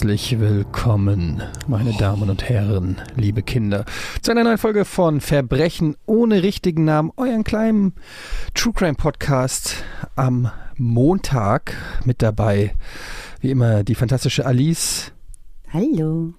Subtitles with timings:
[0.00, 3.84] Herzlich willkommen, meine Damen und Herren, liebe Kinder,
[4.22, 7.92] zu einer neuen Folge von Verbrechen ohne richtigen Namen, euren kleinen
[8.54, 9.84] True Crime Podcast
[10.16, 11.76] am Montag
[12.06, 12.72] mit dabei.
[13.42, 15.12] Wie immer die fantastische Alice.
[15.70, 16.32] Hallo.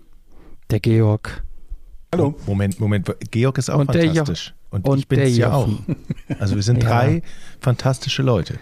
[0.72, 1.44] Der Georg.
[2.16, 2.34] Hallo.
[2.48, 3.16] Moment, Moment.
[3.30, 4.56] Georg ist auch Und der fantastisch.
[4.72, 5.70] Und, und ich bin es ja auch.
[6.40, 6.90] Also wir sind Ja.
[6.90, 7.22] drei
[7.60, 8.58] fantastische Leute.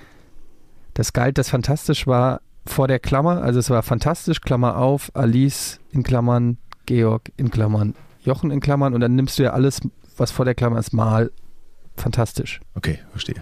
[0.94, 5.80] Das galt, das fantastisch war vor der Klammer, also es war fantastisch, Klammer auf, Alice
[5.92, 9.82] in Klammern, Georg in Klammern, Jochen in Klammern und dann nimmst du ja alles,
[10.18, 11.32] was vor der Klammer ist, mal
[11.96, 12.62] fantastisch.
[12.76, 13.42] Okay, verstehe.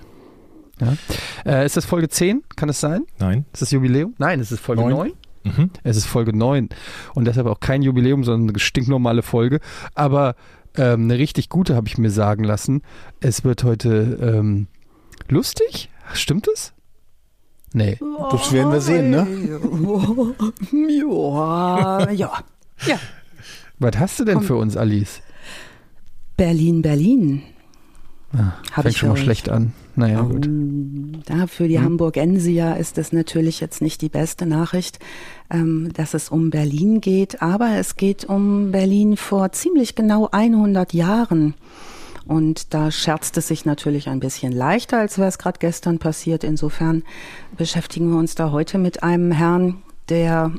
[1.46, 2.44] Äh, ist das Folge 10?
[2.56, 3.04] Kann es sein?
[3.20, 3.46] Nein?
[3.54, 4.14] Ist das Jubiläum?
[4.18, 4.92] Nein, es ist Folge Neun.
[4.92, 5.14] 9.
[5.44, 5.70] Mhm.
[5.84, 6.70] Es ist Folge 9
[7.16, 9.60] und deshalb auch kein Jubiläum, sondern eine stinknormale Folge.
[9.96, 10.36] Aber
[10.76, 12.82] ähm, eine richtig gute habe ich mir sagen lassen.
[13.20, 14.68] Es wird heute ähm,
[15.30, 15.90] lustig.
[16.14, 16.74] Stimmt es?
[17.78, 17.98] Nee.
[18.32, 19.28] Das werden wir sehen, ne?
[20.90, 22.32] Ja, ja.
[22.86, 23.00] Ja.
[23.80, 24.44] Was hast du denn Komm.
[24.48, 25.22] für uns, Alice?
[26.36, 27.44] Berlin, Berlin.
[28.34, 29.74] Ah, fängt ich schon mal schlecht an.
[29.96, 30.46] Naja, gut.
[30.48, 31.86] Ähm, Da für die Hm.
[31.86, 35.00] Hamburgensier ist es natürlich jetzt nicht die beste Nachricht,
[35.50, 40.94] ähm, dass es um Berlin geht, aber es geht um Berlin vor ziemlich genau 100
[40.94, 41.54] Jahren.
[42.28, 46.44] Und da scherzt es sich natürlich ein bisschen leichter, als wäre es gerade gestern passiert.
[46.44, 47.04] Insofern
[47.56, 50.52] beschäftigen wir uns da heute mit einem Herrn, der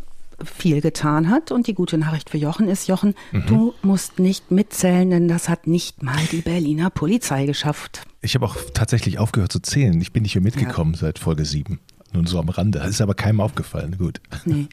[0.45, 1.51] viel getan hat.
[1.51, 3.15] Und die gute Nachricht für Jochen ist, Jochen,
[3.47, 8.03] du musst nicht mitzählen, denn das hat nicht mal die Berliner Polizei geschafft.
[8.21, 10.01] Ich habe auch tatsächlich aufgehört zu zählen.
[10.01, 11.81] Ich bin nicht mehr mitgekommen seit Folge 7.
[12.13, 12.79] Nur so am Rande.
[12.79, 13.97] Das ist aber keinem aufgefallen.
[13.99, 14.21] Gut.
[14.45, 14.69] Nee.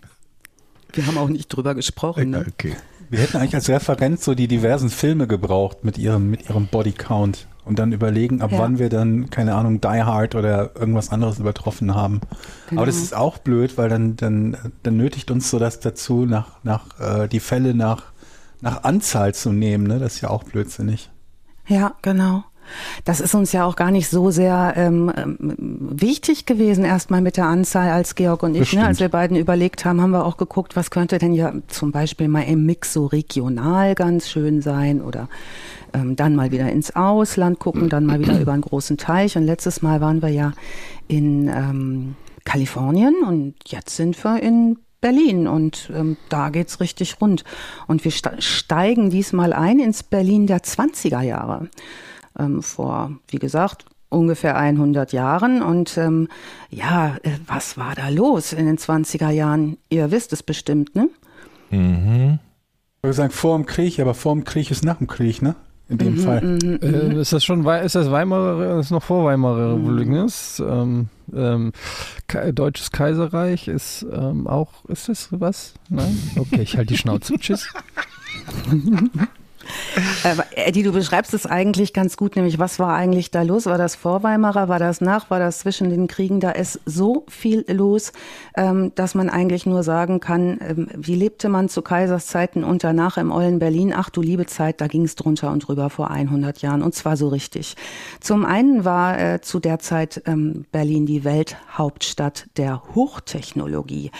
[0.93, 2.29] Wir haben auch nicht drüber gesprochen.
[2.29, 2.45] Ne?
[2.47, 2.75] Okay.
[3.09, 7.47] Wir hätten eigentlich als Referenz so die diversen Filme gebraucht mit ihrem, mit ihrem Bodycount
[7.65, 8.59] und dann überlegen, ab Ja.
[8.59, 12.21] wann wir dann, keine Ahnung, Die Hard oder irgendwas anderes übertroffen haben.
[12.69, 12.81] Genau.
[12.81, 16.63] Aber das ist auch blöd, weil dann, dann, dann nötigt uns so das dazu, nach,
[16.63, 18.03] nach äh, die Fälle nach,
[18.61, 19.87] nach Anzahl zu nehmen.
[19.87, 19.99] Ne?
[19.99, 21.09] Das ist ja auch blödsinnig.
[21.67, 22.43] Ja, genau.
[23.03, 25.37] Das ist uns ja auch gar nicht so sehr ähm, ähm,
[25.79, 28.73] wichtig gewesen, erstmal mit der Anzahl als Georg und ich.
[28.73, 28.85] Ne?
[28.85, 32.27] Als wir beiden überlegt haben, haben wir auch geguckt, was könnte denn ja zum Beispiel
[32.27, 35.29] mal im Mix so regional ganz schön sein oder
[35.93, 39.37] ähm, dann mal wieder ins Ausland gucken, dann mal wieder über einen großen Teich.
[39.37, 40.53] Und letztes Mal waren wir ja
[41.07, 47.43] in ähm, Kalifornien und jetzt sind wir in Berlin und ähm, da geht's richtig rund.
[47.87, 51.69] Und wir steigen diesmal ein ins Berlin der 20er Jahre.
[52.37, 55.61] Ähm, vor, wie gesagt, ungefähr 100 Jahren.
[55.61, 56.27] Und ähm,
[56.69, 59.77] ja, äh, was war da los in den 20er Jahren?
[59.89, 61.09] Ihr wisst es bestimmt, ne?
[61.71, 62.39] Mhm.
[62.97, 65.55] Ich würde sagen, vor dem Krieg, aber vor dem Krieg ist nach dem Krieg, ne?
[65.87, 66.41] In dem Fall.
[66.41, 69.85] Mhm, Äh, ist das schon ist das Weimarer, ist noch vor Weimarer Mhm.
[69.85, 70.25] Republik, ne?
[70.25, 71.71] Ist, ähm, ähm,
[72.27, 75.75] Ka- Deutsches Kaiserreich ist ähm, auch, ist das was?
[75.89, 76.17] Nein?
[76.39, 77.35] Okay, ich halte die Schnauze.
[77.39, 77.67] Tschüss.
[80.23, 83.65] Aber Eddie, du beschreibst es eigentlich ganz gut, nämlich was war eigentlich da los?
[83.65, 86.39] War das vor Weimarer, war das nach, war das zwischen den Kriegen?
[86.39, 88.11] Da ist so viel los,
[88.55, 92.83] ähm, dass man eigentlich nur sagen kann, ähm, wie lebte man zu Kaisers Zeiten und
[92.83, 93.93] danach im ollen Berlin?
[93.95, 97.17] Ach du liebe Zeit, da ging es drunter und drüber vor 100 Jahren und zwar
[97.17, 97.75] so richtig.
[98.19, 104.11] Zum einen war äh, zu der Zeit ähm, Berlin die Welthauptstadt der Hochtechnologie,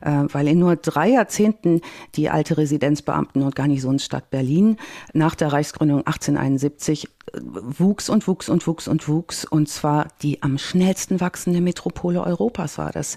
[0.00, 1.80] äh, weil in nur drei Jahrzehnten
[2.14, 4.76] die alte Residenzbeamten- und Garnisonsstadt Berlin
[5.12, 9.44] nach der Reichsgründung 1871 äh, wuchs und wuchs und wuchs und wuchs.
[9.44, 13.16] Und zwar die am schnellsten wachsende Metropole Europas war das.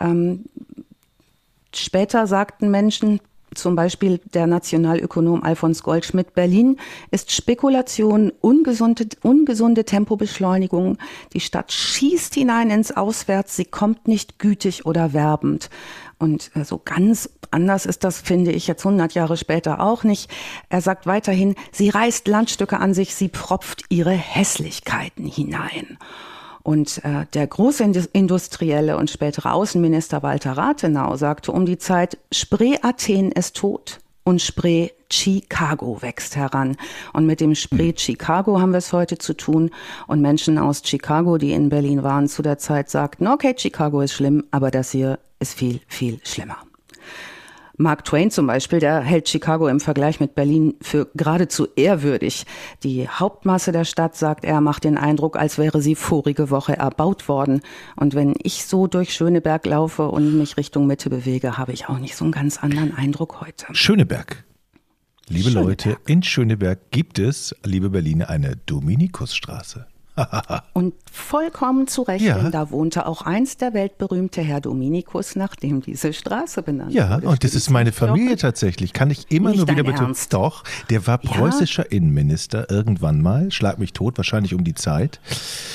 [0.00, 0.44] Ähm,
[1.74, 3.20] später sagten Menschen,
[3.54, 6.78] zum Beispiel der Nationalökonom Alfons Goldschmidt, Berlin
[7.10, 10.98] ist Spekulation, ungesunde, ungesunde Tempobeschleunigung.
[11.32, 15.70] Die Stadt schießt hinein ins Auswärts, sie kommt nicht gütig oder werbend.
[16.18, 20.30] Und äh, so ganz anders ist das, finde ich, jetzt 100 Jahre später auch nicht.
[20.68, 25.98] Er sagt weiterhin, sie reißt Landstücke an sich, sie propft ihre Hässlichkeiten hinein.
[26.62, 32.18] Und äh, der große Indus- Industrielle und spätere Außenminister Walter Rathenau sagte um die Zeit,
[32.32, 36.76] Spree Athen ist tot und Spree Chicago wächst heran.
[37.14, 39.70] Und mit dem Spree Chicago haben wir es heute zu tun.
[40.06, 44.12] Und Menschen aus Chicago, die in Berlin waren zu der Zeit, sagten, okay, Chicago ist
[44.12, 46.67] schlimm, aber das hier ist viel, viel schlimmer.
[47.80, 52.44] Mark Twain zum Beispiel, der hält Chicago im Vergleich mit Berlin für geradezu ehrwürdig.
[52.82, 57.28] Die Hauptmasse der Stadt, sagt er, macht den Eindruck, als wäre sie vorige Woche erbaut
[57.28, 57.60] worden.
[57.94, 62.00] Und wenn ich so durch Schöneberg laufe und mich Richtung Mitte bewege, habe ich auch
[62.00, 63.66] nicht so einen ganz anderen Eindruck heute.
[63.72, 64.44] Schöneberg.
[65.28, 65.84] Liebe Schöneberg.
[65.84, 69.86] Leute, in Schöneberg gibt es, liebe Berliner, eine Dominikusstraße.
[70.72, 72.38] Und vollkommen zu Recht, Ja.
[72.38, 77.16] denn da wohnte auch einst der weltberühmte Herr Dominikus, nach dem diese Straße benannt Ja,
[77.16, 77.28] wurde.
[77.28, 78.42] und das ist meine Familie doch?
[78.42, 78.92] tatsächlich.
[78.92, 80.14] Kann ich immer Nicht nur wieder betonen.
[80.30, 81.30] Doch, der war Ja?
[81.30, 83.50] preußischer Innenminister irgendwann mal.
[83.52, 85.20] Schlag mich tot, wahrscheinlich um die Zeit.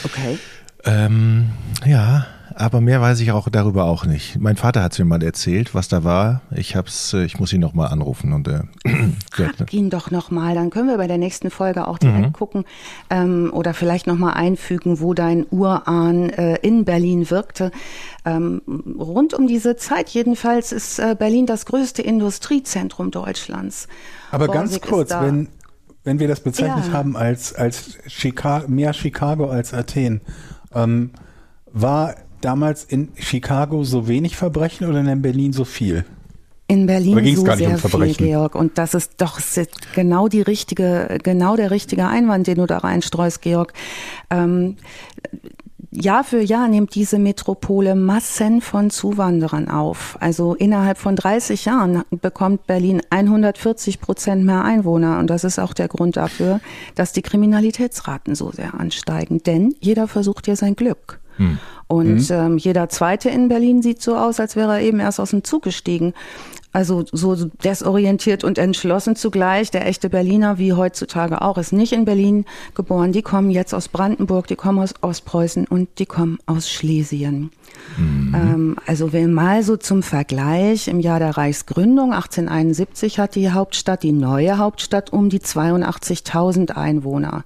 [0.04, 0.38] Okay.
[0.86, 1.50] Ähm,
[1.86, 2.26] ja,
[2.56, 4.40] aber mehr weiß ich auch darüber auch nicht.
[4.40, 6.42] Mein Vater hat es mir mal erzählt, was da war.
[6.56, 8.62] Ich hab's, äh, ich muss ihn noch mal anrufen und äh,
[9.32, 12.34] Frag ihn doch nochmal, dann können wir bei der nächsten Folge auch direkt Mhm.
[12.34, 12.66] gucken
[13.10, 17.72] ähm, oder vielleicht nochmal einfügen, wo dein Urahn äh, in Berlin wirkte.
[18.26, 18.62] Ähm,
[19.00, 23.88] rund um diese Zeit jedenfalls ist äh, Berlin das größte Industriezentrum Deutschlands.
[24.32, 25.50] Aber ganz Borsig ist kurz, wenn,
[26.04, 26.94] wenn wir das bezeichnet Ja.
[26.94, 30.22] haben als, als Chica mehr Chicago als Athen,
[30.74, 31.12] ähm,
[31.72, 36.06] war damals in Chicago so wenig Verbrechen oder in Berlin so viel?
[36.68, 38.26] In Berlin Oder so gar nicht sehr um viel, Verbrechen?
[38.26, 38.56] Georg.
[38.56, 39.40] Und das ist doch
[39.94, 43.74] genau die richtige, genau der richtige Einwand, den du da reinstreust, Georg.
[44.30, 44.78] Ähm,
[45.92, 50.18] Jahr für Jahr nimmt diese Metropole Massen von Zuwanderern auf.
[50.20, 55.20] Also innerhalb von 30 Jahren bekommt Berlin 140 Prozent mehr Einwohner.
[55.20, 56.62] Und das ist auch der Grund dafür,
[56.96, 59.44] dass die Kriminalitätsraten so sehr ansteigen.
[59.44, 61.20] Denn jeder versucht hier sein Glück.
[61.94, 65.30] Und ähm, jeder Zweite in Berlin sieht so aus, als wäre er eben erst aus
[65.30, 66.16] dem Zug gestiegen.
[66.72, 69.70] Also so desorientiert und entschlossen zugleich.
[69.70, 73.12] Der echte Berliner, wie heutzutage auch, ist nicht in Berlin geboren.
[73.12, 77.52] Die kommen jetzt aus Brandenburg, die kommen aus Ostpreußen und die kommen aus Schlesien.
[77.98, 84.04] Ähm, also wenn mal so zum Vergleich, im Jahr der Reichsgründung 1871 hat die Hauptstadt,
[84.04, 87.44] die neue Hauptstadt, um die 82.000 Einwohner.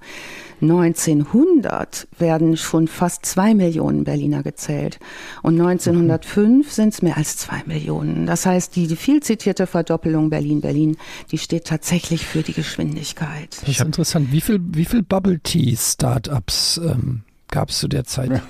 [0.60, 4.98] 1900 werden schon fast zwei Millionen Berliner gezählt.
[5.42, 8.26] Und 1905 sind es mehr als zwei Millionen.
[8.26, 10.96] Das heißt, die, die viel zitierte Verdoppelung Berlin-Berlin,
[11.30, 13.56] die steht tatsächlich für die Geschwindigkeit.
[13.60, 14.32] Das ist interessant.
[14.32, 18.42] Wie viel, wie viel Bubble Tea Startups ähm, gab es zu der Zeit?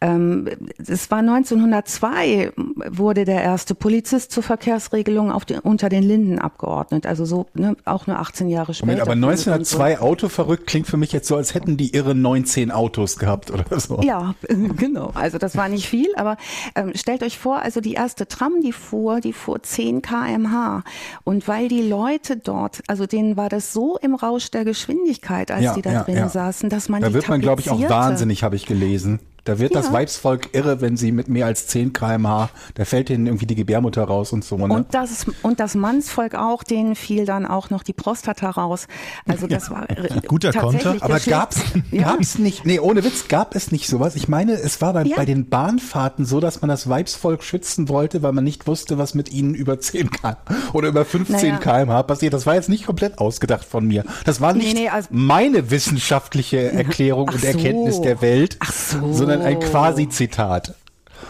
[0.00, 0.48] Ähm,
[0.78, 2.52] es war 1902,
[2.90, 7.76] wurde der erste Polizist zur Verkehrsregelung auf die, unter den Linden abgeordnet, also so ne,
[7.84, 8.86] auch nur 18 Jahre später.
[8.86, 12.70] Moment, aber 1902 Auto verrückt klingt für mich jetzt so, als hätten die irre 19
[12.70, 14.00] Autos gehabt oder so.
[14.02, 14.34] Ja,
[14.76, 15.10] genau.
[15.14, 16.36] Also das war nicht viel, aber
[16.76, 20.84] ähm, stellt euch vor, also die erste Tram, die fuhr, die fuhr 10 kmh.
[21.24, 25.64] Und weil die Leute dort, also denen war das so im Rausch der Geschwindigkeit, als
[25.64, 26.28] Ja, die da ja, drin ja.
[26.28, 29.18] saßen, dass man Da wird man, glaube ich, auch wahnsinnig, habe ich gelesen.
[29.48, 29.92] Da wird das Ja.
[29.94, 34.04] Weibsvolk irre, wenn sie mit mehr als 10 kmh, da fällt ihnen irgendwie die Gebärmutter
[34.04, 34.56] raus und so.
[34.58, 34.72] Ne?
[34.74, 38.86] Und das, und das Mannsvolk auch, denen fiel dann auch noch die Prostata raus.
[39.26, 40.96] Also das war äh, Guter Konter.
[41.00, 41.60] aber gab's,
[41.90, 42.12] Ja.
[42.12, 44.16] gab's nicht, nee, ohne Witz, gab es nicht sowas.
[44.16, 45.16] Ich meine, es war bei, Ja.
[45.16, 49.14] bei den Bahnfahrten so, dass man das Weibsvolk schützen wollte, weil man nicht wusste, was
[49.14, 50.36] mit ihnen über 10 km
[50.74, 51.56] oder über 15 Naja.
[51.58, 52.34] kmh passiert.
[52.34, 54.04] Das war jetzt nicht komplett ausgedacht von mir.
[54.26, 57.46] Das war nicht Nee, nee, also- meine wissenschaftliche Erklärung Ach und so.
[57.46, 59.12] Erkenntnis der Welt, Ach so.
[59.12, 60.74] sondern ein Quasi-Zitat.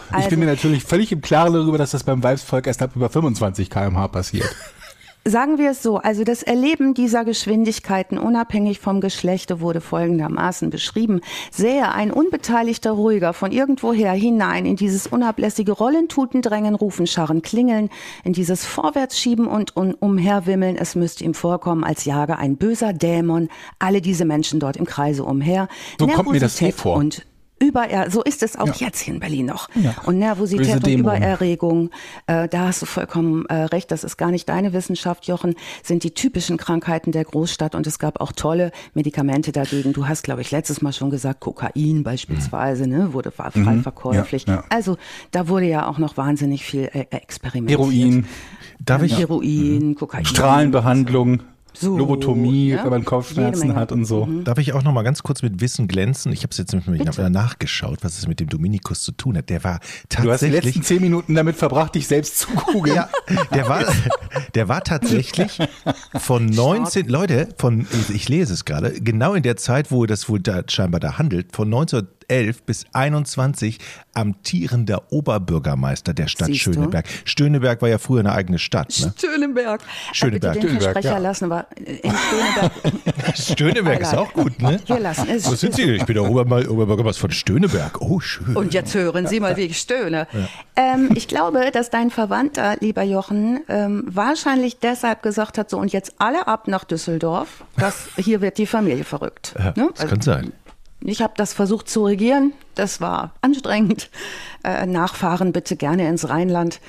[0.09, 2.91] ich Also- bin mir natürlich völlig im Klaren darüber, dass das beim Weibsvolk erst ab
[2.95, 4.49] über 25 kmh passiert.
[5.25, 11.19] Sagen wir es so, also das Erleben dieser Geschwindigkeiten unabhängig vom Geschlechte wurde folgendermaßen beschrieben.
[11.51, 17.41] Sähe ein unbeteiligter Ruhiger von irgendwoher hinein in dieses unablässige Rollen, Tuten, Drängen, Rufen, Scharren,
[17.41, 17.89] Klingeln,
[18.23, 23.49] in dieses Vorwärtsschieben und un Umherwimmeln, es müsste ihm vorkommen, als jage ein böser Dämon
[23.77, 25.67] alle diese Menschen dort im Kreise umher.
[25.99, 26.95] So kommt mir das eh vor.
[26.95, 27.25] Und
[27.59, 28.73] über, so ist es auch Ja.
[28.87, 29.69] jetzt hier in Berlin noch.
[29.75, 29.95] Ja.
[30.05, 30.87] Und Nervosität und.
[30.87, 31.89] Übererregung,
[32.27, 36.03] äh, da hast du vollkommen äh, recht, das ist gar nicht deine Wissenschaft, Jochen, sind
[36.03, 39.93] die typischen Krankheiten der Großstadt und es gab auch tolle Medikamente dagegen.
[39.93, 44.47] Du hast, glaube ich, letztes Mal schon gesagt, Kokain beispielsweise, ne, wurde frei frei verkäuflich.
[44.47, 44.53] Mhm.
[44.53, 44.63] Ja.
[44.69, 44.97] Also
[45.31, 47.79] da wurde ja auch noch wahnsinnig viel äh, experimentiert.
[47.79, 48.25] Heroin,
[48.79, 49.17] Darf ich?
[49.17, 50.25] Heroin, Kokain.
[50.25, 51.41] Strahlenbehandlung,
[51.79, 52.83] So, Lobotomie, ja.
[52.83, 54.27] wenn man Kopfschmerzen hat und so.
[54.43, 56.31] Darf ich auch noch mal ganz kurz mit Wissen glänzen?
[56.33, 59.49] Ich habe es jetzt nämlich mal nachgeschaut, was es mit dem Dominikus zu tun hat.
[59.49, 62.95] Der war Du hast die letzten tatsächlich, zehn Minuten damit verbracht, dich selbst zu googeln.
[62.95, 63.09] ja,
[63.53, 63.85] der war,
[64.55, 65.59] der war tatsächlich
[66.15, 70.39] von 19, Leute, von, ich lese es gerade, genau in der Zeit, wo das wohl
[70.39, 71.69] da scheinbar da handelt, von
[72.29, 73.79] 2011 bis 21
[74.13, 76.73] amtierender Oberbürgermeister der Stadt Siehst du?
[76.73, 77.05] Schöneberg.
[77.25, 78.93] Stöneberg war ja früher eine eigene Stadt.
[79.01, 79.13] Ne?
[79.19, 79.81] Schöneberg.
[80.13, 80.55] Schöneberg.
[80.55, 81.17] Äh, bitte den Schöneberg, Versprecher ja.
[81.17, 82.71] lassen wir in Schöneberg.
[83.35, 84.79] Stöneberg ist auch gut, ne?
[84.85, 85.49] Wir lassen es.
[85.49, 85.83] Wo sind Sie?
[85.95, 87.99] Ich bin der Obermal- Oberbürgermeister von Stöneberg.
[88.01, 88.55] Oh, schön.
[88.55, 90.27] Und jetzt hören Sie mal, wie ich stöhne.
[90.75, 95.91] Ähm, ich glaube, dass dein Verwandter, lieber Jochen, ähm, wahrscheinlich deshalb gesagt hat, so und
[95.91, 99.55] jetzt alle ab nach Düsseldorf, dass hier wird die Familie verrückt.
[99.57, 99.89] Ja, Ne?
[99.95, 100.51] das kann sein.
[101.01, 102.53] Ich habe das versucht zu regieren.
[102.75, 104.09] Das war anstrengend.
[104.63, 106.81] Äh, nachfahren bitte gerne ins Rheinland.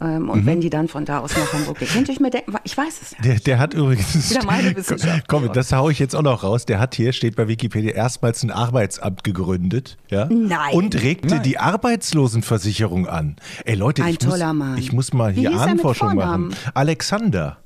[0.00, 2.54] Ähm, und wenn die dann von da aus nach Hamburg gehen, könnte ich mir denken,
[2.64, 3.18] ich weiß es ja.
[3.22, 4.30] Der, der hat übrigens.
[4.30, 5.28] Wieder meine Wissenschaft.
[5.28, 6.66] Komm, das haue ich jetzt auch noch raus.
[6.66, 9.96] Der hat hier, steht bei Wikipedia, erstmals ein Arbeitsamt gegründet.
[10.08, 10.26] Ja?
[10.26, 10.74] Nein.
[10.74, 13.36] Und regte die Arbeitslosenversicherung an.
[13.64, 14.78] Ey, Leute, Ein ich, muss, toller Mann.
[14.78, 16.54] ich muss mal hier er Ahnenforschung machen.
[16.74, 17.58] Alexander.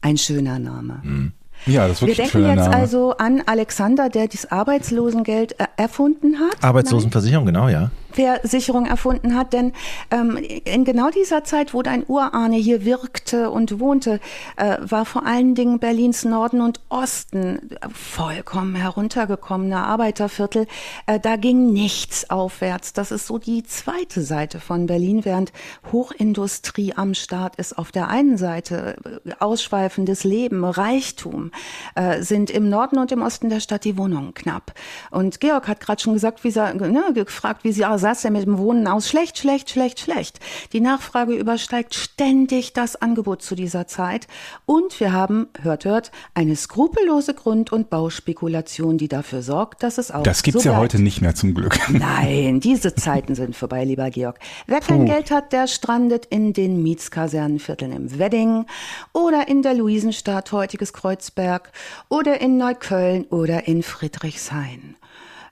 [0.00, 1.32] Ein schöner Name.
[1.66, 2.76] Ja, das ist Wir wirklich ein denken jetzt Name.
[2.76, 6.62] also an Alexander, der das Arbeitslosengeld äh, erfunden hat.
[6.62, 7.90] Arbeitslosenversicherung, genau, ja.
[8.14, 9.72] Versicherung erfunden hat, denn
[10.10, 14.20] ähm, in genau dieser Zeit, wo dein Urahne hier wirkte und wohnte,
[14.56, 20.66] äh, war vor allen Dingen Berlins Norden und Osten vollkommen heruntergekommene Arbeiterviertel.
[21.06, 22.92] Äh, da ging nichts aufwärts.
[22.92, 25.52] Das ist so die zweite Seite von Berlin, während
[25.92, 27.76] Hochindustrie am Start ist.
[27.76, 31.50] Auf der einen Seite äh, ausschweifendes Leben, Reichtum,
[31.94, 34.72] äh, sind im Norden und im Osten der Stadt die Wohnungen knapp.
[35.10, 38.32] Und Georg hat gerade schon gesagt, wie sie, ne, gefragt, wie sie ah, es denn
[38.32, 39.08] mit dem Wohnen aus?
[39.08, 40.40] Schlecht, schlecht, schlecht, schlecht.
[40.72, 44.26] Die Nachfrage übersteigt ständig das Angebot zu dieser Zeit.
[44.66, 50.10] Und wir haben, hört, hört, eine skrupellose Grund- und Bauspekulation, die dafür sorgt, dass es
[50.10, 51.78] auch Das gibt's so ja heute nicht mehr zum Glück.
[51.88, 54.38] Nein, diese Zeiten sind vorbei, lieber Georg.
[54.66, 58.66] Wer kein Geld hat, der strandet in den Mietskasernenvierteln im Wedding
[59.12, 61.70] oder in der Luisenstadt, heutiges Kreuzberg
[62.08, 64.96] oder in Neukölln oder in Friedrichshain.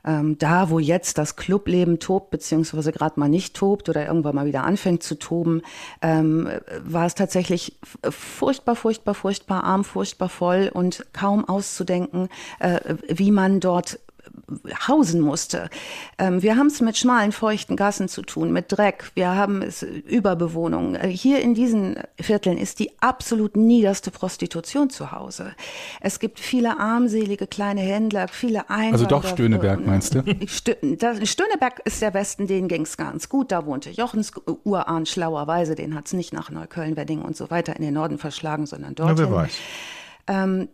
[0.04, 4.46] Ähm, da, wo jetzt das Clubleben tobt, beziehungsweise gerade mal nicht tobt oder irgendwann mal
[4.46, 5.62] wieder anfängt zu toben,
[6.00, 6.48] ähm,
[6.84, 7.78] war es tatsächlich
[8.08, 12.28] furchtbar, furchtbar, furchtbar arm, furchtbar voll und kaum auszudenken,
[12.58, 14.00] äh, wie man dort
[14.88, 15.68] hausen musste.
[16.18, 19.10] Ähm, wir haben es mit schmalen, feuchten Gassen zu tun, mit Dreck.
[19.14, 20.94] Wir haben es Überbewohnung.
[20.94, 25.52] Äh, Hier in diesen Vierteln ist die absolut niederste Prostitution zu Hause.
[26.00, 28.92] Es gibt viele armselige kleine Händler, viele Einwanderer.
[28.92, 30.22] Also doch Stöneberg, meinst du?
[30.46, 33.52] Stöneberg ist der Westen, denen ging's ganz gut.
[33.52, 34.32] Da wohnte Jochens
[34.64, 38.66] Urahn schlauerweise, den hat's nicht nach Neukölln, Wedding und so weiter in den Norden verschlagen,
[38.66, 39.30] sondern Na, dorthin.
[39.30, 39.52] wer weiß.
[40.28, 40.68] Ähm,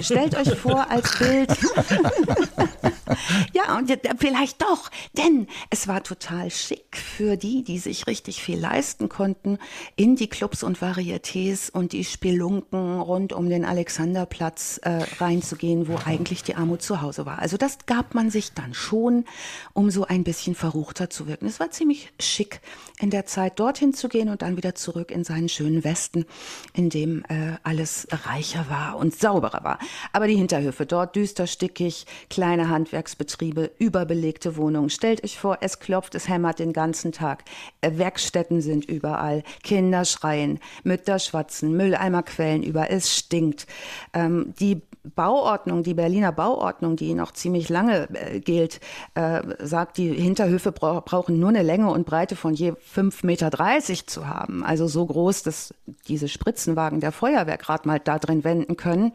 [0.00, 1.50] stellt euch vor als Bild.
[3.54, 8.42] ja, und äh, vielleicht doch, denn es war total schick für die, die sich richtig
[8.42, 9.58] viel leisten konnten,
[9.96, 15.96] in die Clubs und Varietés und die Spelunken rund um den Alexanderplatz äh, reinzugehen, wo
[16.04, 17.38] eigentlich die Armut zu Hause war.
[17.38, 19.24] Also das gab man sich dann schon,
[19.72, 21.46] um so ein bisschen verruchter zu wirken.
[21.46, 22.60] Es war ziemlich schick,
[23.00, 26.26] in der Zeit dorthin zu gehen und dann wieder zurück in seinen schönen Westen,
[26.72, 29.78] in dem äh, alles reicher war und sauberer war.
[30.12, 34.90] Aber die Hinterhöfe dort düster, stickig, kleine Handwerksbetriebe, überbelegte Wohnungen.
[34.90, 37.44] Stellt euch vor, es klopft, es hämmert den ganzen Tag.
[37.80, 43.66] Äh, Werkstätten sind überall, Kinder schreien, Mütter schwatzen, Mülleimer quellen über, es stinkt.
[44.12, 44.82] Ähm, die
[45.14, 48.80] Bauordnung, die Berliner Bauordnung, die noch ziemlich lange äh, gilt,
[49.14, 54.06] äh, sagt, die Hinterhöfe bra brauchen nur eine Länge und Breite von je 5,30 Meter
[54.06, 54.64] zu haben.
[54.64, 55.72] Also so groß, dass
[56.08, 59.12] diese Spritzenwagen der Feuerwehr gerade mal da drin wenden können.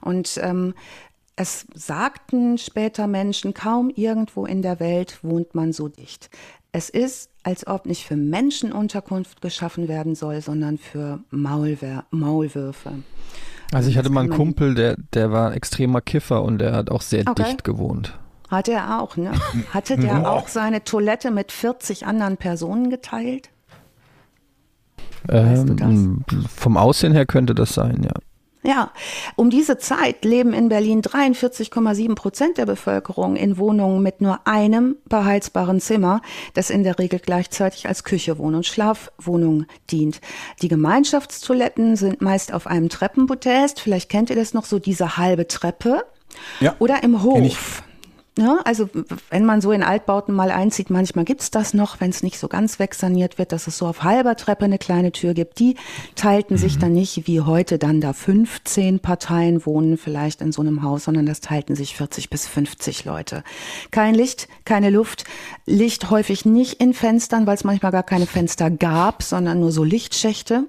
[0.00, 0.74] Und ähm,
[1.36, 6.30] es sagten später Menschen, kaum irgendwo in der Welt wohnt man so dicht.
[6.72, 12.92] Es ist, als ob nicht für Menschen Unterkunft geschaffen werden soll, sondern für Maulwer Maulwürfe.
[13.72, 16.90] Also ich hatte mal einen Kumpel, der, der war ein extremer Kiffer und der hat
[16.90, 17.42] auch sehr Okay.
[17.44, 18.18] dicht gewohnt.
[18.48, 19.32] Hatte er auch, ne?
[19.70, 23.50] Hatte der auch seine Toilette mit 40 anderen Personen geteilt?
[25.24, 28.12] Weißt du Ähm, vom Aussehen her könnte das sein, ja.
[28.66, 28.90] Ja,
[29.36, 34.96] um diese Zeit leben in Berlin 43,7 Prozent der Bevölkerung in Wohnungen mit nur einem
[35.04, 36.20] beheizbaren Zimmer,
[36.54, 40.20] das in der Regel gleichzeitig als Küche, Wohn- und Schlafwohnung dient.
[40.62, 45.46] Die Gemeinschaftstoiletten sind meist auf einem Treppenpodest, vielleicht kennt ihr das noch, so diese halbe
[45.46, 46.04] Treppe.
[46.58, 46.74] Ja.
[46.80, 47.22] Oder im.
[47.22, 47.84] Hof.
[48.38, 48.90] Ja, also
[49.30, 52.48] wenn man so in Altbauten mal einzieht, manchmal gibt's das noch, wenn es nicht so
[52.48, 55.58] ganz wegsaniert wird, dass es so auf halber Treppe eine kleine Tür gibt.
[55.58, 55.76] Die
[56.16, 60.82] teilten sich dann nicht wie heute dann da 15 Parteien wohnen vielleicht in so einem
[60.82, 63.42] Haus, sondern das teilten sich 40 bis 50 Leute.
[63.90, 65.24] Kein Licht, keine Luft,
[65.64, 69.82] Licht häufig nicht in Fenstern, weil es manchmal gar keine Fenster gab, sondern nur so
[69.82, 70.64] Lichtschächte.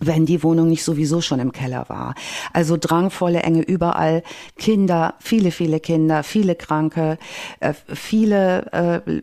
[0.00, 2.14] Wenn die Wohnung nicht sowieso schon im Keller war.
[2.52, 4.22] Also drangvolle Enge überall,
[4.56, 7.18] Kinder, viele, viele Kinder, viele Kranke,
[7.60, 9.20] äh, viele äh,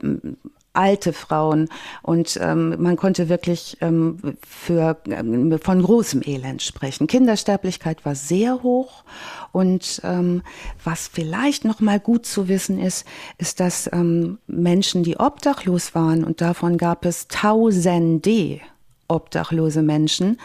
[0.77, 1.69] alte Frauen
[2.03, 4.17] und ähm, man konnte wirklich ähm,
[4.47, 7.07] für, ähm, von großem Elend sprechen.
[7.07, 9.03] Kindersterblichkeit war sehr hoch
[9.51, 10.43] und ähm,
[10.83, 13.07] was vielleicht noch mal gut zu wissen ist,
[13.39, 18.61] ist, dass ähm, Menschen, die obdachlos waren und davon gab es Tausende,
[19.07, 20.37] obdachlose Menschen,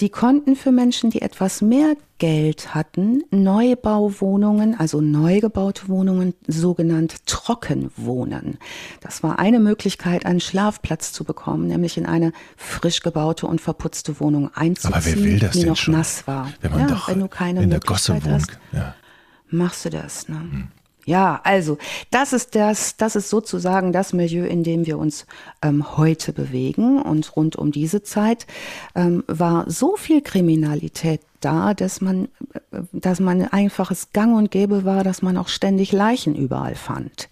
[0.00, 7.26] die konnten für Menschen, die etwas mehr Geld hatten, Neubauwohnungen, also neu gebaute Wohnungen, sogenannt
[7.26, 8.58] Trockenwohnen.
[9.00, 14.20] Das war eine Möglichkeit, einen Schlafplatz zu bekommen, nämlich in eine frisch gebaute und verputzte
[14.20, 15.94] Wohnung einzuziehen, Aber wer will das die denn noch schon?
[15.94, 16.50] nass war.
[16.60, 18.42] Wenn man ja, doch wenn du keine in der Möglichkeit Gosse wohnt.
[18.42, 18.94] hast, Ja.
[19.50, 20.28] machst du das.
[20.28, 20.68] Ne?
[21.06, 21.76] Ja, also
[22.10, 25.26] das ist das, das ist sozusagen das Milieu, in dem wir uns
[25.62, 27.02] ähm, heute bewegen.
[27.02, 28.46] Und rund um diese Zeit
[28.94, 32.28] ähm, war so viel Kriminalität da, dass man,
[32.72, 37.28] äh, dass man einfaches Gang und Gäbe war, dass man auch ständig Leichen überall fand.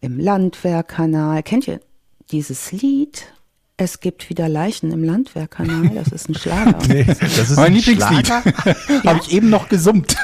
[0.00, 1.42] Im Landwehrkanal.
[1.42, 1.80] Kennt ihr
[2.30, 3.32] dieses Lied?
[3.78, 5.90] Es gibt wieder Leichen im Landwehrkanal.
[5.94, 6.78] Das ist ein Schlager.
[6.88, 8.26] Nee, das ist Mein ein Lieblingslied.
[8.26, 9.04] Schlager.
[9.04, 10.16] Habe ich eben noch gesummt.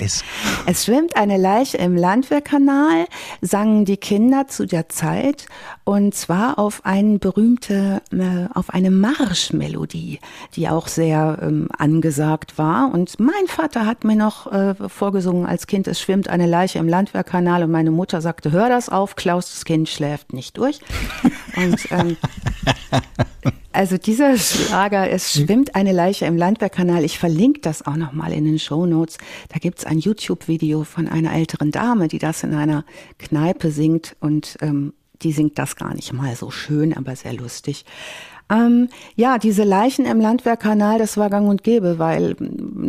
[0.00, 0.24] Es,
[0.66, 3.06] Es schwimmt eine Leiche im Landwehrkanal,
[3.42, 5.46] sangen die Kinder zu der Zeit
[5.84, 10.20] und zwar auf eine berühmte, äh, auf eine Marschmelodie,
[10.54, 12.92] die auch sehr ähm, angesagt war.
[12.92, 16.88] Und mein Vater hat mir noch äh, vorgesungen als Kind, es schwimmt eine Leiche im
[16.88, 20.80] Landwehrkanal und meine Mutter sagte, hör das auf, Klaus, das Kind schläft nicht durch.
[21.56, 22.16] Und ähm,
[23.72, 27.04] also dieser Schlager, es schwimmt eine Leiche im Landwehrkanal.
[27.04, 29.18] Ich verlinke das auch nochmal in den Show Notes.
[29.48, 32.84] Da gibt's ein YouTube-Video von einer älteren Dame, die das in einer
[33.18, 37.84] Kneipe singt und ähm, die singt das gar nicht mal so schön, aber sehr lustig.
[38.50, 42.34] Ähm, ja, diese Leichen im Landwehrkanal, das war gang und gäbe, weil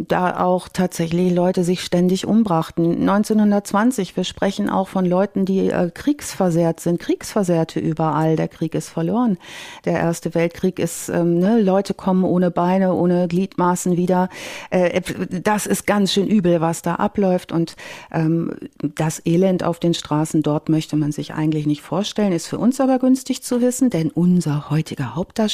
[0.08, 3.08] da auch tatsächlich Leute sich ständig umbrachten.
[3.08, 8.36] 1920, wir sprechen auch von Leuten, die äh, kriegsversehrt sind, Kriegsversehrte überall.
[8.36, 9.38] Der Krieg ist verloren.
[9.86, 14.30] Der Erste Weltkrieg ist, ähm, ne, Leute kommen ohne Beine, ohne Gliedmaßen wieder.
[14.72, 17.52] Äh, das ist ganz schön übel, was da abläuft.
[17.52, 17.76] Und
[18.12, 22.58] ähm, das Elend auf den Straßen dort möchte man sich eigentlich nicht vorstellen, ist für
[22.58, 25.51] uns aber günstig zu wissen, denn unser heutiger Hauptdarsteller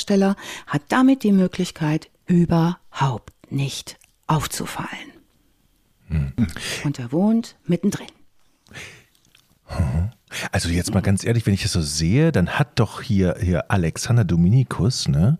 [0.67, 5.11] hat damit die Möglichkeit, überhaupt nicht aufzufallen.
[6.83, 8.07] Und er wohnt mittendrin.
[10.51, 13.71] also jetzt mal ganz ehrlich, wenn ich das so sehe, dann hat doch hier, hier
[13.71, 15.37] Alexander Dominikus, ne?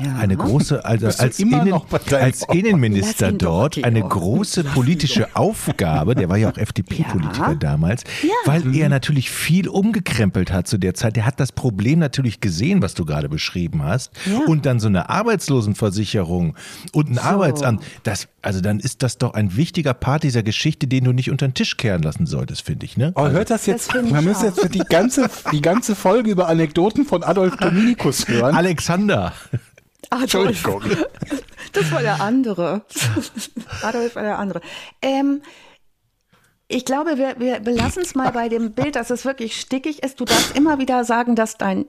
[0.00, 0.14] Ja.
[0.16, 1.72] Eine große, also als, Innen,
[2.12, 2.42] als?
[2.52, 7.54] Innenminister dort eine große politische Aufgabe, der war ja auch FDP-Politiker Ja.
[7.54, 8.30] damals, Ja.
[8.44, 11.16] weil er natürlich viel umgekrempelt hat zu der Zeit.
[11.16, 14.12] Der hat das Problem natürlich gesehen, was du gerade beschrieben hast.
[14.26, 14.38] Ja.
[14.46, 16.54] Und dann so eine Arbeitslosenversicherung
[16.92, 17.82] und ein Arbeitsamt.
[18.04, 21.46] Das, also dann ist das doch ein wichtiger Part dieser Geschichte, den du nicht unter
[21.48, 23.12] den Tisch kehren lassen solltest, finde ich, ne?
[23.16, 23.94] Oh, hört das jetzt?
[23.94, 28.54] Das Man müsste jetzt die ganze, die ganze Folge über Anekdoten von Adolf Dominikus hören.
[28.54, 29.32] Alexander.
[30.10, 30.82] Entschuldigung.
[31.72, 32.82] Das war der andere.
[33.82, 34.62] Adolf war der andere.
[35.02, 35.42] Ähm,
[36.66, 40.18] ich glaube, wir, wir belassen es mal bei dem Bild, dass es wirklich stickig ist.
[40.18, 41.84] Du darfst immer wieder sagen, dass dein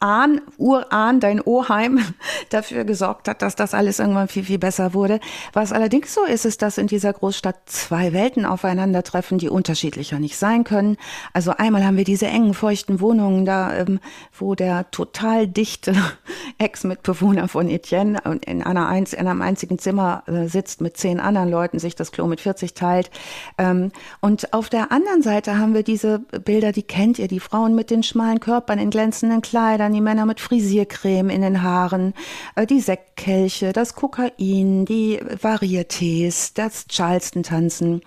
[0.00, 2.00] Ahn, Urahn, dein Oheim
[2.48, 5.20] dafür gesorgt hat, dass das alles irgendwann viel, viel besser wurde.
[5.52, 10.38] Was allerdings so ist, ist, dass in dieser Großstadt zwei Welten aufeinandertreffen, die unterschiedlicher nicht
[10.38, 10.96] sein können.
[11.34, 14.00] Also einmal haben wir diese engen, feuchten Wohnungen da, ähm,
[14.32, 15.94] wo der total dichte
[16.58, 21.50] Ex-Mitbewohner von Etienne in, einer einz in einem einzigen Zimmer äh, sitzt mit zehn anderen
[21.50, 23.10] Leuten, sich das Klo mit 40 teilt.
[23.58, 27.74] Ähm, und auf der anderen Seite haben wir diese Bilder, die kennt ihr, die Frauen
[27.74, 32.14] mit den schmalen Körpern in glänzenden Kleidern, die Männer mit Frisiercreme in den Haaren,
[32.54, 38.02] äh, die Sektkelche, das Kokain, die Varietés, das Charleston-Tanzen.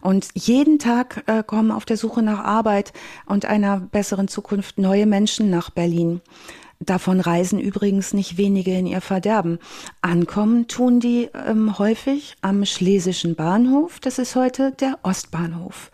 [0.00, 2.92] Und jeden Tag äh, kommen auf der Suche nach Arbeit
[3.26, 6.20] und einer besseren Zukunft neue Menschen nach Berlin.
[6.80, 9.58] Davon reisen übrigens nicht wenige in ihr Verderben.
[10.00, 13.98] Ankommen tun die ähm, häufig am Schlesischen Bahnhof.
[13.98, 15.90] Das ist heute der Ostbahnhof.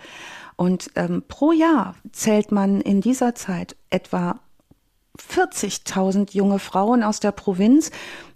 [0.57, 4.40] Und ähm, pro Jahr zählt man in dieser Zeit etwa
[5.18, 7.90] 40.000 junge Frauen aus der Provinz,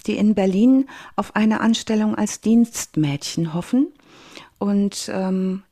[0.06, 3.88] die in Berlin auf eine Anstellung als Dienstmädchen hoffen.
[4.58, 5.62] Und ähm,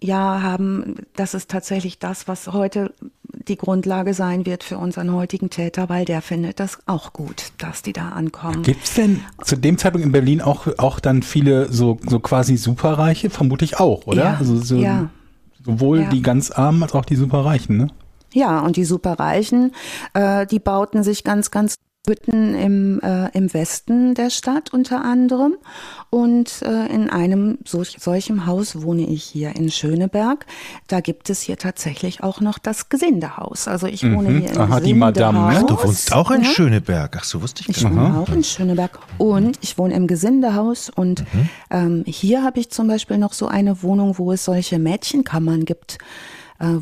[0.00, 2.92] ja, haben, das ist tatsächlich das, was heute
[3.48, 7.82] die Grundlage sein wird für unseren heutigen Täter, weil der findet das auch gut, dass
[7.82, 8.62] die da ankommen.
[8.62, 13.30] Gibt's denn zu dem Zeitpunkt in Berlin auch, auch dann viele so, so quasi Superreiche?
[13.30, 14.24] Vermutlich auch, oder?
[14.24, 15.08] Ja, Also so, ja.
[15.64, 16.10] Sowohl Ja.
[16.10, 17.86] die ganz Armen als auch die Superreichen, ne?
[18.34, 19.72] Ja, und die Superreichen,
[20.12, 25.54] äh, die bauten sich ganz, ganz Hütten im, äh, im Westen der Stadt unter anderem.
[26.10, 30.44] Und äh, in einem solch, solchem Haus wohne ich hier in Schöneberg.
[30.86, 33.68] Da gibt es hier tatsächlich auch noch das Gesindehaus.
[33.68, 34.40] Also ich wohne Mhm.
[34.40, 35.48] hier im Aha, die Madame, ne?
[35.54, 35.80] Gesindehaus.
[35.80, 36.50] Du wohnst auch in Ja.
[36.50, 37.16] Schöneberg.
[37.18, 37.98] Ach so, wusste ich Ich gar nicht.
[37.98, 41.48] wohne auch in Schöneberg und ich wohne im Gesindehaus und Mhm.
[41.70, 45.96] ähm, hier habe ich zum Beispiel noch so eine Wohnung, wo es solche Mädchenkammern gibt,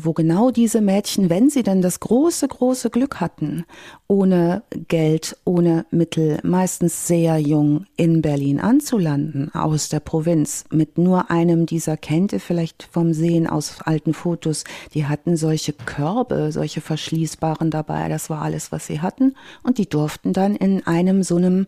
[0.01, 3.65] wo genau diese Mädchen, wenn sie denn das große, große Glück hatten,
[4.07, 11.31] ohne Geld, ohne Mittel, meistens sehr jung in Berlin anzulanden, aus der Provinz, mit nur
[11.31, 16.81] einem dieser kennt ihr vielleicht vom Sehen aus alten Fotos, die hatten solche Körbe, solche
[16.81, 21.35] verschließbaren dabei, das war alles, was sie hatten und die durften dann in einem so
[21.35, 21.67] einem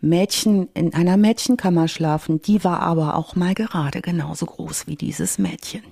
[0.00, 5.38] Mädchen, in einer Mädchenkammer schlafen, die war aber auch mal gerade genauso groß wie dieses
[5.38, 5.82] Mädchen.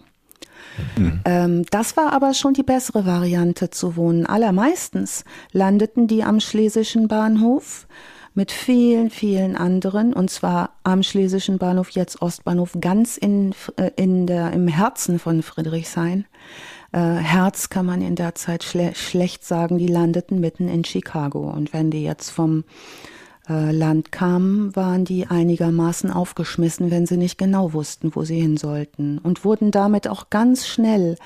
[1.24, 4.26] Ähm, das war aber schon die bessere Variante zu wohnen.
[4.26, 7.86] Allermeistens landeten die am Schlesischen Bahnhof
[8.34, 14.26] mit vielen, vielen anderen, und zwar am Schlesischen Bahnhof, jetzt Ostbahnhof, ganz in, äh, in
[14.26, 16.24] der, im Herzen von Friedrichshain.
[16.92, 21.50] Äh, Herz kann man in der Zeit schle schlecht sagen, die landeten mitten in Chicago.
[21.50, 22.64] Und wenn die jetzt vom
[23.48, 28.56] äh, Land kamen, waren die einigermaßen aufgeschmissen, wenn sie nicht genau wussten, wo sie hin
[28.56, 31.16] sollten und wurden damit auch ganz schnell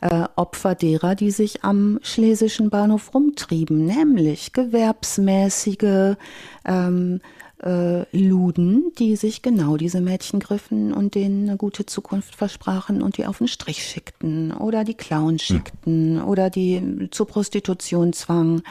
[0.00, 6.16] äh, Opfer derer, die sich am Schlesischen Bahnhof rumtrieben, nämlich gewerbsmäßige
[6.64, 7.20] ähm,
[7.62, 13.16] äh, Luden, die sich genau diese Mädchen griffen und denen eine gute Zukunft versprachen und
[13.16, 18.62] die auf den Strich schickten oder die Clown schickten oder die zur Prostitution zwangen.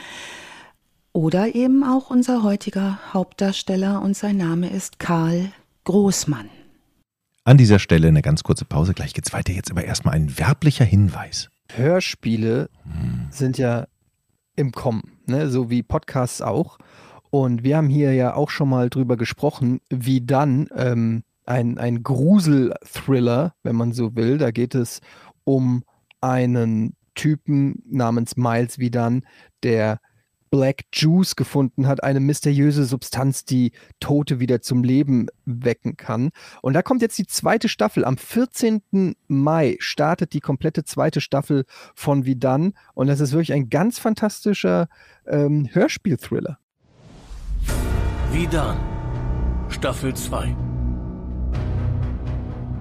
[1.20, 5.52] Oder eben auch unser heutiger Hauptdarsteller und sein Name ist Karl
[5.84, 6.50] Großmann.
[7.44, 8.94] An dieser Stelle eine ganz kurze Pause.
[8.94, 9.52] Gleich geht's weiter.
[9.52, 11.50] Jetzt aber erstmal ein werblicher Hinweis.
[11.74, 12.70] Hörspiele
[13.32, 13.88] sind ja
[14.56, 15.50] im Kommen, ne?
[15.50, 16.78] so wie Podcasts auch.
[17.32, 22.02] Und wir haben hier ja auch schon mal drüber gesprochen, wie dann ähm, ein, ein
[22.02, 25.02] Grusel-Thriller, wenn man so will, da geht es
[25.44, 25.84] um
[26.22, 29.26] einen Typen namens Miles wie dann,
[29.64, 30.00] der
[30.50, 36.30] Black Juice gefunden hat, eine mysteriöse Substanz, die Tote wieder zum Leben wecken kann.
[36.62, 38.06] Und da kommt jetzt die zweite Staffel.
[38.06, 39.16] Am 14.
[39.28, 42.74] Mai startet die komplette zweite Staffel von Wie dann.
[42.94, 44.88] Und das ist wirklich ein ganz fantastischer
[45.28, 46.60] ähm, Hörspiel-Thriller.
[48.32, 48.78] Wie dann?
[49.70, 50.56] Staffel 2.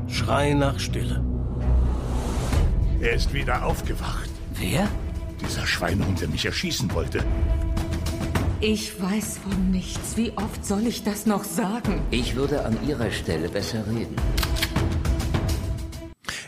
[0.09, 1.25] Schrei nach Stille.
[3.01, 4.31] Er ist wieder aufgewacht.
[4.55, 4.89] Wer?
[5.41, 7.25] Dieser Schweinhund, der mich erschießen wollte.
[8.61, 10.17] Ich weiß von nichts.
[10.17, 12.01] Wie oft soll ich das noch sagen?
[12.11, 14.17] Ich würde an Ihrer Stelle besser reden.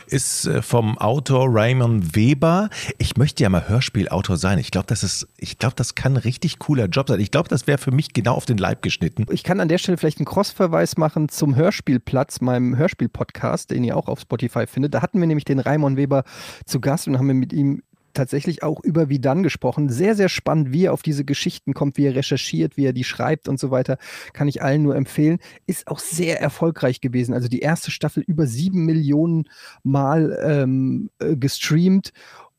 [0.07, 2.69] Ist äh, vom Autor Raymond Weber.
[2.97, 4.59] Ich möchte ja mal Hörspielautor sein.
[4.59, 7.21] Ich glaube, das ist, ich glaube, das kann ein richtig cooler Job sein.
[7.21, 9.25] Ich glaube, das wäre für mich genau auf den Leib geschnitten.
[9.31, 13.95] Ich kann an der Stelle vielleicht einen Cross-Verweis machen zum Hörspielplatz, meinem Hörspiel-Podcast, den ihr
[13.95, 14.93] auch auf Spotify findet.
[14.93, 16.25] Da hatten wir nämlich den Raimon Weber
[16.65, 17.81] zu Gast und haben mit ihm
[18.13, 19.89] tatsächlich auch über wie dann gesprochen.
[19.89, 23.03] Sehr, sehr spannend, wie er auf diese Geschichten kommt, wie er recherchiert, wie er die
[23.03, 23.97] schreibt und so weiter.
[24.33, 25.39] Kann ich allen nur empfehlen.
[25.65, 27.33] Ist auch sehr erfolgreich gewesen.
[27.33, 29.45] Also die erste Staffel über sieben Millionen
[29.83, 32.11] Mal ähm, äh, gestreamt.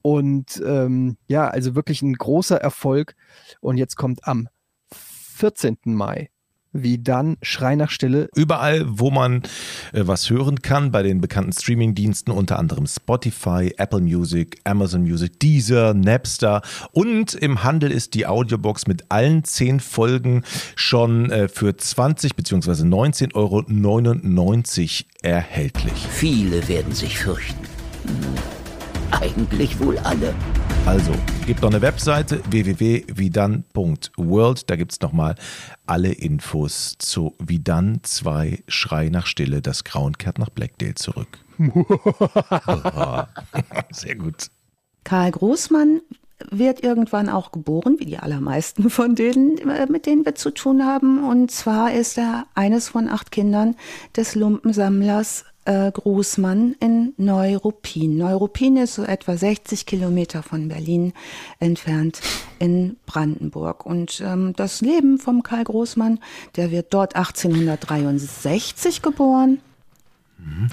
[0.03, 3.15] Und ähm, ja, also wirklich ein großer Erfolg.
[3.61, 4.49] Und jetzt kommt am
[4.91, 5.79] 14.
[5.85, 6.31] Mai
[6.73, 8.29] wie dann Schrei nach Stille.
[8.35, 9.43] Überall, wo man
[9.93, 15.39] äh, was hören kann, bei den bekannten Streamingdiensten, unter anderem Spotify, Apple Music, Amazon Music,
[15.41, 20.43] Deezer, Napster und im Handel ist die Audiobox mit allen zehn Folgen
[20.77, 22.71] schon äh, für 20 bzw.
[22.83, 23.63] 19,99 Euro
[25.23, 26.07] erhältlich.
[26.11, 27.67] Viele werden sich fürchten.
[29.13, 30.35] Eigentlich wohl alle.
[30.85, 31.13] Also,
[31.47, 34.69] gibt noch eine Webseite www.vidan.world.
[34.69, 35.37] Da gibt es nochmal
[35.87, 39.63] alle Infos zu Vidan 2 Schrei nach Stille.
[39.63, 41.39] Das Grauen kehrt nach Blackdale zurück.
[43.93, 44.49] Sehr gut.
[45.05, 46.01] Karl Großmann
[46.51, 50.85] wird irgendwann auch geboren, wie die allermeisten von denen, äh, mit denen wir zu tun
[50.85, 51.23] haben.
[51.23, 53.77] Und zwar ist er eines von acht Kindern
[54.17, 58.17] des Lumpensammlers äh, Großmann in Neuruppin.
[58.17, 61.13] Neuruppin ist so etwa 60 Kilometer von Berlin
[61.59, 62.21] entfernt
[62.59, 63.87] in Brandenburg.
[63.87, 66.21] Und ähm, das Leben vom Karl Großmann,
[66.57, 69.61] der wird dort 1863 geboren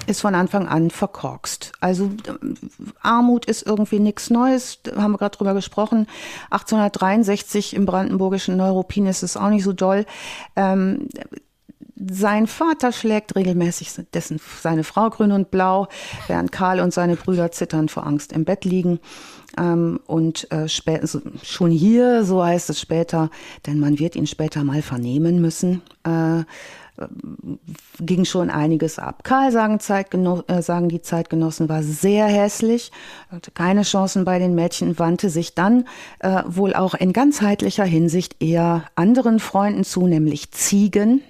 [0.07, 1.73] ist von Anfang an verkorkst.
[1.79, 2.55] Also ähm,
[3.01, 6.07] Armut ist irgendwie nichts Neues, haben wir gerade drüber gesprochen.
[6.49, 10.05] 1863 im brandenburgischen Neuruppin ist es auch nicht so doll.
[10.55, 11.09] Ähm,
[11.99, 15.87] sein Vater schlägt regelmäßig dessen, seine Frau grün und blau,
[16.27, 18.99] während Karl und seine Brüder zitternd vor Angst im Bett liegen.
[19.57, 23.29] Ähm, und äh, schon hier, so heißt es später,
[23.65, 26.43] denn man wird ihn später mal vernehmen müssen, äh,
[27.99, 29.23] ging schon einiges ab.
[29.23, 32.91] Karl, sagen, Zeitgeno äh, sagen die Zeitgenossen, war sehr hässlich,
[33.29, 35.85] hatte keine Chancen bei den Mädchen, wandte sich dann
[36.19, 41.21] äh, wohl auch in ganzheitlicher Hinsicht eher anderen Freunden zu, nämlich Ziegen.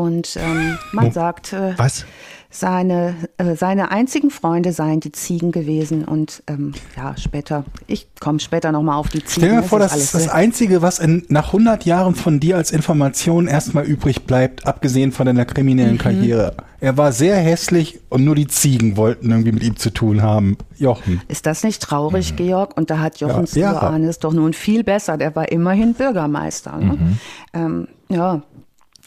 [0.00, 2.06] Und ähm, man oh, sagt, äh, was?
[2.48, 8.40] seine, äh, seine einzigen Freunde seien die Ziegen gewesen und ähm, ja, später, ich komme
[8.40, 9.46] später nochmal auf die Ziegen.
[9.46, 12.70] Stell dir vor, das ist das Einzige, was in, nach 100 Jahren von dir als
[12.70, 15.98] Information erstmal übrig bleibt, abgesehen von deiner kriminellen mhm.
[15.98, 16.54] Karriere.
[16.80, 20.56] Er war sehr hässlich und nur die Ziegen wollten irgendwie mit ihm zu tun haben.
[20.78, 21.20] Jochen.
[21.28, 22.36] Ist das nicht traurig, mhm.
[22.36, 22.74] Georg?
[22.74, 24.12] Und da hat Jochen ja, ja.
[24.18, 25.18] doch nun viel besser.
[25.18, 26.78] Der war immerhin Bürgermeister.
[26.78, 26.92] Ne?
[26.92, 27.18] Mhm.
[27.52, 28.42] Ähm, ja,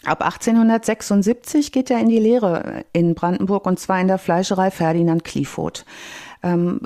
[0.06, 5.24] Ab 1876 geht er in die Lehre in Brandenburg und zwar in der Fleischerei Ferdinand
[5.24, 5.86] Kliefoth.
[6.44, 6.82] Ähm,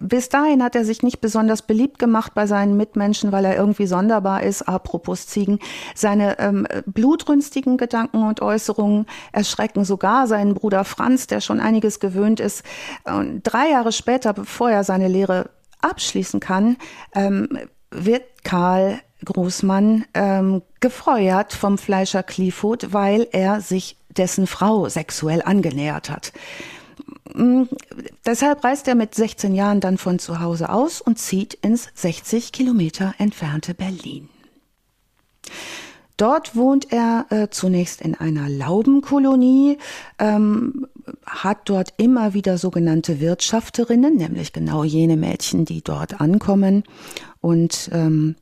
[0.00, 3.86] bis dahin hat er sich nicht besonders beliebt gemacht bei seinen Mitmenschen, weil er irgendwie
[3.86, 4.62] sonderbar ist.
[4.62, 5.60] Apropos Ziegen.
[5.94, 12.40] Seine ähm, blutrünstigen Gedanken und Äußerungen erschrecken sogar seinen Bruder Franz, der schon einiges gewöhnt
[12.40, 12.64] ist.
[13.04, 16.76] Und drei Jahre später, bevor er seine Lehre abschließen kann,
[17.14, 17.48] ähm,
[17.90, 26.10] wird Karl Großmann ähm, gefeuert vom Fleischer Clifford, weil er sich dessen Frau sexuell angenähert
[26.10, 26.32] hat.
[27.34, 27.64] Mm,
[28.24, 32.52] deshalb reist er mit 16 Jahren dann von zu Hause aus und zieht ins 60
[32.52, 34.28] Kilometer entfernte Berlin.
[36.16, 39.78] Dort wohnt er äh, zunächst in einer Laubenkolonie,
[40.18, 40.88] ähm,
[41.24, 46.82] hat dort immer wieder sogenannte Wirtschafterinnen, nämlich genau jene Mädchen, die dort ankommen
[47.40, 48.34] und ähm,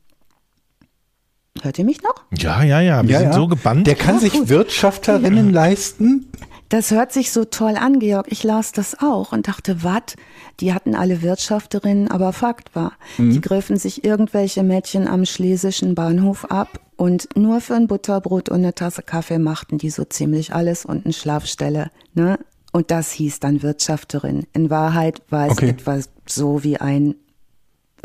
[1.63, 2.23] Hört ihr mich noch?
[2.37, 3.03] Ja, ja, ja.
[3.03, 3.33] Wir ja, sind ja.
[3.33, 3.87] so gebannt.
[3.87, 4.49] Der kann ja, sich gut.
[4.49, 6.31] Wirtschafterinnen leisten.
[6.69, 8.27] Das hört sich so toll an, Georg.
[8.29, 10.15] Ich las das auch und dachte, was?
[10.59, 13.31] Die hatten alle Wirtschafterinnen, aber Fakt war, mhm.
[13.31, 18.57] die griffen sich irgendwelche Mädchen am schlesischen Bahnhof ab und nur für ein Butterbrot und
[18.57, 21.91] eine Tasse Kaffee machten die so ziemlich alles und eine Schlafstelle.
[22.15, 22.39] Ne?
[22.73, 24.45] Und das hieß dann Wirtschafterin.
[24.53, 25.69] In Wahrheit war es okay.
[25.69, 27.15] etwas so wie ein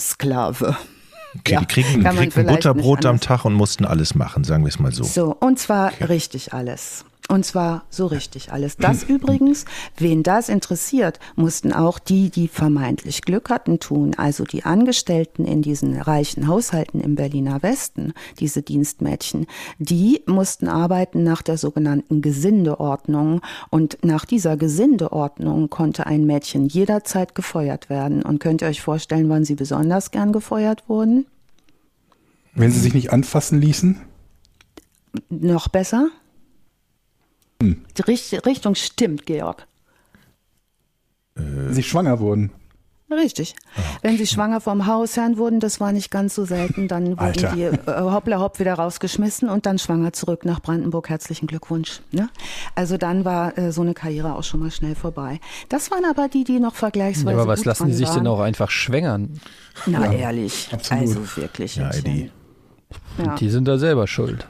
[0.00, 0.76] Sklave.
[1.38, 4.78] Okay, ja, die kriegen, kriegen Butterbrot am Tag und mussten alles machen, sagen wir es
[4.78, 5.04] mal so.
[5.04, 6.04] So, und zwar okay.
[6.04, 7.04] richtig alles.
[7.28, 8.76] Und zwar so richtig alles.
[8.76, 9.64] Das übrigens,
[9.96, 14.14] wen das interessiert, mussten auch die, die vermeintlich Glück hatten, tun.
[14.16, 19.46] Also die Angestellten in diesen reichen Haushalten im Berliner Westen, diese Dienstmädchen,
[19.78, 23.40] die mussten arbeiten nach der sogenannten Gesindeordnung.
[23.70, 28.22] Und nach dieser Gesindeordnung konnte ein Mädchen jederzeit gefeuert werden.
[28.22, 31.26] Und könnt ihr euch vorstellen, wann sie besonders gern gefeuert wurden?
[32.54, 34.00] Wenn sie sich nicht anfassen ließen?
[35.30, 36.08] Noch besser?
[37.62, 39.66] Die Richtung stimmt, Georg.
[41.36, 41.72] Äh.
[41.72, 42.50] Sie schwanger wurden.
[43.12, 43.54] Richtig.
[43.76, 43.86] Okay.
[44.02, 47.52] Wenn sie schwanger vom Hausherrn wurden, das war nicht ganz so selten, dann wurden Alter.
[47.54, 51.08] die äh, hoppla hopp wieder rausgeschmissen und dann schwanger zurück nach Brandenburg.
[51.08, 52.00] Herzlichen Glückwunsch.
[52.10, 52.28] Ne?
[52.74, 55.40] Also dann war äh, so eine Karriere auch schon mal schnell vorbei.
[55.68, 57.36] Das waren aber die, die noch vergleichsweise.
[57.36, 59.40] Ja, aber was lassen die sich denn auch einfach schwängern?
[59.86, 60.68] Na ja, ehrlich.
[60.72, 61.02] Absolut.
[61.02, 61.76] Also wirklich.
[61.76, 62.30] Ja, die.
[63.18, 63.34] Ja.
[63.36, 64.46] Die sind da selber schuld.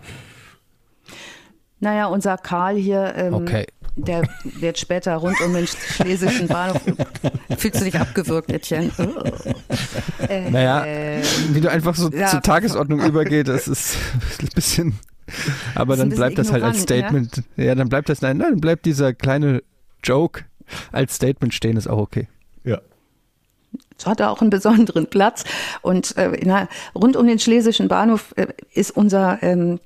[1.82, 3.66] Naja, unser Karl hier, ähm, okay.
[3.96, 6.80] der wird später rund um den schlesischen Bahnhof.
[7.58, 8.92] Fühlst du dich abgewürgt, Etienne?
[10.28, 10.86] äh, naja,
[11.50, 13.96] wie du einfach so ja, zur Tagesordnung übergeht, das ist
[14.40, 15.00] ein bisschen.
[15.74, 17.42] Aber dann bleibt das halt als Statement.
[17.56, 17.64] Ja?
[17.64, 19.64] ja, dann bleibt das, nein, dann bleibt dieser kleine
[20.04, 20.44] Joke
[20.92, 22.28] als Statement stehen, ist auch okay.
[22.62, 22.80] Ja.
[23.96, 25.42] So hat er auch einen besonderen Platz.
[25.80, 29.80] Und äh, na, rund um den schlesischen Bahnhof äh, ist unser ähm,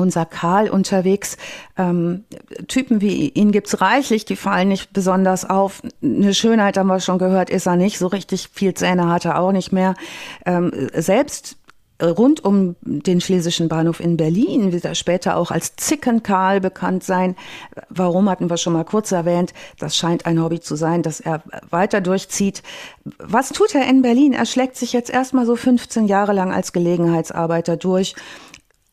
[0.00, 1.36] unser Karl unterwegs.
[1.76, 2.24] Ähm,
[2.68, 5.82] Typen wie ihn gibt's reichlich, die fallen nicht besonders auf.
[6.02, 7.98] Eine Schönheit haben wir schon gehört, ist er nicht.
[7.98, 9.94] So richtig viel Zähne hat er auch nicht mehr.
[10.46, 11.56] Ähm, selbst
[12.02, 17.36] rund um den schlesischen Bahnhof in Berlin wird er später auch als Zickenkarl bekannt sein.
[17.88, 19.52] Warum hatten wir schon mal kurz erwähnt?
[19.78, 22.62] Das scheint ein Hobby zu sein, dass er weiter durchzieht.
[23.18, 24.32] Was tut er in Berlin?
[24.32, 28.14] Er schlägt sich jetzt erstmal so 15 Jahre lang als Gelegenheitsarbeiter durch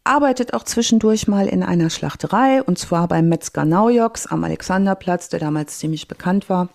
[0.08, 5.40] arbeitet auch zwischendurch mal in einer Schlachterei und zwar beim Metzger Naujoks am Alexanderplatz, der
[5.40, 6.70] damals ziemlich bekannt war.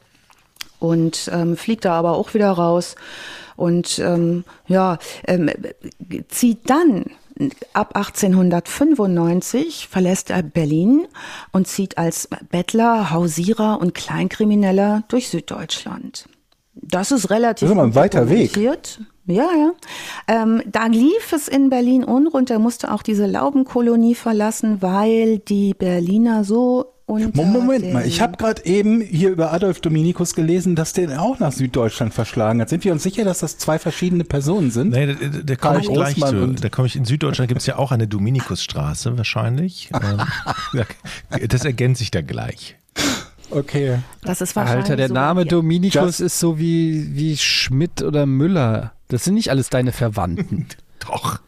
[0.79, 2.97] Und ähm, fliegt da aber auch wieder raus
[3.55, 5.49] und ähm, ja, ähm,
[6.29, 7.05] zieht dann
[7.73, 11.07] ab 1895 verlässt er Berlin
[11.53, 16.29] und zieht als Bettler, Hausierer und Kleinkrimineller durch Süddeutschland.
[16.75, 18.57] Das ist relativ das ist ein weiter Weg.
[19.27, 19.73] Ja, ja.
[20.27, 22.51] Ähm, da lief es in Berlin unrund.
[22.51, 28.37] Er musste auch diese Laubenkolonie verlassen, weil die Berliner so unter Moment mal, ich habe
[28.37, 32.69] gerade eben hier über Adolf Dominikus gelesen, dass der auch nach Süddeutschland verschlagen hat.
[32.69, 34.91] Sind wir uns sicher, dass das zwei verschiedene Personen sind?
[34.91, 36.47] Nee, da, da, da komme ich gleich zu.
[36.49, 39.91] Da komme ich in Süddeutschland gibt es ja auch eine Dominikusstraße wahrscheinlich.
[40.03, 40.23] ähm,
[40.73, 42.77] da- das ergänzt sich da gleich.
[43.51, 43.99] Okay.
[44.23, 45.51] Das ist wahrscheinlich Alter, der so Name dir.
[45.51, 48.93] Dominikus ist so wie, wie Schmidt oder Müller.
[49.13, 50.67] Das sind nicht alles deine Verwandten.
[50.99, 51.41] Doch.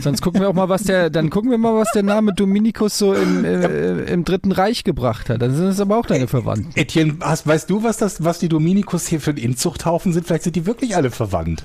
[0.00, 2.98] Sonst gucken wir auch mal, was der, dann gucken wir mal, was der Name Dominikus
[2.98, 5.42] so im, äh, im Dritten Reich gebracht hat.
[5.42, 6.72] Dann sind es aber auch deine Verwandten.
[6.74, 10.26] Etienne, hast, weißt du, was das, was die Dominikus hier für ein Inzuchthaufen sind?
[10.26, 11.64] Vielleicht sind die wirklich alle verwandt.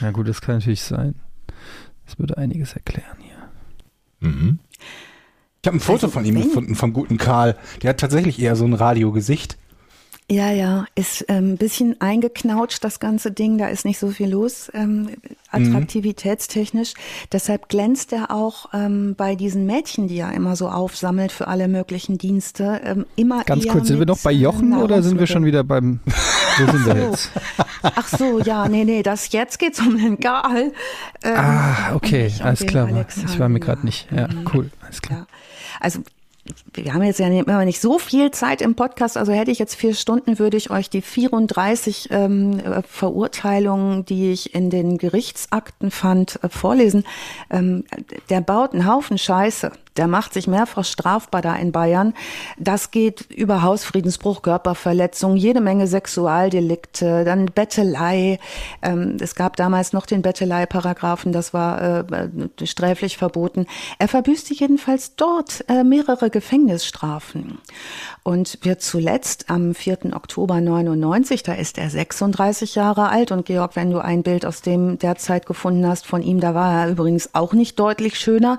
[0.00, 1.14] Na gut, das kann natürlich sein.
[2.06, 4.30] Das würde einiges erklären hier.
[4.30, 4.58] Mhm.
[5.62, 7.56] Ich habe ein Foto Also, von ihm gefunden, vom guten Karl.
[7.82, 9.58] Der hat tatsächlich eher so ein Radiogesicht.
[10.28, 13.58] Ja, ja, ist ähm, ein bisschen eingeknautscht, das ganze Ding.
[13.58, 15.10] Da ist nicht so viel los, ähm,
[15.52, 16.94] attraktivitätstechnisch.
[17.30, 21.68] Deshalb glänzt er auch ähm, bei diesen Mädchen, die er immer so aufsammelt für alle
[21.68, 25.44] möglichen Dienste, ähm, immer Ganz kurz, sind wir noch bei Jochen oder sind wir schon
[25.44, 26.00] wieder beim.
[26.58, 27.30] Wo sind wir jetzt?
[27.82, 30.72] Ach so, ja, nee, nee, das jetzt geht's um den Gal.
[31.22, 32.88] Ähm, Ah, okay, alles klar.
[33.26, 34.08] Ich war mir gerade nicht.
[34.10, 35.20] Ja, cool, alles klar.
[35.20, 35.26] Ja.
[35.78, 36.00] Also
[36.74, 39.74] wir haben jetzt ja nicht- nicht so viel Zeit im Podcast, also hätte ich jetzt
[39.74, 45.90] vier Stunden, würde ich euch die 34 ähm, äh, Verurteilungen, die ich in den Gerichtsakten
[45.90, 47.04] fand, äh, vorlesen.
[47.50, 47.84] Ähm,
[48.30, 49.72] der baut einen Haufen Scheiße.
[49.96, 52.14] Der macht sich mehrfach strafbar da in Bayern.
[52.58, 58.38] Das geht über Hausfriedensbruch, Körperverletzung, jede Menge Sexualdelikte, dann Bettelei.
[58.82, 62.04] Ähm, es gab damals noch den Bettelei-Paragraphen, das war äh,
[62.64, 63.66] sträflich verboten.
[63.98, 67.58] Er verbüßte jedenfalls dort äh, mehrere Gefängnisstrafen
[68.22, 70.14] und wird zuletzt am 4.
[70.14, 74.62] Oktober 99, da ist er 36 Jahre alt und Georg, wenn du ein Bild aus
[74.62, 78.58] dem derzeit gefunden hast von ihm, da war er übrigens auch nicht deutlich schöner,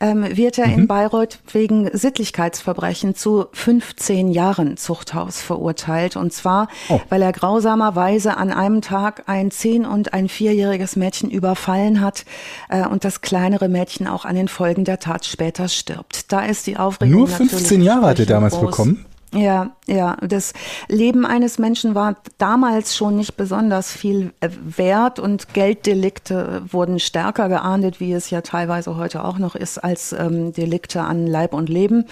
[0.00, 6.68] ähm, wird er in Bayreuth wegen Sittlichkeitsverbrechen zu 15 Jahren Zuchthaus verurteilt und zwar,
[7.08, 12.24] weil er grausamerweise an einem Tag ein 10- und ein vierjähriges Mädchen überfallen hat
[12.68, 16.32] äh, und das kleinere Mädchen auch an den Folgen der Tat später stirbt.
[16.32, 18.70] Da ist die Aufregung Nur 15 natürlich Jahre hat er damals groß.
[18.70, 19.04] bekommen.
[19.34, 20.16] Ja, ja.
[20.20, 20.52] Das
[20.88, 27.48] Leben eines Menschen war damals schon nicht besonders viel äh, wert und Gelddelikte wurden stärker
[27.48, 31.68] geahndet, wie es ja teilweise heute auch noch ist, als ähm, Delikte an Leib und
[31.68, 32.06] Leben.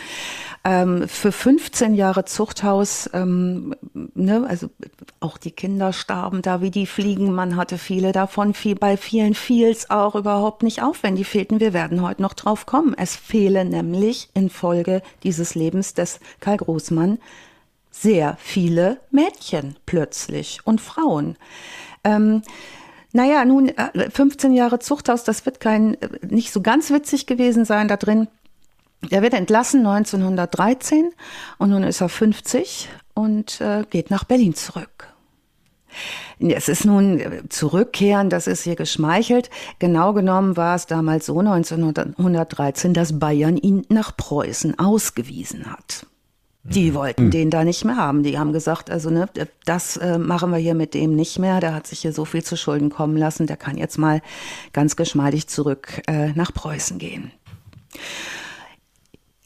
[0.65, 3.77] Ähm, für 15 Jahre Zuchthaus, ähm,
[4.15, 4.69] ne, also
[5.21, 7.33] auch die Kinder starben da wie die Fliegen.
[7.33, 8.53] Man hatte viele davon.
[8.53, 11.61] Viel, bei vielen fiel es auch überhaupt nicht auf, wenn die fehlten.
[11.61, 12.95] Wir werden heute noch drauf kommen.
[12.99, 17.19] Es fehlen nämlich infolge dieses Lebens des Karl Großmann
[18.01, 21.37] sehr viele Mädchen plötzlich und Frauen.
[22.05, 22.43] Ähm,
[23.13, 27.65] naja, nun, äh, 15 Jahre Zuchthaus, das wird kein, äh, nicht so ganz witzig gewesen
[27.65, 28.29] sein da drin.
[29.09, 31.11] Er wird entlassen 1913
[31.59, 35.09] und nun ist er 50 und äh, geht nach Berlin zurück.
[36.39, 39.51] Es ist nun äh, zurückkehren, das ist hier geschmeichelt.
[39.79, 46.07] Genau genommen war es damals so 1913, dass Bayern ihn nach Preußen ausgewiesen hat.
[46.63, 48.23] Die wollten den da nicht mehr haben.
[48.23, 49.29] Die haben gesagt, also ne,
[49.65, 51.59] das äh, machen wir hier mit dem nicht mehr.
[51.61, 53.47] Der hat sich hier so viel zu Schulden kommen lassen.
[53.47, 54.21] Der kann jetzt mal
[54.73, 57.33] ganz geschmeidig zurück äh, nach Preußen gehen.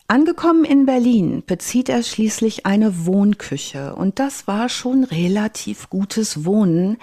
[0.06, 6.98] Angekommen in Berlin bezieht er schließlich eine Wohnküche und das war schon relativ gutes Wohnen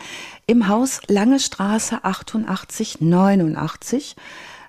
[0.45, 4.15] im Haus Lange Straße 88 89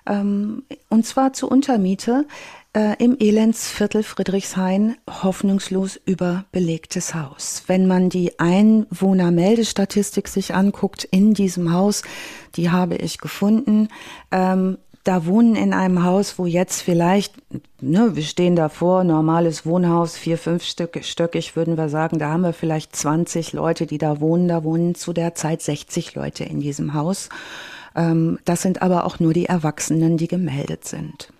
[0.07, 2.25] ähm, und zwar zur Untermiete
[2.73, 7.63] äh, im Elendsviertel Friedrichshain hoffnungslos überbelegtes Haus.
[7.67, 12.03] Wenn man die Einwohnermeldestatistik sich anguckt in diesem Haus,
[12.55, 13.89] die habe ich gefunden,
[14.31, 17.35] ähm, da wohnen in einem Haus, wo jetzt vielleicht,
[17.81, 22.41] ne, wir stehen davor, normales Wohnhaus, vier, fünf Stück, stöckig, würden wir sagen, da haben
[22.41, 24.47] wir vielleicht 20 Leute, die da wohnen.
[24.47, 27.27] Da wohnen zu der Zeit 60 Leute in diesem Haus.
[27.95, 31.33] Ähm, das sind aber auch nur die Erwachsenen, die gemeldet sind.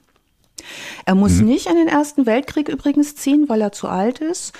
[1.05, 4.53] Er muss nicht in den Ersten Weltkrieg übrigens ziehen, weil er zu alt ist,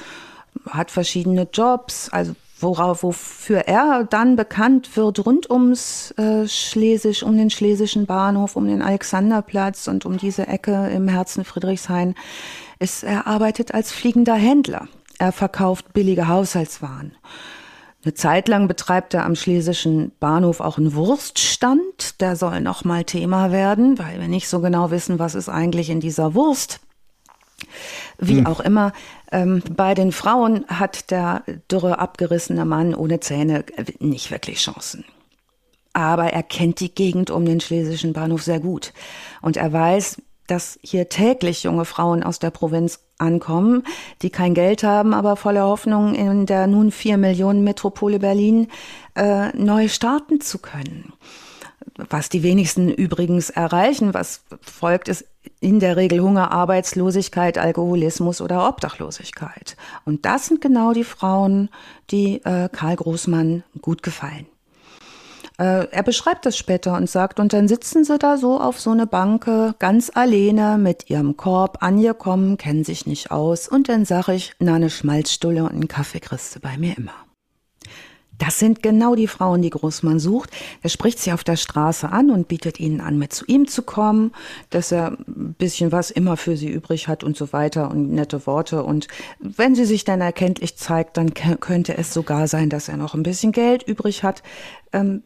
[0.69, 7.37] hat verschiedene Jobs, also worauf, wofür er dann bekannt wird, rund ums äh, Schlesisch, um
[7.37, 12.15] den Schlesischen Bahnhof, um den Alexanderplatz und um diese Ecke im Herzen Friedrichshain,
[12.79, 14.87] ist, er arbeitet als fliegender Händler.
[15.19, 17.15] Er verkauft billige Haushaltswaren.
[18.03, 22.19] Eine Zeit lang betreibt er am Schlesischen Bahnhof auch einen Wurststand.
[22.19, 25.89] Der soll noch mal Thema werden, weil wir nicht so genau wissen, was ist eigentlich
[25.89, 26.81] in dieser Wurst.
[28.17, 28.91] Wie auch immer,
[29.31, 33.63] ähm, bei den Frauen hat der dürre, abgerissene Mann ohne Zähne
[33.99, 35.05] nicht wirklich Chancen.
[35.93, 38.93] aber er kennt die Gegend um den schlesischen Bahnhof sehr gut.
[39.41, 40.17] Und er weiß,
[40.53, 43.83] dass hier täglich junge Frauen aus der Provinz ankommen,
[44.21, 48.67] die kein Geld haben, aber voller Hoffnung in der nun vier Millionen Metropole Berlin
[49.15, 51.13] äh, neu starten zu können.
[51.95, 55.25] Was die wenigsten übrigens erreichen, was folgt, ist
[55.59, 59.75] in der Regel Hunger, Arbeitslosigkeit, Alkoholismus oder Obdachlosigkeit.
[60.05, 61.69] Und das sind genau die Frauen,
[62.11, 64.45] die äh, Karl Großmann gut gefallen.
[65.57, 68.91] Äh, er beschreibt das später und sagt, und dann sitzen sie da so auf so
[68.91, 74.29] eine Banke, ganz alleine mit ihrem Korb angekommen, kennen sich nicht aus, und dann sag
[74.29, 77.13] ich, na, eine Schmalzstulle und einen Kaffee kriegst du bei mir immer.
[78.37, 80.49] Das sind genau die Frauen, die Großmann sucht.
[80.81, 83.83] Er spricht sie auf der Straße an und bietet ihnen an, mit zu ihm zu
[83.83, 84.31] kommen,
[84.69, 88.45] dass er ein bisschen was immer für sie übrig hat und so weiter und nette
[88.47, 88.83] Worte.
[88.83, 89.07] Und
[89.39, 93.23] wenn sie sich dann erkenntlich zeigt, dann könnte es sogar sein, dass er noch ein
[93.23, 94.41] bisschen Geld übrig hat.
[94.91, 95.23] Ähm,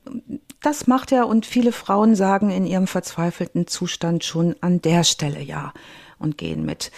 [0.62, 5.42] das macht er und viele Frauen sagen in ihrem verzweifelten Zustand schon an der Stelle
[5.42, 5.72] ja
[6.20, 6.92] und gehen mit.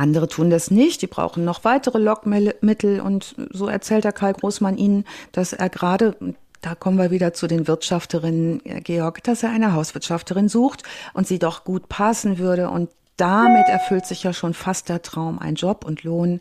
[0.00, 4.78] Andere tun das nicht, die brauchen noch weitere Lockmittel und so erzählt der Karl Großmann
[4.78, 6.16] ihnen, dass er gerade
[6.62, 10.82] da kommen wir wieder zu den Wirtschafterinnen, äh, Georg, dass er eine Hauswirtschafterin sucht
[11.14, 12.68] und sie doch gut passen würde.
[12.68, 16.40] Und damit erfüllt sich ja schon fast der Traum, ein Job und Lohn.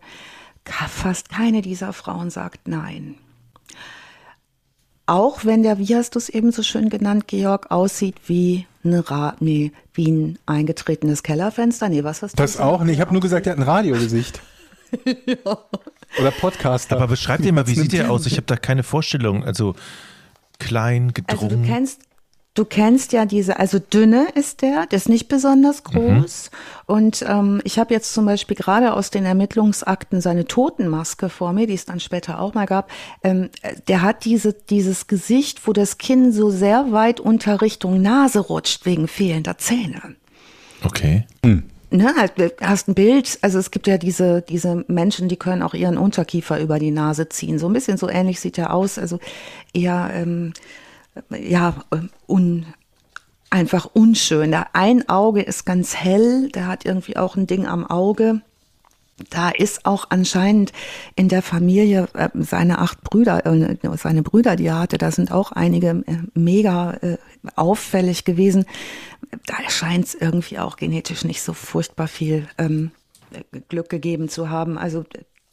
[0.66, 3.16] Fast keine dieser Frauen sagt nein.
[5.06, 9.10] Auch wenn der, wie hast du es eben so schön genannt, Georg, aussieht wie eine
[9.10, 11.90] Ra nee, wie ein eingetretenes Kellerfenster.
[11.90, 12.68] Nee, was hast du Das gesagt?
[12.70, 12.84] auch?
[12.84, 14.42] Nee, ich habe nur gesagt, er hat ein Radiogesicht.
[15.06, 15.36] ja.
[16.20, 16.96] Oder Podcaster.
[16.96, 18.26] Aber beschreib dir mal, wie sieht der aus?
[18.26, 19.44] Ich habe da keine Vorstellung.
[19.44, 19.76] Also
[20.60, 21.44] klein, gedrungen.
[21.52, 22.02] Also du kennst
[22.60, 25.92] Du kennst ja diese, also dünne ist der, der ist nicht besonders mhm.
[25.92, 26.52] groß.
[26.52, 26.94] Mhm.
[26.94, 31.68] Und ähm, ich habe jetzt zum Beispiel gerade aus den Ermittlungsakten seine Totenmaske vor mir,
[31.68, 32.92] die es dann später auch mal gab.
[33.24, 33.50] Ähm,
[33.88, 38.86] der hat diese, dieses Gesicht, wo das Kinn so sehr weit unter Richtung Nase rutscht
[38.86, 40.18] wegen fehlender Zähne.
[40.84, 41.26] Okay.
[41.46, 41.64] Mhm.
[41.92, 45.74] Ne, halt, hast ein Bild, also es gibt ja diese, diese Menschen, die können auch
[45.74, 47.58] ihren Unterkiefer über die Nase ziehen.
[47.58, 49.00] So ein bisschen so ähnlich sieht er aus.
[49.00, 49.18] Also
[49.74, 50.52] eher ähm,
[51.30, 51.76] ja,
[52.28, 52.66] un,
[53.50, 54.54] einfach unschön.
[54.74, 58.42] Ein Auge ist ganz hell, der hat irgendwie auch ein Ding am Auge.
[59.30, 60.72] Da ist auch anscheinend
[61.16, 65.32] in der Familie äh, seine acht Brüder, äh, seine Brüder, die er hatte, da sind
[65.32, 67.18] auch einige äh, mega äh,
[67.56, 68.66] auffällig gewesen.
[69.46, 72.92] Da scheint es irgendwie auch genetisch nicht so furchtbar viel ähm,
[73.68, 74.78] Glück gegeben zu haben.
[74.78, 75.04] Also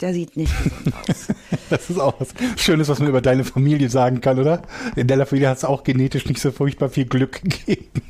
[0.00, 1.28] der sieht nicht gesund aus.
[1.70, 4.62] das ist auch was Schönes, was man über deine Familie sagen kann, oder?
[4.94, 8.02] In deiner Familie hat es auch genetisch nicht so furchtbar viel Glück gegeben.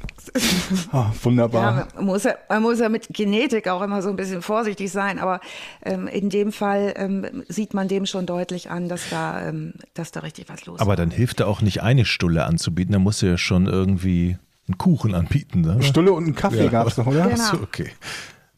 [0.93, 1.63] oh, wunderbar.
[1.63, 4.91] Ja, man, muss ja, man muss ja mit Genetik auch immer so ein bisschen vorsichtig
[4.91, 5.41] sein, aber
[5.85, 10.11] ähm, in dem Fall ähm, sieht man dem schon deutlich an, dass da, ähm, dass
[10.11, 10.83] da richtig was los ist.
[10.83, 14.79] Aber dann hilft da auch nicht eine Stulle anzubieten, da muss ja schon irgendwie einen
[14.79, 15.61] Kuchen anbieten.
[15.61, 15.83] Ne?
[15.85, 17.29] Stulle und einen Kaffee ja, gab es noch, oder?
[17.29, 17.37] Genau.
[17.37, 17.91] So, okay.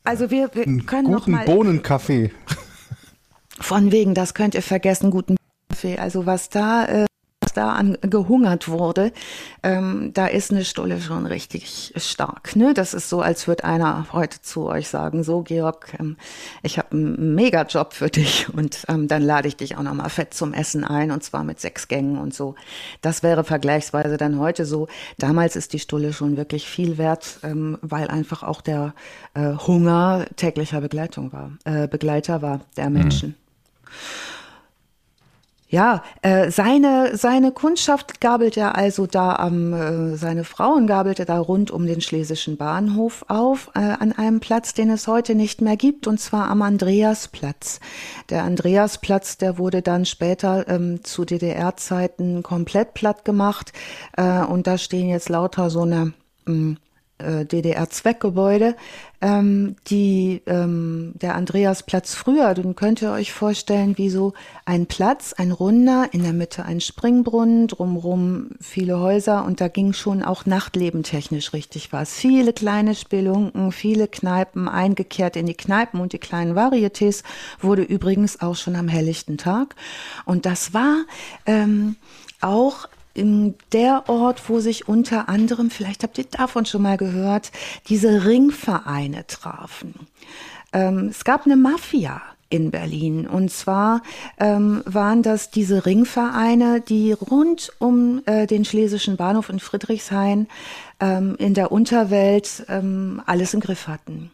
[0.05, 2.31] Also wir, wir können guten noch mal Bohnenkaffee.
[3.61, 5.37] Von wegen, das könnt ihr vergessen, guten
[5.69, 5.99] Kaffee.
[5.99, 7.07] Also was da, äh,
[7.41, 9.13] was da an gehungert wurde,
[9.63, 12.57] ähm, da ist eine Stulle schon richtig stark.
[12.57, 12.75] Ne?
[12.75, 16.17] Das ist so, als würde einer heute zu euch sagen, so Georg, ähm,
[16.63, 20.35] ich habe einen Mega-Job für dich und ähm, dann lade ich dich auch nochmal fett
[20.35, 22.55] zum Essen ein und zwar mit sechs Gängen und so.
[23.03, 24.89] Das wäre vergleichsweise dann heute so.
[25.19, 28.95] Damals ist die Stulle schon wirklich viel wert, ähm, weil einfach auch der
[29.35, 33.31] äh, Hunger täglicher Begleitung war, äh, Begleiter war der Menschen.
[33.31, 33.48] Mhm.
[35.71, 41.39] Ja, äh, seine, seine Kundschaft gabelt er also da am, äh, seine Frauen gabelte da
[41.39, 45.77] rund um den Schlesischen Bahnhof auf, äh, an einem Platz, den es heute nicht mehr
[45.77, 47.81] gibt, und zwar am Andreasplatz.
[48.31, 53.75] Der Andreasplatz, der wurde dann später ähm, zu DDR-Zeiten komplett platt gemacht,
[54.17, 56.15] äh, und da stehen jetzt lauter so eine,
[56.47, 56.77] mh, mm,
[57.19, 58.77] DDR-Zweckgebäude,
[59.21, 65.33] ähm, die ähm, der Andreasplatz früher, dann könnt ihr euch vorstellen, wie so ein Platz,
[65.33, 70.47] ein runder, in der Mitte ein Springbrunnen, drumrum viele Häuser und da ging schon auch
[70.47, 72.15] Nachtleben technisch richtig was.
[72.15, 77.25] Viele kleine Spelunken, viele Kneipen, eingekehrt in die Kneipen und die kleinen Varietés
[77.61, 79.75] wurde übrigens auch schon am helllichten Tag.
[80.25, 81.05] Und das war
[81.47, 81.97] ähm,
[82.41, 87.51] auch der Ort, wo sich unter anderem, vielleicht habt ihr davon schon mal gehört,
[87.89, 89.95] diese Ringvereine trafen.
[90.73, 93.27] Ähm, es gab eine Mafia in Berlin.
[93.27, 94.03] Und zwar
[94.39, 100.49] ähm, waren das diese Ringvereine, die rund um äh, den Schlesischen Bahnhof in Friedrichshain
[101.01, 104.31] ähm, in der Unterwelt ähm, alles im Griff hatten.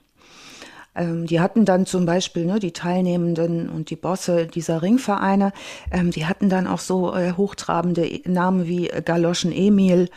[0.96, 5.52] Ähm, die hatten dann zum Beispiel ne, die Teilnehmenden und die Bosse dieser Ringvereine,
[5.90, 10.08] ähm, die hatten dann auch so äh, hochtrabende Namen wie Galoschen Emil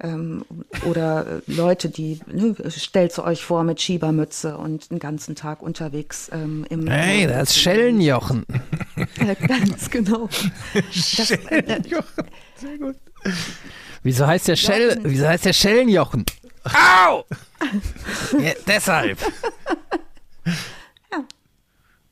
[0.00, 0.44] ähm,
[0.84, 6.30] oder äh, Leute, die, ne, stellt euch vor mit Schiebermütze und den ganzen Tag unterwegs
[6.32, 6.86] ähm, im.
[6.86, 8.44] Hey, das ist Schellenjochen.
[9.24, 10.28] Ja, ganz genau.
[11.16, 12.24] Das, äh, Schellenjochen.
[12.56, 12.96] Sehr gut.
[14.02, 16.24] Wieso heißt der Schell, wieso heißt der Schellenjochen?
[16.64, 17.24] Au!
[18.40, 19.18] ja, deshalb.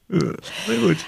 [0.09, 0.99] Sehr gut.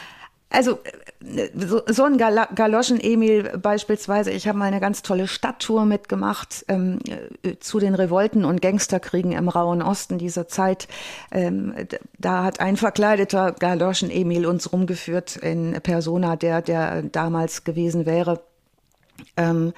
[0.51, 0.79] Also
[1.21, 6.65] äh, so, so ein Gal Galoschen-Emil beispielsweise, ich habe mal eine ganz tolle Stadttour mitgemacht
[6.69, 7.01] ähm,
[7.43, 10.89] äh, zu den Revolten und Gangsterkriegen im Rauen Osten dieser Zeit.
[11.31, 11.75] Ähm,
[12.19, 18.43] da hat ein verkleideter Galoschen-Emil uns rumgeführt in Persona, der der damals gewesen wäre.
[19.37, 19.75] Ähm,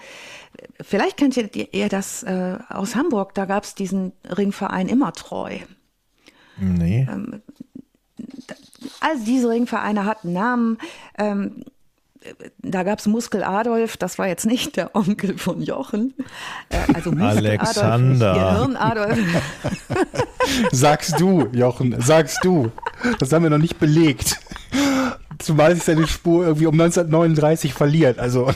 [0.80, 5.59] vielleicht kennt ihr, ihr das äh, aus Hamburg, da gab es diesen Ringverein immer treu.
[6.61, 7.07] Nee.
[7.11, 7.43] Ähm,
[9.01, 10.79] also diese Ringvereine hatten Namen.
[11.19, 11.65] Ähm,
[12.59, 16.13] da gab es Muskel Adolf, das war jetzt nicht der Onkel von Jochen.
[16.69, 18.33] Äh, also Muskel Alexander.
[18.35, 19.19] Adolf, Gehirn Adolf.
[20.71, 22.71] Sagst du, Jochen, sagst du.
[23.19, 24.39] Das haben wir noch nicht belegt.
[25.39, 28.19] Zumal sich seine Spur irgendwie um 1939 verliert.
[28.19, 28.53] Also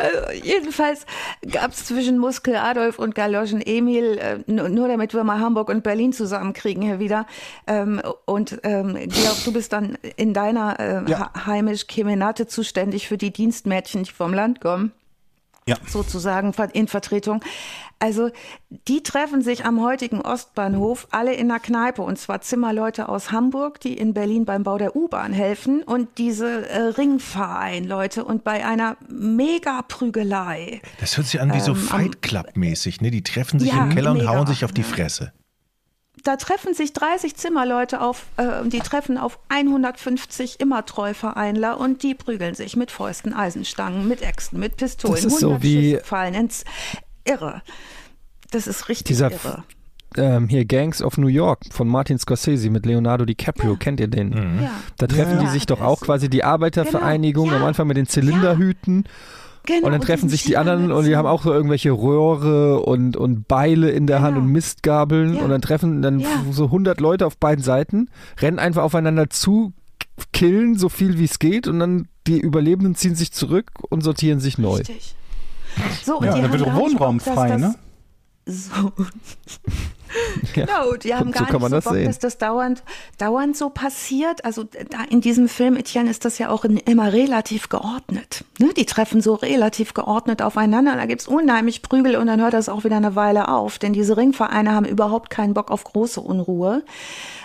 [0.00, 1.06] Also jedenfalls
[1.50, 5.82] gab es zwischen Muskel Adolf und Galoschen Emil, äh, nur, damit wir mal Hamburg und
[5.82, 7.26] Berlin zusammenkriegen hier wieder.
[7.66, 11.30] Ähm, und ähm, Georg, du bist dann in deiner äh, Ja.
[11.46, 14.92] heimisch Kemenate zuständig für die Dienstmädchen, die vom Land kommen.
[15.70, 15.76] Ja.
[15.88, 17.42] sozusagen in Vertretung.
[18.02, 18.30] Also
[18.88, 23.78] die treffen sich am heutigen Ostbahnhof alle in einer Kneipe und zwar Zimmerleute aus Hamburg,
[23.80, 28.96] die in Berlin beim Bau der U-Bahn helfen und diese äh, Ringverein-Leute und bei einer
[29.08, 30.80] Mega-Prügelei.
[31.00, 33.10] Das hört sich an wie so Ähm, am- Fight Club-mäßig, ne?
[33.10, 34.30] Die treffen sich Ja, im Keller und mega.
[34.30, 35.32] hauen sich auf die Fresse.
[36.24, 42.54] Da treffen sich 30 Zimmerleute auf, äh, die treffen auf 150 Immertreu-Vereinler und die prügeln
[42.54, 45.14] sich mit Fäusten, Eisenstangen, mit Äxten, mit Pistolen.
[45.14, 46.64] Das ist so 100 wie- Schüsse fallen ins
[47.24, 47.62] Irre.
[48.50, 49.64] Das ist richtig Dieser irre.
[50.16, 53.76] ähm, hier Gangs of New York von Martin Scorsese mit Leonardo DiCaprio.
[53.76, 54.60] Kennt ihr den?
[54.62, 54.70] Ja.
[54.98, 57.62] Da treffen Ja, die sich doch auch quasi die Arbeitervereinigung Genau, ja.
[57.62, 59.04] am Anfang mit den Zylinderhüten.
[59.66, 63.16] Genau, und dann treffen sich die anderen und die haben auch so irgendwelche Röhre und,
[63.16, 64.46] und Beile in der Hand Genau.
[64.46, 65.42] und Mistgabeln Ja.
[65.42, 66.28] und dann treffen dann Ja.
[66.50, 68.08] so 100 Leute auf beiden Seiten,
[68.40, 69.72] rennen einfach aufeinander zu,
[70.32, 74.40] killen so viel wie es geht und dann die Überlebenden ziehen sich zurück und sortieren
[74.40, 74.76] sich neu.
[74.76, 75.14] Richtig.
[76.04, 77.74] So, und ja, haben wird Wohnraum Bock, frei, das ne?
[78.46, 78.92] So.
[80.54, 82.06] Genau, die haben So gar nicht so das Bock, sehen.
[82.06, 82.82] dass das dauernd,
[83.18, 84.44] dauernd so passiert.
[84.44, 88.44] Also da in diesem Film, Etienne, ist das ja auch in, immer relativ geordnet.
[88.58, 88.70] Ne?
[88.76, 90.96] Die treffen so relativ geordnet aufeinander.
[90.96, 93.78] Da gibt's unheimlich Prügel und dann hört das auch wieder eine Weile auf.
[93.78, 96.82] Denn diese Ringvereine haben überhaupt keinen Bock auf große Unruhe.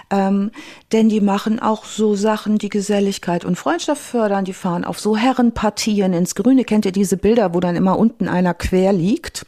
[0.10, 0.52] Ähm,
[0.92, 4.46] denn die machen auch so Sachen, die Geselligkeit und Freundschaft fördern.
[4.46, 6.64] Die fahren auf so Herrenpartien ins Grüne.
[6.64, 9.46] Kennt ihr diese Bilder, wo dann immer unten einer quer liegt?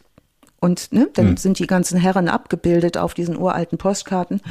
[0.59, 4.41] Und ne, dann sind die ganzen Herren abgebildet auf diesen uralten Postkarten.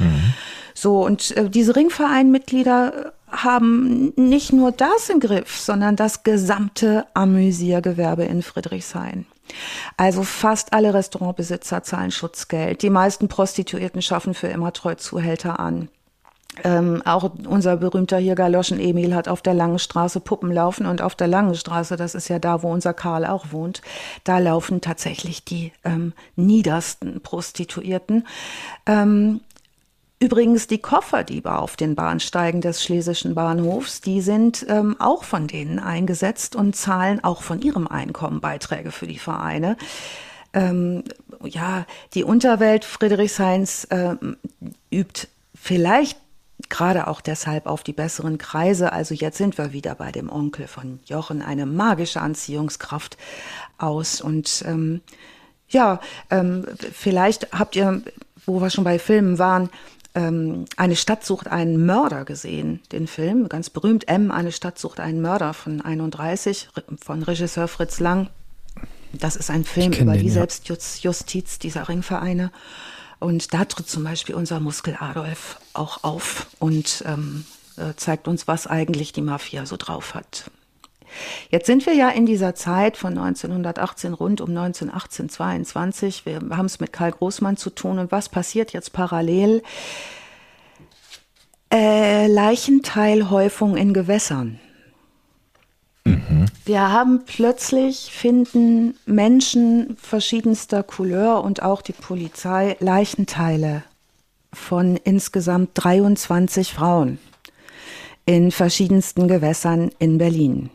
[0.73, 8.23] So, und äh, diese Ringverein-Mitglieder haben nicht nur das im Griff, sondern das gesamte Amüsiergewerbe
[8.23, 9.25] in Friedrichshain.
[9.97, 12.81] Also fast alle Restaurantbesitzer zahlen Schutzgeld.
[12.81, 15.89] Die meisten Prostituierten schaffen für immer Treuzuhälter an.
[16.63, 21.01] Ähm, auch unser berühmter hier Galoschen Emil hat auf der Langen Straße Puppen laufen und
[21.01, 23.81] auf der Langen Straße, das ist ja da, wo unser Karl auch wohnt,
[24.23, 28.25] da laufen tatsächlich die ähm, niedersten Prostituierten.
[28.85, 29.41] Ähm,
[30.19, 35.77] Übrigens, die Kofferdiebe auf den Bahnsteigen des Schlesischen Bahnhofs, die sind ähm, auch von denen
[35.77, 39.77] eingesetzt und zahlen auch von ihrem Einkommen Beiträge für die Vereine.
[40.53, 41.03] Ähm,
[41.43, 41.85] ja,
[42.15, 44.37] die Unterwelt Friedrichshains ähm,
[44.91, 46.17] übt vielleicht
[46.69, 48.91] gerade auch deshalb auf die besseren Kreise.
[48.91, 53.17] Also jetzt sind wir wieder bei dem Onkel von Jochen, eine magische Anziehungskraft
[53.77, 54.21] aus.
[54.21, 55.01] Und ähm,
[55.69, 55.99] ja,
[56.29, 58.01] ähm, vielleicht habt ihr,
[58.45, 59.69] wo wir schon bei Filmen waren,
[60.15, 64.99] ähm, eine Stadt sucht einen Mörder gesehen, den Film, ganz berühmt, M, eine Stadt sucht
[64.99, 66.69] einen Mörder von 31,
[67.03, 68.29] von Regisseur Fritz Lang.
[69.13, 70.33] Das ist ein Film über die ja.
[70.33, 72.51] Selbstjustiz dieser Ringvereine.
[73.19, 77.45] Und da tritt zum Beispiel unser Muskel Adolf auch auf und ähm,
[77.77, 80.51] äh, zeigt uns, was eigentlich die Mafia so drauf hat.
[81.49, 86.25] Jetzt sind wir ja in dieser Zeit von 1918 rund um 1918, 22.
[86.25, 87.97] Wir haben es mit Karl Großmann zu tun.
[87.97, 89.63] Und was passiert jetzt parallel?
[91.73, 94.59] Äh, Leichenteilhäufung in Gewässern.
[96.65, 103.83] Wir haben plötzlich finden Menschen verschiedenster Couleur und auch die Polizei Leichenteile
[104.53, 107.19] von insgesamt 23 Frauen
[108.25, 110.69] in verschiedensten Gewässern in Berlin.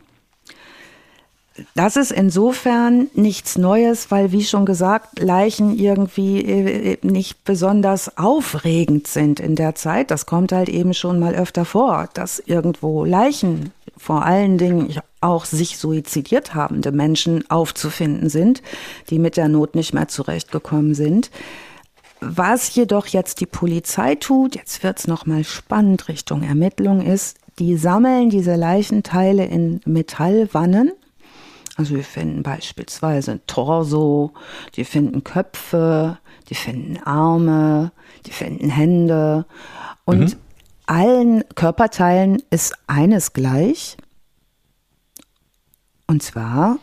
[1.75, 9.05] Das ist insofern nichts Neues, weil, wie schon gesagt, Leichen irgendwie äh, nicht besonders aufregend
[9.05, 10.09] sind in der Zeit.
[10.09, 14.89] Das kommt halt eben schon mal öfter vor, dass irgendwo Leichen, vor allen Dingen
[15.23, 18.61] auch sich suizidiert habende Menschen aufzufinden sind,
[19.09, 21.31] die mit der Not nicht mehr zurechtgekommen sind.
[22.19, 27.75] Was jedoch jetzt die Polizei tut, jetzt wird's noch mal spannend Richtung Ermittlung ist, die
[27.77, 30.91] sammeln diese Leichenteile in Metallwannen
[31.75, 34.33] also wir finden beispielsweise ein Torso,
[34.75, 36.19] die finden Köpfe,
[36.49, 37.91] die finden Arme,
[38.25, 39.45] die finden Hände
[40.05, 40.35] und mhm.
[40.85, 43.97] allen Körperteilen ist eines gleich.
[46.07, 46.79] Und zwar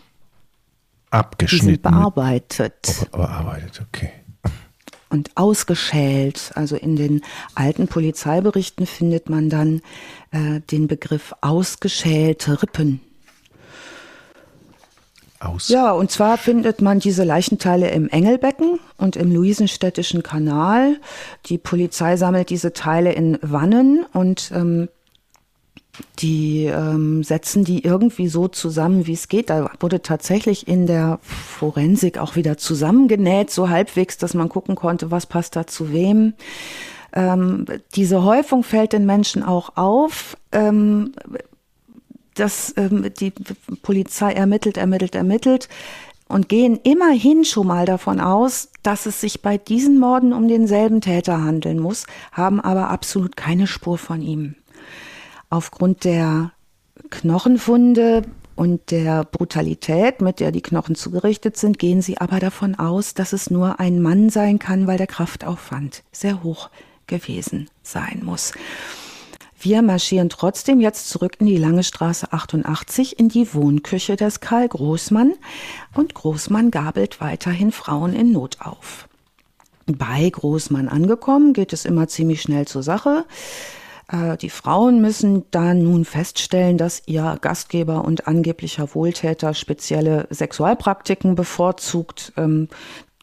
[1.11, 1.83] abgeschnitten.
[1.83, 3.09] Bearbeitet.
[3.13, 4.11] Oh, bearbeitet, okay.
[5.09, 6.53] Und ausgeschält.
[6.55, 7.23] Also in den
[7.55, 9.83] alten Polizeiberichten findet man dann
[10.31, 13.01] äh, den Begriff ausgeschälte Rippen.
[15.41, 15.69] Aus.
[15.69, 21.01] Ja, und zwar findet man diese Leichenteile im Engelbecken und im Luisenstädtischen Kanal.
[21.47, 24.91] Die Polizei sammelt diese Teile in Wannen und ähm,
[26.19, 29.51] die ähm, setzen die irgendwie so zusammen, wie es geht.
[29.51, 35.11] Da wurde tatsächlich in der Forensik auch wieder zusammengenäht, so halbwegs, dass man gucken konnte,
[35.11, 36.35] was passt da zu wem.
[37.13, 40.37] Ähm, diese Häufung fällt den Menschen auch auf.
[40.53, 41.13] Ähm,
[42.35, 43.33] dass ähm, die
[43.83, 45.69] Polizei ermittelt, ermittelt, ermittelt
[46.29, 51.01] und gehen immerhin schon mal davon aus, dass es sich bei diesen Morden um denselben
[51.01, 54.55] Täter handeln muss, haben aber absolut keine Spur von ihm.
[55.51, 56.53] Aufgrund der
[57.11, 58.23] Knochenfunde
[58.55, 63.33] und der Brutalität, mit der die Knochen zugerichtet sind, gehen sie aber davon aus, dass
[63.33, 66.71] es nur ein Mann sein kann, weil der Kraftaufwand sehr hoch
[67.07, 68.53] gewesen sein muss.
[69.63, 74.69] Wir marschieren trotzdem jetzt zurück in die Lange Straße 88 in die Wohnküche des Karl
[74.69, 75.35] Großmann
[75.95, 79.09] und Großmann gabelt weiterhin Frauen in Not auf.
[79.87, 83.27] Bei Großmann angekommen geht es immer ziemlich schnell zur Sache.
[84.11, 91.35] Äh, die Frauen müssen dann nun feststellen, dass ihr Gastgeber und angeblicher Wohltäter spezielle Sexualpraktiken
[91.35, 92.33] bevorzugt.
[92.37, 92.69] Ähm,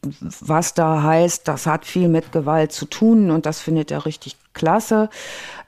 [0.02, 4.38] was da heißt, das hat viel mit Gewalt zu tun und das findet er richtig
[4.54, 5.10] klasse.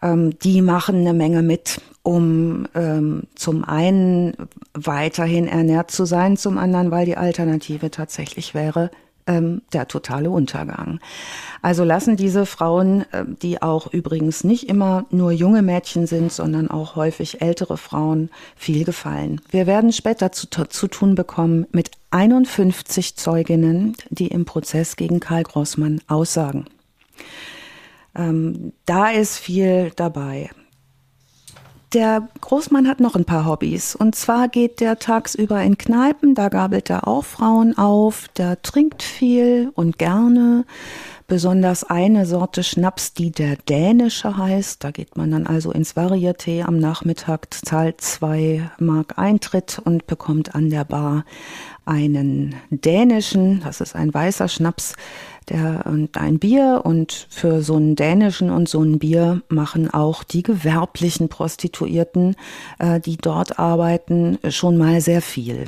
[0.01, 4.35] Ähm, die machen eine Menge mit, um ähm, zum einen
[4.73, 8.91] weiterhin ernährt zu sein, zum anderen, weil die Alternative tatsächlich wäre,
[9.29, 10.99] ähm, der totale Untergang.
[11.61, 16.69] Also lassen diese Frauen, äh, die auch übrigens nicht immer nur junge Mädchen sind, sondern
[16.69, 19.39] auch häufig ältere Frauen, viel gefallen.
[19.51, 25.43] Wir werden später zu, zu tun bekommen mit 51 Zeuginnen, die im Prozess gegen Karl
[25.43, 26.65] Grossmann aussagen.
[28.15, 30.49] Ähm, da ist viel dabei.
[31.93, 33.95] Der Großmann hat noch ein paar Hobbys.
[33.95, 39.01] Und zwar geht der tagsüber in Kneipen, da gabelt er auch Frauen auf, der trinkt
[39.01, 40.65] viel und gerne.
[41.27, 44.83] Besonders eine Sorte Schnaps, die der dänische heißt.
[44.83, 50.53] Da geht man dann also ins Varieté am Nachmittag, zahlt zwei Mark Eintritt und bekommt
[50.53, 51.25] an der Bar
[51.85, 54.93] einen dänischen, das ist ein weißer Schnaps,
[55.49, 60.23] der und ein Bier und für so einen dänischen und so ein Bier machen auch
[60.23, 62.35] die gewerblichen Prostituierten,
[62.79, 65.65] äh, die dort arbeiten, schon mal sehr viel.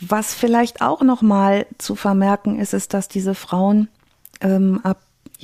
[0.00, 3.88] Was vielleicht auch noch mal zu vermerken ist, ist, dass diese Frauen
[4.40, 5.00] ähm, ab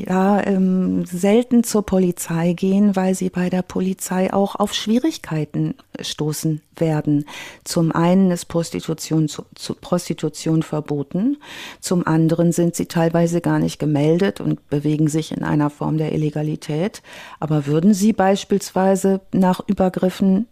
[0.08, 6.62] ja ähm, selten zur Polizei gehen, weil sie bei der Polizei auch auf Schwierigkeiten stoßen
[6.76, 7.24] werden.
[7.64, 11.38] Zum einen ist Prostitution zu, zu Prostitution verboten,
[11.80, 16.12] zum anderen sind sie teilweise gar nicht gemeldet und bewegen sich in einer Form der
[16.12, 17.02] Illegalität.
[17.38, 20.46] Aber würden sie beispielsweise nach Übergriffen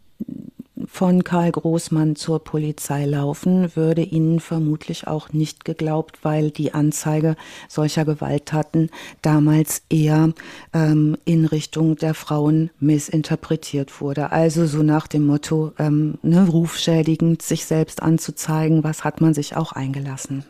[0.99, 7.37] von Karl Großmann zur Polizei laufen, würde ihnen vermutlich auch nicht geglaubt, weil die Anzeige
[7.69, 8.91] solcher Gewalttaten
[9.23, 10.33] damals eher
[10.73, 14.33] ähm, in Richtung der Frauen missinterpretiert wurde.
[14.33, 19.55] Also so nach dem Motto, ähm, ne, rufschädigend sich selbst anzuzeigen, was hat man sich
[19.55, 20.43] auch eingelassen.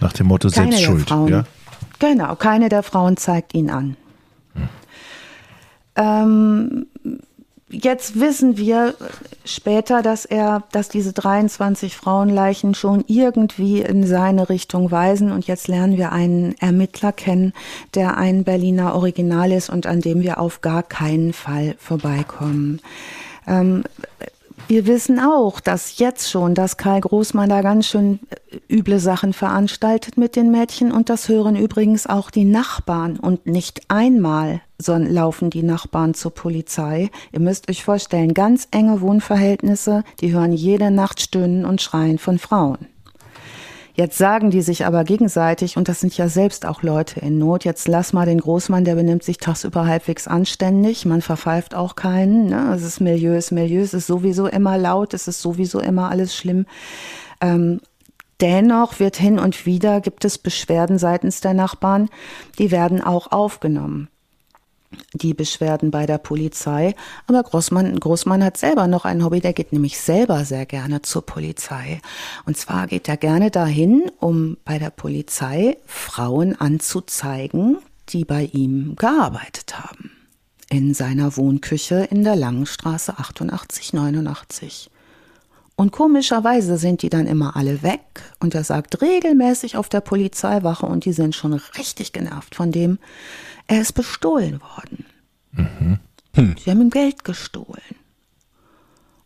[0.00, 1.44] Nach dem Motto keine Selbstschuld, ja?
[1.98, 3.96] Genau, keine der Frauen zeigt ihn an.
[4.52, 4.68] Hm.
[5.96, 6.86] Ähm,
[7.70, 8.94] Jetzt wissen wir
[9.44, 15.32] später, dass er, dass diese 23 Frauenleichen schon irgendwie in seine Richtung weisen.
[15.32, 17.52] Und jetzt lernen wir einen Ermittler kennen,
[17.94, 22.80] der ein Berliner Original ist und an dem wir auf gar keinen Fall vorbeikommen.
[23.46, 23.84] Ähm,
[24.68, 29.32] Wir wissen auch, dass jetzt schon, dass Karl Großmann da ganz schön äh, üble Sachen
[29.32, 35.12] veranstaltet mit den Mädchen und das hören übrigens auch die Nachbarn und nicht einmal sondern
[35.12, 37.10] laufen die Nachbarn zur Polizei.
[37.32, 42.38] Ihr müsst euch vorstellen, ganz enge Wohnverhältnisse, die hören jede Nacht Stöhnen und Schreien von
[42.38, 42.86] Frauen.
[43.98, 47.64] Jetzt sagen die sich aber gegenseitig, und das sind ja selbst auch Leute in Not,
[47.64, 52.46] jetzt lass mal den Großmann, der benimmt sich tagsüber halbwegs anständig, man verpfeift auch keinen,
[52.46, 52.72] ne?
[52.76, 56.10] es ist Milieu, es ist Milieu, es ist sowieso immer laut, es ist sowieso immer
[56.10, 56.66] alles schlimm.
[57.40, 57.80] Ähm,
[58.40, 62.08] dennoch wird hin und wieder, gibt es Beschwerden seitens der Nachbarn,
[62.60, 64.08] die werden auch aufgenommen
[65.12, 66.94] die Beschwerden bei der Polizei.
[67.26, 71.24] Aber Großmann, Großmann hat selber noch ein Hobby, der geht nämlich selber sehr gerne zur
[71.24, 72.00] Polizei.
[72.46, 77.78] Und zwar geht er gerne dahin, um bei der Polizei Frauen anzuzeigen,
[78.10, 80.12] die bei ihm gearbeitet haben.
[80.70, 84.90] In seiner Wohnküche in der Langenstraße 88, 89.
[85.76, 88.00] Und komischerweise sind die dann immer alle weg
[88.40, 92.98] und er sagt regelmäßig auf der Polizeiwache und die sind schon richtig genervt von dem,
[93.68, 95.06] er ist bestohlen worden.
[95.52, 95.98] Mhm.
[96.34, 96.56] Hm.
[96.58, 97.82] Sie haben ihm Geld gestohlen.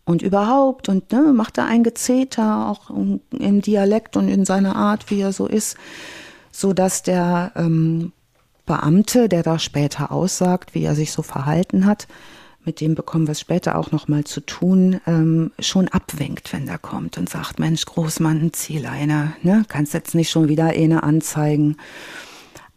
[0.04, 5.10] Und überhaupt, und ne, macht er ein Gezeter, auch im Dialekt und in seiner Art,
[5.10, 5.76] wie er so ist,
[6.50, 8.12] so dass der ähm,
[8.66, 12.08] Beamte, der da später aussagt, wie er sich so verhalten hat,
[12.64, 16.66] mit dem bekommen wir es später auch noch mal zu tun, ähm, schon abwinkt, wenn
[16.66, 21.76] der kommt und sagt, Mensch, Großmann, Zieleiner, ne, kannst jetzt nicht schon wieder eine anzeigen.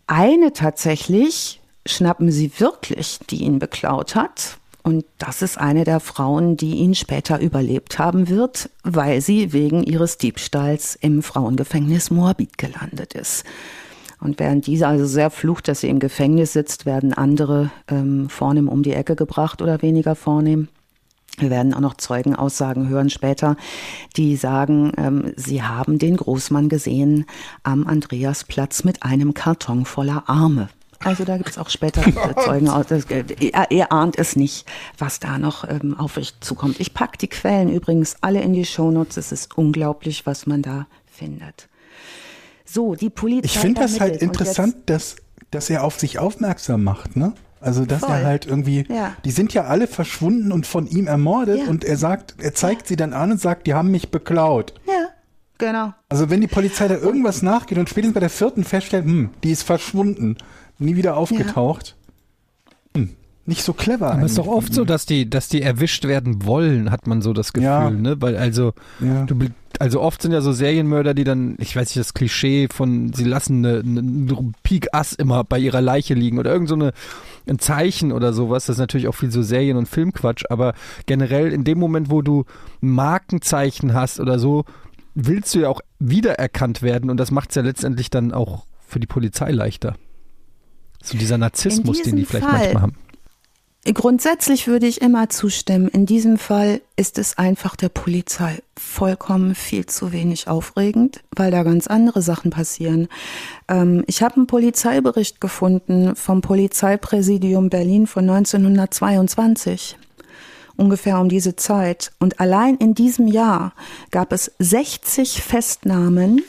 [0.08, 4.58] Eine tatsächlich schnappen sie wirklich, die ihn beklaut hat.
[4.84, 9.82] Und das ist eine der Frauen, die ihn später überlebt haben wird, weil sie wegen
[9.82, 13.46] ihres Diebstahls im Frauengefängnis Moabit gelandet ist.
[14.20, 18.70] Und während diese also sehr flucht, dass sie im Gefängnis sitzt, werden andere ähm, vornehm
[18.70, 20.68] um die Ecke gebracht oder weniger vornehm.
[21.42, 23.58] Wir werden auch noch Zeugenaussagen hören später,
[24.16, 27.26] die sagen, ähm, sie haben den Großmann gesehen
[27.64, 30.70] am Andreasplatz mit einem Karton voller Arme.
[31.00, 32.02] Also da gibt es auch später
[32.44, 32.68] Zeugen.
[32.68, 34.66] Er, er, ahnt es nicht,
[34.98, 36.80] was da noch ähm, auf euch zukommt.
[36.80, 39.18] Ich packe die Quellen übrigens alle in die Shownotes.
[39.18, 41.68] Es ist unglaublich, was man da findet.
[42.66, 43.46] So, die Polizei.
[43.46, 45.18] Ich finde das halt interessant, dass,
[45.52, 47.34] dass er auf sich aufmerksam macht, ne?
[47.62, 48.12] Also, dass Voll.
[48.12, 49.16] er halt irgendwie, ja.
[49.24, 51.68] die sind ja alle verschwunden und von ihm ermordet ja.
[51.68, 52.88] und er sagt, er zeigt ja.
[52.90, 54.74] sie dann an und sagt, die haben mich beklaut.
[54.88, 55.10] Ja,
[55.58, 55.94] genau.
[56.10, 59.52] Also, wenn die Polizei da irgendwas nachgeht und spätestens bei der vierten feststellt, hm, die
[59.52, 60.38] ist verschwunden,
[60.78, 61.95] nie wieder aufgetaucht.
[63.48, 64.12] Nicht so clever.
[64.12, 67.22] Aber es ist doch oft so, dass die, dass die erwischt werden wollen, hat man
[67.22, 67.90] so das Gefühl, ja.
[67.92, 68.20] ne?
[68.20, 69.26] Weil also, ja.
[69.26, 69.38] du,
[69.80, 73.24] also oft sind ja so Serienmörder, die dann, ich weiß nicht, das Klischee von, sie
[73.24, 76.92] lassen eine, eine Pik Ass immer bei ihrer Leiche liegen oder irgend so eine,
[77.48, 78.66] ein Zeichen oder sowas.
[78.66, 80.74] Das ist natürlich auch viel so Serien- und Filmquatsch, aber
[81.06, 82.46] generell in dem Moment, wo du
[82.82, 84.66] ein Markenzeichen hast oder so,
[85.14, 89.00] willst du ja auch wiedererkannt werden und das macht es ja letztendlich dann auch für
[89.00, 89.96] die Polizei leichter.
[91.04, 92.94] So dieser Narzissmus, den die vielleicht Fall, manchmal haben.
[93.94, 95.90] Grundsätzlich würde ich immer zustimmen.
[95.90, 101.62] In diesem Fall ist es einfach der Polizei vollkommen viel zu wenig aufregend, weil da
[101.62, 103.08] ganz andere Sachen passieren.
[103.68, 109.98] Ähm, ich habe einen Polizeibericht gefunden vom Polizeipräsidium Berlin von 1922
[110.78, 112.12] ungefähr um diese Zeit.
[112.20, 113.74] Und allein in diesem Jahr
[114.10, 116.42] gab es 60 Festnahmen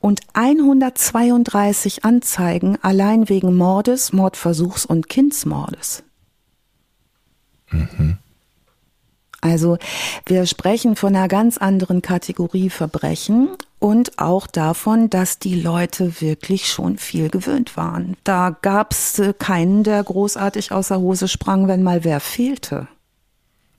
[0.00, 6.02] und 132 Anzeigen allein wegen Mordes, Mordversuchs und Kindsmordes.
[9.40, 9.78] Also
[10.26, 16.66] wir sprechen von einer ganz anderen Kategorie Verbrechen und auch davon, dass die Leute wirklich
[16.66, 18.16] schon viel gewöhnt waren.
[18.24, 22.88] Da gab es äh, keinen, der großartig aus der Hose sprang, wenn mal wer fehlte.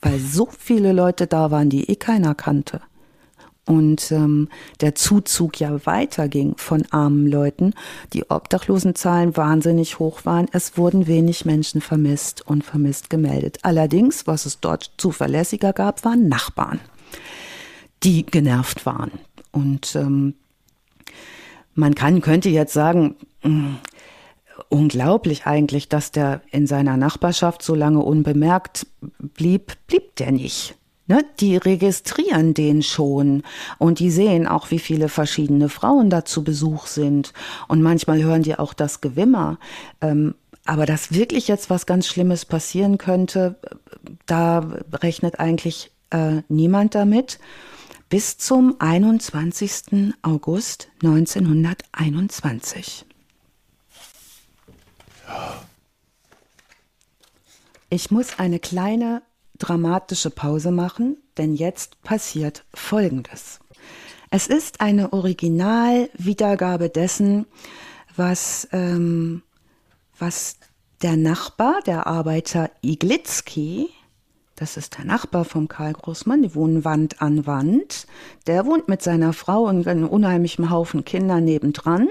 [0.02, 2.80] Weil so viele Leute da waren, die eh keiner kannte
[3.70, 4.50] und ähm,
[4.82, 7.76] der Zuzug ja weiterging von armen Leuten,
[8.14, 10.48] die Obdachlosenzahlen wahnsinnig hoch waren.
[10.52, 13.60] Es wurden wenig Menschen vermisst und vermisst gemeldet.
[13.62, 16.80] Allerdings, was es dort zuverlässiger gab, waren Nachbarn,
[18.02, 19.12] die genervt waren.
[19.52, 20.34] Und ähm,
[21.76, 23.78] man kann, könnte jetzt sagen, mh, hm,
[24.70, 28.88] unglaublich eigentlich, dass der in seiner Nachbarschaft so lange unbemerkt
[29.20, 30.79] blieb, blieb der nicht.
[31.10, 33.42] Ne, die registrieren den schon
[33.80, 37.34] und die sehen auch, wie viele verschiedene Frauen da zu Besuch sind.
[37.68, 39.58] Und manchmal hören die auch das Gewimmer.
[40.02, 40.36] Ähm,
[40.66, 43.56] aber dass wirklich jetzt was ganz Schlimmes passieren könnte,
[44.28, 44.60] da
[44.94, 47.40] rechnet eigentlich äh, niemand damit.
[48.10, 50.14] Bis zum 21.
[50.22, 53.08] August 1921.
[57.90, 59.24] Ich muss eine kleine
[59.60, 63.60] dramatische Pause machen, denn jetzt passiert Folgendes.
[64.32, 67.46] Es ist eine Originalwiedergabe dessen,
[68.16, 69.44] was, ähm,
[70.18, 70.58] was
[71.02, 73.90] der Nachbar, der Arbeiter Iglitzki,
[74.56, 78.08] das ist der Nachbar vom Karl Großmann, die wohnen Wand an Wand,
[78.46, 82.10] der wohnt mit seiner Frau und einem unheimlichen Haufen Kinder nebendran.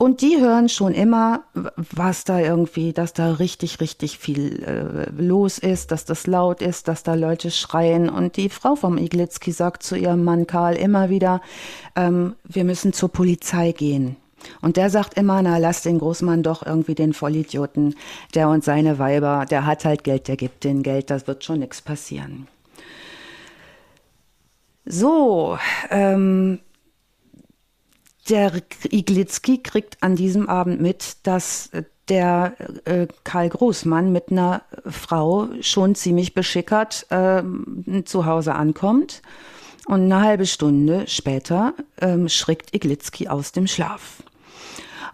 [0.00, 5.58] Und die hören schon immer, was da irgendwie, dass da richtig, richtig viel äh, los
[5.58, 8.08] ist, dass das laut ist, dass da Leute schreien.
[8.08, 11.42] Und die Frau vom Iglitzki sagt zu ihrem Mann Karl immer wieder,
[11.96, 14.16] ähm, wir müssen zur Polizei gehen.
[14.62, 17.94] Und der sagt immer, na, lass den Großmann doch irgendwie den Vollidioten,
[18.34, 21.58] der und seine Weiber, der hat halt Geld, der gibt den Geld, das wird schon
[21.58, 22.48] nichts passieren.
[24.86, 25.58] So,
[25.90, 26.60] ähm,
[28.30, 28.52] der
[28.90, 31.70] Iglitzki kriegt an diesem Abend mit, dass
[32.08, 32.54] der
[32.84, 37.42] äh, Karl Großmann mit einer Frau schon ziemlich beschickert äh,
[38.04, 39.22] zu Hause ankommt.
[39.86, 44.22] Und eine halbe Stunde später ähm, schrickt Iglitzki aus dem Schlaf.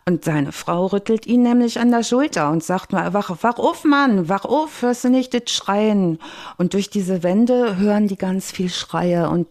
[0.09, 3.83] Und seine Frau rüttelt ihn nämlich an der Schulter und sagt mal, wach, wach auf,
[3.83, 6.21] Mann, wach auf, hörst du nicht das Schreien?
[6.59, 9.49] Und durch diese Wände hören die ganz viel Schreie und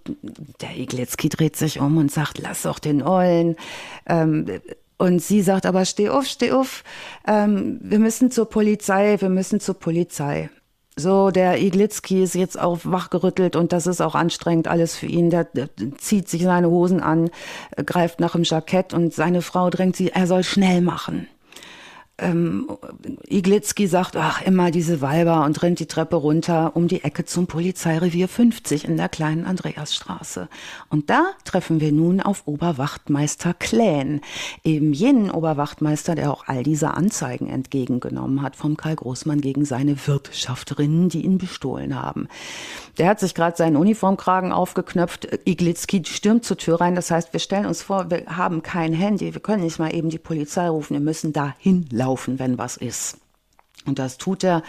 [0.62, 3.58] der Iglitzki dreht sich um und sagt, lass doch den Ollen.
[4.06, 4.46] Ähm,
[4.98, 6.86] und sie sagt aber, steh auf, steh auf,
[7.28, 10.50] ähm, wir müssen zur Polizei, wir müssen zur Polizei.
[10.98, 15.30] So, der Iglitzki ist jetzt auch wachgerüttelt und das ist auch anstrengend alles für ihn.
[15.30, 15.68] Der, der,
[15.98, 17.30] zieht sich seine Hosen an,
[17.86, 21.28] greift nach dem Jackett und seine Frau drängt sie, er soll schnell machen
[22.18, 22.70] ähm,
[23.28, 27.46] Iglitzki sagt, ach, immer diese Weiber und rennt die Treppe runter um die Ecke zum
[27.48, 30.48] Polizeirevier 50 in der kleinen Andreasstraße.
[30.90, 34.22] Und da treffen wir nun auf Oberwachtmeister Klähn,
[34.64, 40.08] eben jenen Oberwachtmeister, der auch all diese Anzeigen entgegengenommen hat vom Karl Großmann gegen seine
[40.08, 42.30] Wirtschafterinnen, die ihn bestohlen haben.
[42.98, 45.28] Der hat sich gerade seinen Uniformkragen aufgeknöpft.
[45.44, 46.96] Iglitzki stürmt zur Tür rein.
[46.96, 50.10] Das heißt, wir stellen uns vor, wir haben kein Handy, wir können nicht mal eben
[50.10, 52.05] die Polizei rufen, wir müssen da hinlaufen,
[52.38, 53.18] wenn was ist.
[53.86, 54.64] Und das tut er.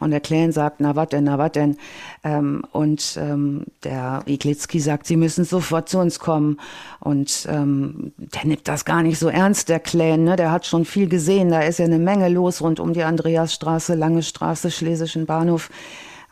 [0.00, 1.76] Und der Klären sagt, na wat denn, na wat denn.
[2.24, 6.58] Ähm, und ähm, der Iglitzki sagt, sie müssen sofort zu uns kommen.
[7.00, 10.24] Und ähm, der nimmt das gar nicht so ernst, der Klären.
[10.24, 10.36] Ne?
[10.36, 11.50] Der hat schon viel gesehen.
[11.50, 15.68] Da ist ja eine Menge los rund um die Andreasstraße, Lange Straße, Schlesischen Bahnhof.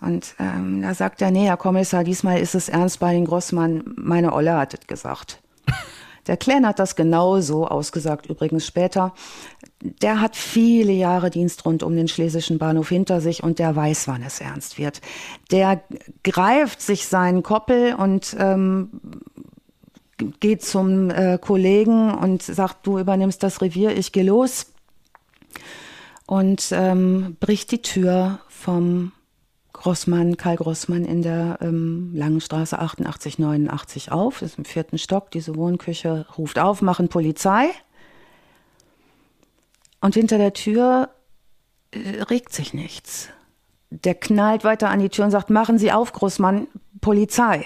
[0.00, 3.82] Und ähm, da sagt er, nee, Herr Kommissar, diesmal ist es ernst bei den Grossmann.
[3.96, 5.42] Meine Olle hat es gesagt.
[6.30, 9.12] Der Klären hat das genauso ausgesagt, übrigens später.
[9.82, 14.06] Der hat viele Jahre Dienst rund um den Schlesischen Bahnhof hinter sich und der weiß,
[14.06, 15.00] wann es ernst wird.
[15.50, 15.82] Der
[16.22, 18.90] greift sich seinen Koppel und ähm,
[20.38, 24.66] geht zum äh, Kollegen und sagt, du übernimmst das Revier, ich gehe los.
[26.26, 29.10] Und ähm, bricht die Tür vom
[29.80, 35.30] Grossmann, Karl Grossmann in der ähm, Langenstraße 88, 89 auf, das ist im vierten Stock,
[35.30, 37.70] diese Wohnküche, ruft auf, machen Polizei.
[40.02, 41.08] Und hinter der Tür
[41.92, 43.30] äh, regt sich nichts.
[43.88, 46.66] Der knallt weiter an die Tür und sagt, machen Sie auf, Großmann,
[47.00, 47.64] Polizei.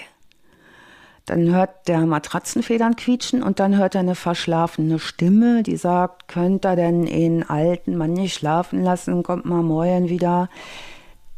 [1.25, 6.65] Dann hört der Matratzenfedern quietschen und dann hört er eine verschlafene Stimme, die sagt, könnt
[6.65, 10.47] ihr denn einen alten Mann nicht schlafen lassen, kommt mal morgen wieder.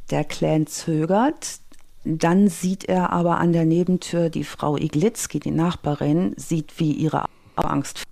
[0.09, 1.59] Der Clan zögert.
[2.03, 7.25] Dann sieht er aber an der Nebentür die Frau Iglitzki, die Nachbarin, sieht, wie ihre
[7.55, 8.03] Angst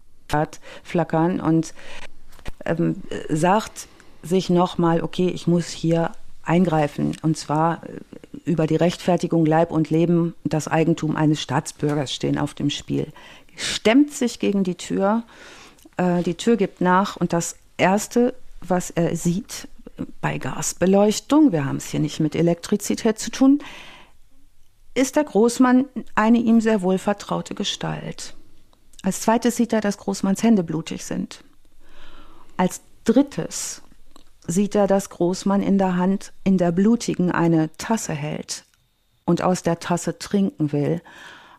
[0.84, 1.74] flackern und
[2.66, 2.96] ähm,
[3.30, 3.88] sagt
[4.22, 6.12] sich nochmal, okay, ich muss hier
[6.44, 7.16] eingreifen.
[7.22, 8.00] Und zwar äh,
[8.44, 13.08] über die Rechtfertigung Leib und Leben, das Eigentum eines Staatsbürgers stehen auf dem Spiel.
[13.56, 15.24] Stemmt sich gegen die Tür,
[15.98, 19.68] äh, die Tür gibt nach und das Erste, was er sieht,
[20.22, 23.60] bei Gasbeleuchtung, wir haben es hier nicht mit Elektrizität zu tun,
[24.94, 25.86] ist der Großmann
[26.16, 28.36] eine ihm sehr wohl vertraute Gestalt.
[29.04, 31.44] Als zweites sieht er, dass Großmanns Hände blutig sind.
[32.58, 33.82] Als drittes
[34.48, 38.66] sieht er, dass Großmann in der Hand, in der blutigen, eine Tasse hält
[39.26, 41.02] und aus der Tasse trinken will.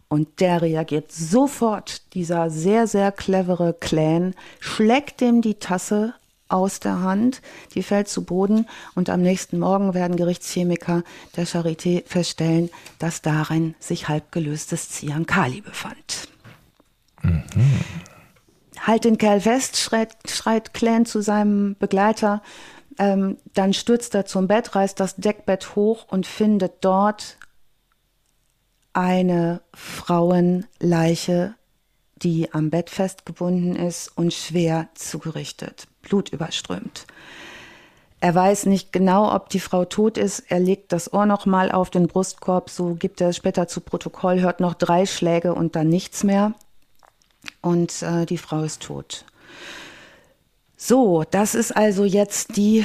[0.08, 6.14] Und der reagiert sofort, dieser sehr, sehr clevere Clan, schlägt ihm die Tasse
[6.48, 7.42] aus der Hand,
[7.74, 11.02] die fällt zu Boden und am nächsten Morgen werden Gerichtschemiker
[11.36, 16.28] der Charité feststellen, dass darin sich halb gelöstes Cyankali befand.
[17.22, 17.44] Mhm.
[18.80, 22.42] Halt den Kerl fest, schreit, schreit Clan zu seinem Begleiter.
[22.98, 27.38] Ähm, dann stürzt er zum Bett, reißt das Deckbett hoch und findet dort
[28.92, 31.56] eine Frauenleiche
[32.22, 37.06] die am Bett festgebunden ist und schwer zugerichtet, blutüberströmt.
[38.20, 40.44] Er weiß nicht genau, ob die Frau tot ist.
[40.48, 43.80] Er legt das Ohr noch mal auf den Brustkorb, so gibt er es später zu
[43.80, 46.54] Protokoll, hört noch drei Schläge und dann nichts mehr.
[47.60, 49.24] Und äh, die Frau ist tot.
[50.78, 52.84] So, das ist also jetzt die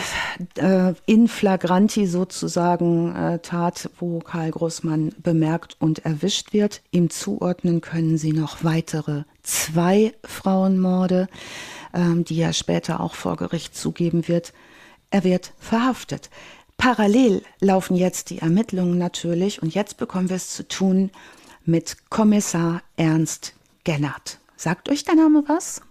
[0.56, 6.82] äh, in flagranti sozusagen äh, Tat, wo Karl Großmann bemerkt und erwischt wird.
[6.92, 11.28] Ihm zuordnen können Sie noch weitere zwei Frauenmorde,
[11.94, 14.54] die er später auch vor Gericht zugeben wird.
[15.10, 16.30] Er wird verhaftet.
[16.78, 21.12] Parallel laufen jetzt die Ermittlungen natürlich und jetzt bekommen wir es zu tun
[21.66, 24.40] mit Kommissar Ernst Gennert.
[24.58, 25.82] Sagt euch der Name was?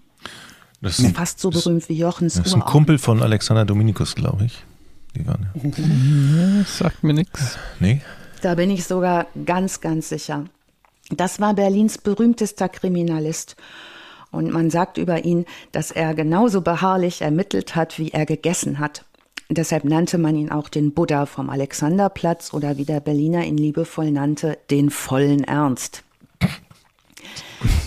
[0.80, 2.61] Das ist, Fast so berühmt wie Jochens das ist ein.
[2.61, 4.64] Kumpel von Alexander Dominikus, glaube ich.
[5.14, 6.64] Die waren ja.
[6.64, 7.59] Sagt mir nichts.
[7.80, 8.01] Nee?
[8.42, 10.44] Da bin ich sogar ganz, ganz sicher.
[11.11, 13.57] Das war Berlins berühmtester Kriminalist.
[14.31, 19.05] Und man sagt über ihn, dass er genauso beharrlich ermittelt hat, wie er gegessen hat.
[19.49, 24.12] Deshalb nannte man ihn auch den Buddha vom Alexanderplatz oder wie der Berliner ihn liebevoll
[24.12, 26.05] nannte, den vollen Ernst.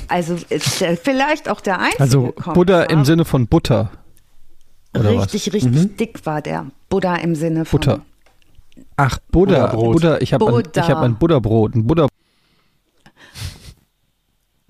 [0.10, 2.34] Also ist der vielleicht auch der einzige Also.
[2.54, 3.92] Buddha im Sinne von Butter.
[4.94, 5.34] Oder was?
[5.34, 6.68] richtig, richtig dick war der.
[6.90, 8.02] Buddha im Sinne von Butter.
[8.98, 9.68] Ach, Buddha.
[9.68, 9.94] Buddha-Brot.
[9.94, 10.18] Buddha.
[10.20, 10.82] Ich habe ein, Buddha.
[10.82, 11.76] ich hab ein Buddha-Brot.
[11.76, 12.08] Ein Buddha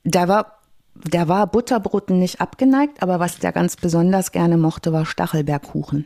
[0.05, 0.59] Der war,
[1.05, 6.05] der war Butterbroten nicht abgeneigt, aber was der ganz besonders gerne mochte, war Stachelbeerkuchen.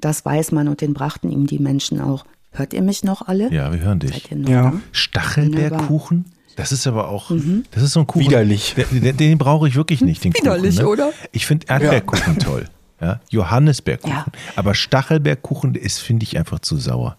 [0.00, 2.24] Das weiß man und den brachten ihm die Menschen auch.
[2.50, 3.52] Hört ihr mich noch alle?
[3.52, 4.10] Ja, wir hören dich.
[4.12, 4.62] Seid ihr noch Ja.
[4.72, 4.72] da?
[4.92, 6.26] Stachelbeerkuchen?
[6.56, 7.64] Das ist aber auch, Mhm.
[7.70, 8.26] das ist so ein Kuchen.
[8.26, 8.74] Widerlich.
[8.90, 10.84] Den, den, brauche ich wirklich nicht, den Widerlich, Kuchen.
[10.84, 10.90] Ne?
[10.90, 11.12] oder?
[11.30, 12.68] Ich finde Erdbeerkuchen toll.
[13.00, 14.12] Ja, Johannisbeerkuchen.
[14.14, 14.26] Ja.
[14.54, 17.16] Aber Stachelbeerkuchen ist, finde ich, einfach zu sauer.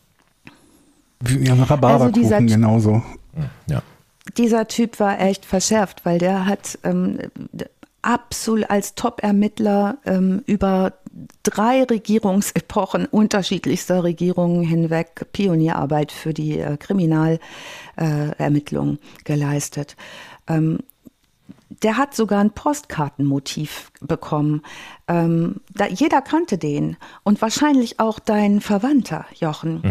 [1.26, 3.02] Haben Rhabarberkuchen Also genauso.
[3.68, 3.82] Ja.
[4.38, 7.20] Dieser Typ war echt verschärft, weil der hat ähm,
[8.02, 10.94] absolut als Top-Ermittler ähm, über
[11.44, 19.96] drei Regierungsepochen unterschiedlichster Regierungen hinweg Pionierarbeit für die äh, Kriminalermittlung Ermittlung geleistet.
[20.48, 20.80] Ähm,
[21.82, 24.62] der hat sogar ein Postkartenmotiv bekommen.
[25.08, 29.82] Ähm, da, jeder kannte den und wahrscheinlich auch dein Verwandter, Jochen.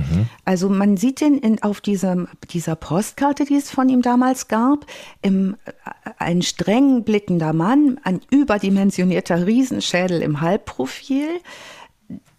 [0.45, 4.87] Also man sieht den in, auf diesem, dieser Postkarte, die es von ihm damals gab,
[5.23, 11.29] im, äh, ein streng blickender Mann, ein überdimensionierter Riesenschädel im Halbprofil.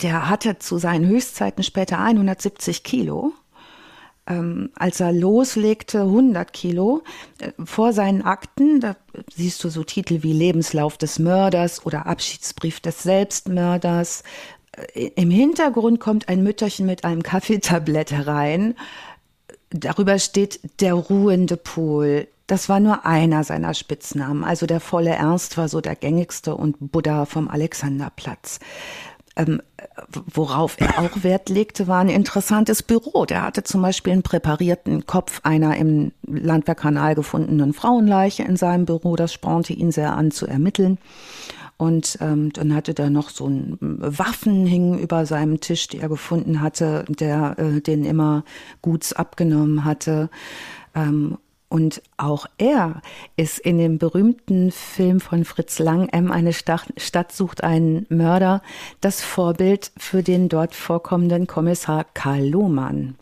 [0.02, 3.34] Der hatte zu seinen Höchstzeiten später 170 Kilo
[4.28, 7.04] ähm, als er loslegte, 100 Kilo.
[7.40, 8.96] Äh, Vor seinen Akten, da
[9.34, 14.24] siehst du so Titel wie Lebenslauf des Mörders oder Abschiedsbrief des Selbstmörders.
[14.94, 18.76] Äh, Im Hintergrund kommt ein Mütterchen mit einem Kaffeetablett herein.
[19.70, 22.28] Darüber steht der ruhende Pol.
[22.48, 24.44] Das war nur einer seiner Spitznamen.
[24.44, 28.60] Also der volle Ernst war so der gängigste und Buddha vom Alexanderplatz.
[29.36, 29.62] Ähm,
[30.10, 33.26] worauf er auch Wert legte, war ein interessantes Büro.
[33.26, 39.16] Der hatte zum Beispiel einen präparierten Kopf einer im Landwehrkanal gefundenen Frauenleiche in seinem Büro.
[39.16, 40.98] Das spornte ihn sehr an zu ermitteln.
[41.78, 46.10] Und ähm, dann hatte der noch so ein Waffen hingen über seinem Tisch, die er
[46.10, 48.44] gefunden hatte, der äh, den immer
[48.82, 50.30] Guts abgenommen hatte.
[50.96, 51.38] Ähm,
[51.74, 53.02] und auch er
[53.36, 58.62] ist in dem berühmten Film von Fritz Lang, M, eine Stadt, Stadt sucht einen Mörder,
[59.02, 63.16] das Vorbild für den dort vorkommenden Kommissar Karl Lohmann.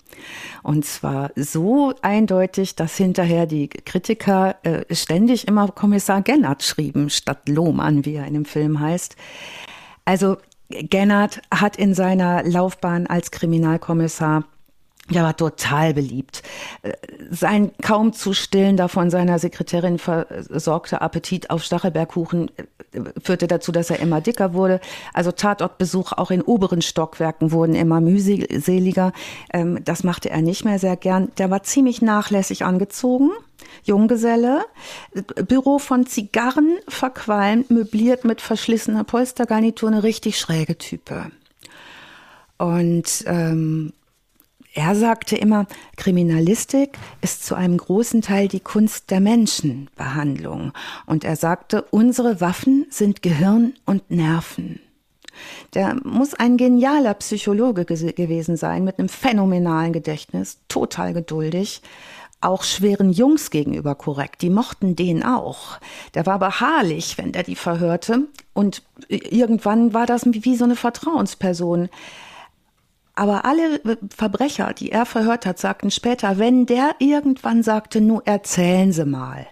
[0.64, 7.48] Und zwar so eindeutig, dass hinterher die Kritiker äh, ständig immer Kommissar Gennert schrieben, statt
[7.48, 9.16] Lohmann, wie er in dem Film heißt.
[10.04, 10.36] Also
[10.68, 14.44] Gennert hat in seiner Laufbahn als Kriminalkommissar
[15.12, 16.42] der war total beliebt.
[16.82, 16.94] Äh,
[17.30, 23.90] Sein kaum zu stillender von seiner Sekretärin versorgter Appetit auf Stachelbeerkuchen äh, führte dazu, dass
[23.90, 24.80] er immer dicker wurde.
[25.14, 29.14] Also Tatortbesuche auch in oberen Stockwerken wurden immer mühseliger.
[29.54, 31.32] Ähm, Das machte er nicht mehr sehr gern.
[31.38, 33.32] Der war ziemlich nachlässig angezogen.
[33.84, 34.66] Junggeselle,
[35.48, 41.32] Büro von Zigarren verqualmt, möbliert mit verschlissener Polstergarnitur, eine richtig schräge Type.
[42.58, 43.94] Und ähm,
[44.74, 45.66] er sagte immer,
[45.98, 50.72] Kriminalistik ist zu einem großen Teil die Kunst der Menschenbehandlung.
[51.06, 54.80] Und er sagte, unsere Waffen sind Gehirn und Nerven.
[55.74, 61.82] Der muss ein genialer Psychologe ge gewesen sein, mit einem phänomenalen Gedächtnis, total geduldig,
[62.42, 64.42] auch schweren Jungs gegenüber korrekt.
[64.42, 65.80] Die mochten den auch.
[66.16, 68.28] Der war beharrlich, wenn der die verhörte.
[68.54, 71.90] Und irgendwann war das wie so eine Vertrauensperson.
[73.16, 73.82] Aber alle
[74.16, 79.48] Verbrecher, die er verhört hat, sagten später, wenn der irgendwann sagte, nur erzählen Sie mal,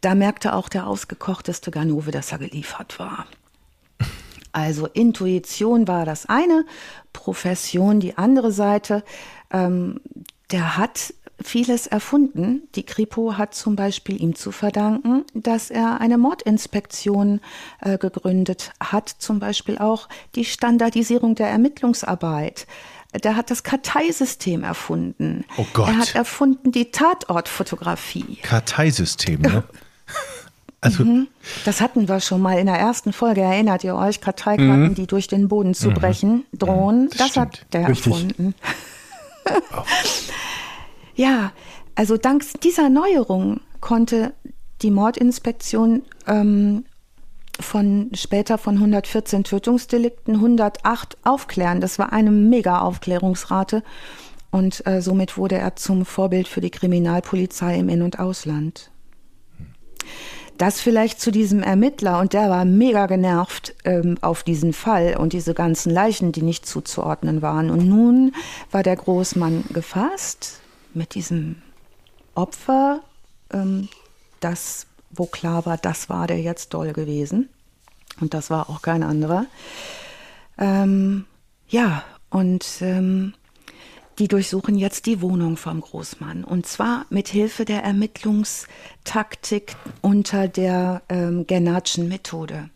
[0.00, 3.26] da merkte auch der ausgekochteste Ganove, dass er geliefert war.
[4.52, 6.64] Also Intuition war das eine,
[7.12, 9.02] Profession die andere Seite.
[9.50, 10.00] Ähm,
[10.50, 11.14] der hat
[11.44, 12.62] vieles erfunden.
[12.74, 17.40] Die Kripo hat zum Beispiel ihm zu verdanken, dass er eine Mordinspektion
[17.80, 22.66] äh, gegründet hat, zum Beispiel auch die Standardisierung der Ermittlungsarbeit.
[23.24, 25.44] Der hat das Karteisystem erfunden.
[25.58, 25.88] Oh Gott.
[25.88, 28.36] Er hat erfunden die Tatortfotografie.
[28.42, 29.64] Karteisystem, ne?
[30.84, 31.04] Also,
[31.64, 33.40] Das hatten wir schon mal in der ersten Folge.
[33.40, 34.20] Erinnert ihr euch?
[34.20, 37.08] Karteikarten, die durch den Boden zu brechen drohen.
[37.10, 38.12] das Das, hat der Richtig.
[38.12, 38.54] erfunden.
[41.14, 41.52] ja,
[41.94, 44.32] also dank dieser Neuerung konnte
[44.80, 46.84] die Mordinspektion ähm,
[47.60, 51.80] von später von 114 Tötungsdelikten 108 aufklären.
[51.80, 53.82] Das war eine mega Aufklärungsrate
[54.50, 58.90] und äh, somit wurde er zum Vorbild für die Kriminalpolizei im In- und Ausland.
[60.58, 65.32] Das vielleicht zu diesem Ermittler und der war mega genervt ähm, auf diesen Fall und
[65.32, 67.70] diese ganzen Leichen, die nicht zuzuordnen waren.
[67.70, 68.32] Und nun
[68.70, 70.61] war der Großmann gefasst
[70.94, 71.62] mit diesem
[72.34, 73.00] Opfer,
[73.52, 73.88] ähm,
[74.40, 77.48] das, wo klar war, das war der jetzt doll gewesen.
[78.20, 79.46] Und das war auch kein anderer.
[80.58, 81.24] Ähm,
[81.68, 83.34] ja, und ähm,
[84.18, 86.44] die durchsuchen jetzt die Wohnung vom Großmann.
[86.44, 92.68] Und zwar mit Hilfe der Ermittlungstaktik unter der ähm, Gennardschen Methode.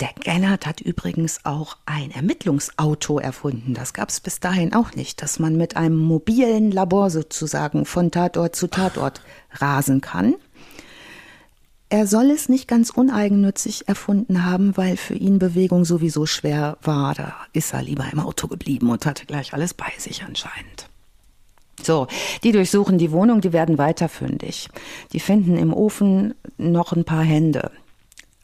[0.00, 3.72] Der Gennard hat übrigens auch ein Ermittlungsauto erfunden.
[3.72, 8.10] Das gab es bis dahin auch nicht, dass man mit einem mobilen Labor sozusagen von
[8.10, 9.22] Tatort zu Tatort
[9.52, 10.34] rasen kann.
[11.88, 17.14] Er soll es nicht ganz uneigennützig erfunden haben, weil für ihn Bewegung sowieso schwer war.
[17.14, 20.90] Da ist er lieber im Auto geblieben und hatte gleich alles bei sich anscheinend.
[21.82, 22.06] So,
[22.42, 24.68] die durchsuchen die Wohnung, die werden weiter fündig.
[25.12, 27.70] Die finden im Ofen noch ein paar Hände.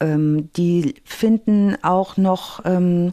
[0.02, 3.12] Ähm, die finden auch noch ähm,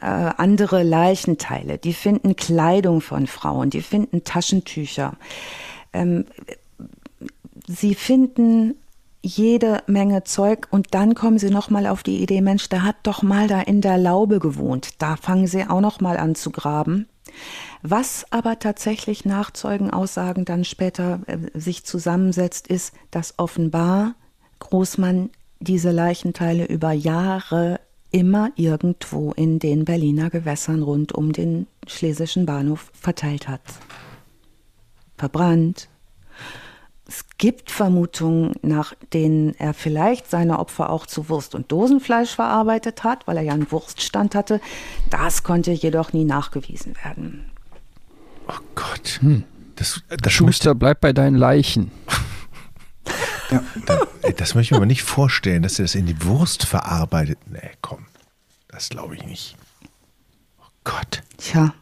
[0.00, 1.78] äh, andere Leichenteile.
[1.78, 3.70] Die finden Kleidung von Frauen.
[3.70, 5.14] Die finden Taschentücher.
[5.92, 6.24] Ähm,
[7.68, 8.74] sie finden
[9.22, 12.96] jede Menge Zeug und dann kommen sie noch mal auf die Idee, Mensch, der hat
[13.02, 14.90] doch mal da in der Laube gewohnt.
[14.98, 17.08] Da fangen sie auch noch mal an zu graben.
[17.82, 24.14] Was aber tatsächlich nach Zeugenaussagen dann später äh, sich zusammensetzt, ist, dass offenbar
[24.58, 25.30] Großmann
[25.60, 27.80] diese Leichenteile über Jahre
[28.10, 33.60] immer irgendwo in den Berliner Gewässern rund um den schlesischen Bahnhof verteilt hat.
[35.16, 35.88] Verbrannt,
[37.08, 43.04] es gibt Vermutungen, nach denen er vielleicht seine Opfer auch zu Wurst und Dosenfleisch verarbeitet
[43.04, 44.60] hat, weil er ja einen Wurststand hatte.
[45.08, 47.50] Das konnte jedoch nie nachgewiesen werden.
[48.48, 49.20] oh Gott.
[49.76, 51.92] Das, das, möchte, Schuster, bleib bei deinen Leichen.
[54.22, 57.38] Ey, das möchte ich mir aber nicht vorstellen, dass er das in die Wurst verarbeitet.
[57.50, 58.06] Nee, komm.
[58.68, 59.56] Das glaube ich nicht.
[60.60, 61.22] Oh Gott.
[61.38, 61.72] Tja,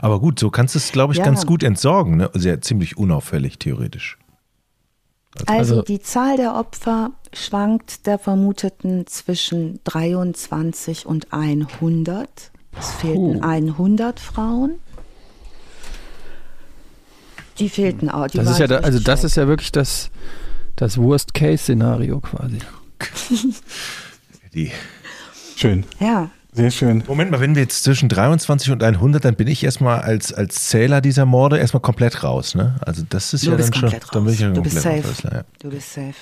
[0.00, 1.24] Aber gut, so kannst du es, glaube ich, Ja.
[1.24, 2.16] ganz gut entsorgen.
[2.16, 2.30] Ne?
[2.32, 4.16] Sehr ziemlich unauffällig, theoretisch.
[5.46, 12.52] also, Also- die Zahl der Opfer schwankt der Vermuteten zwischen 23 und 100.
[12.78, 14.76] Es fehlten 100 Frauen.
[17.58, 18.26] Die fehlten auch.
[18.26, 20.10] Die Das ist ja, da, also das ist ja wirklich das,
[20.76, 22.58] das Worst-Case-Szenario quasi.
[24.54, 24.70] Die.
[25.56, 27.02] Schön, Ja, sehr schön.
[27.06, 30.68] Moment mal, wenn wir jetzt zwischen 23 und 100, dann bin ich erstmal als, als
[30.68, 32.54] Zähler dieser Morde erstmal komplett raus.
[32.54, 32.74] Ne?
[32.80, 34.08] Also das ist du ja bist dann schon, raus.
[34.12, 35.02] dann bin ich ja du komplett bist safe.
[35.06, 35.22] raus.
[35.32, 36.14] Ja, Du bist safe.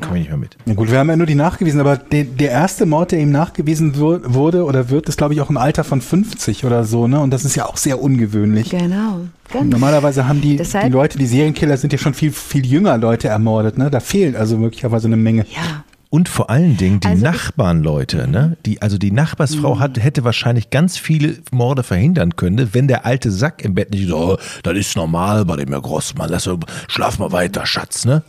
[0.00, 0.56] komm ich nicht mehr mit.
[0.64, 3.30] Ja gut, wir haben ja nur die nachgewiesen, aber der, der erste Mord, der ihm
[3.32, 7.06] nachgewiesen wur- wurde oder wird, ist glaube ich auch im Alter von 50 oder so,
[7.06, 7.20] ne?
[7.20, 8.70] Und das ist ja auch sehr ungewöhnlich.
[8.70, 9.20] Genau.
[9.50, 9.64] genau.
[9.64, 13.28] Normalerweise haben die, Deshalb- die Leute, die Serienkiller sind ja schon viel, viel jünger Leute
[13.28, 13.90] ermordet, ne?
[13.90, 15.46] Da fehlt also möglicherweise eine Menge.
[15.50, 18.56] Ja, Und vor allen Dingen die Also- Nachbarnleute, ne?
[18.66, 23.30] Die, also die Nachbarsfrau hat, hätte wahrscheinlich ganz viele Morde verhindern können, wenn der alte
[23.30, 26.48] Sack im Bett nicht so, oh, das ist normal bei dem Herr Grossmann, lass,
[26.88, 28.24] schlaf mal weiter, Schatz, ne?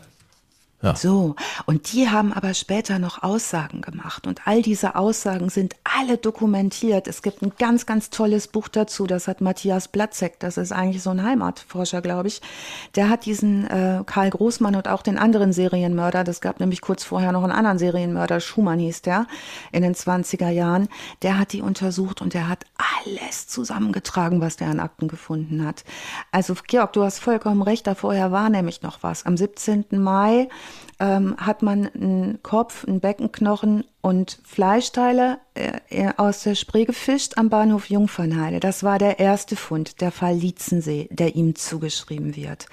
[0.96, 1.36] So,
[1.68, 7.08] und die haben aber später noch Aussagen gemacht und all diese Aussagen sind alle dokumentiert.
[7.08, 11.04] Es gibt ein ganz, ganz tolles Buch dazu, das hat Matthias Platzek, das ist eigentlich
[11.04, 12.42] so ein Heimatforscher, glaube ich.
[12.96, 17.04] Der hat diesen äh, Karl Großmann und auch den anderen Serienmörder, das gab nämlich kurz
[17.04, 19.28] vorher noch einen anderen Serienmörder, Schumann hieß der,
[19.72, 20.88] in den 20er Jahren,
[21.22, 22.66] der hat die untersucht und der hat
[23.06, 25.84] alles zusammengetragen, was der an Akten gefunden hat.
[26.32, 29.28] Also Georg, du hast vollkommen recht, da vorher war nämlich noch was.
[29.28, 29.86] Am 17.
[29.92, 30.50] Mai
[31.00, 37.50] ähm, hat man einen Kopf, einen Beckenknochen und Fleischteile äh, aus der Spree gefischt am
[37.50, 38.60] Bahnhof Jungfernheide.
[38.60, 42.68] Das war der erste Fund, der Fall Lietzensee, der ihm zugeschrieben wird.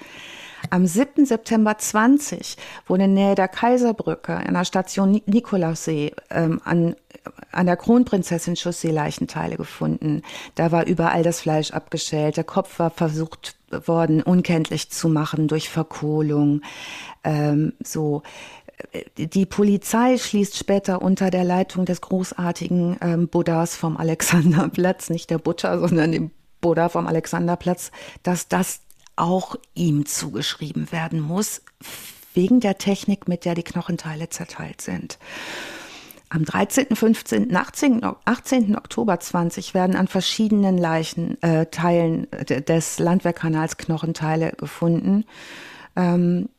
[0.69, 1.25] Am 7.
[1.25, 2.57] September 20
[2.87, 6.95] wurde in Nähe der Kaiserbrücke in der Station Nikolaussee ähm, an,
[7.51, 10.21] an der Kronprinzessin Chaussee Leichenteile gefunden.
[10.55, 12.37] Da war überall das Fleisch abgeschält.
[12.37, 16.61] Der Kopf war versucht worden, unkenntlich zu machen durch Verkohlung.
[17.23, 18.23] Ähm, so
[19.17, 25.37] die Polizei schließt später unter der Leitung des großartigen ähm, Buddhas vom Alexanderplatz, nicht der
[25.37, 26.31] Buddha, sondern dem
[26.61, 27.91] Buddha vom Alexanderplatz,
[28.23, 28.81] dass das
[29.15, 31.61] auch ihm zugeschrieben werden muss,
[32.33, 35.19] wegen der Technik, mit der die Knochenteile zerteilt sind.
[36.29, 38.75] Am 13., 15., 18., 18.
[38.77, 45.25] Oktober 20 werden an verschiedenen Leichen, äh, Teilen des Landwehrkanals Knochenteile gefunden.
[45.95, 46.49] Ähm,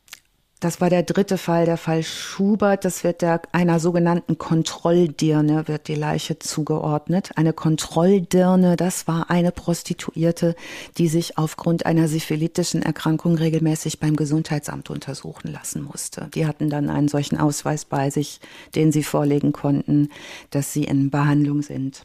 [0.60, 2.84] das war der dritte Fall, der Fall Schubert.
[2.84, 7.30] Das wird der, einer sogenannten Kontrolldirne wird die Leiche zugeordnet.
[7.36, 10.54] Eine Kontrolldirne, das war eine Prostituierte,
[10.98, 16.28] die sich aufgrund einer syphilitischen Erkrankung regelmäßig beim Gesundheitsamt untersuchen lassen musste.
[16.34, 18.38] Die hatten dann einen solchen Ausweis bei sich,
[18.74, 20.10] den sie vorlegen konnten,
[20.50, 22.04] dass sie in Behandlung sind.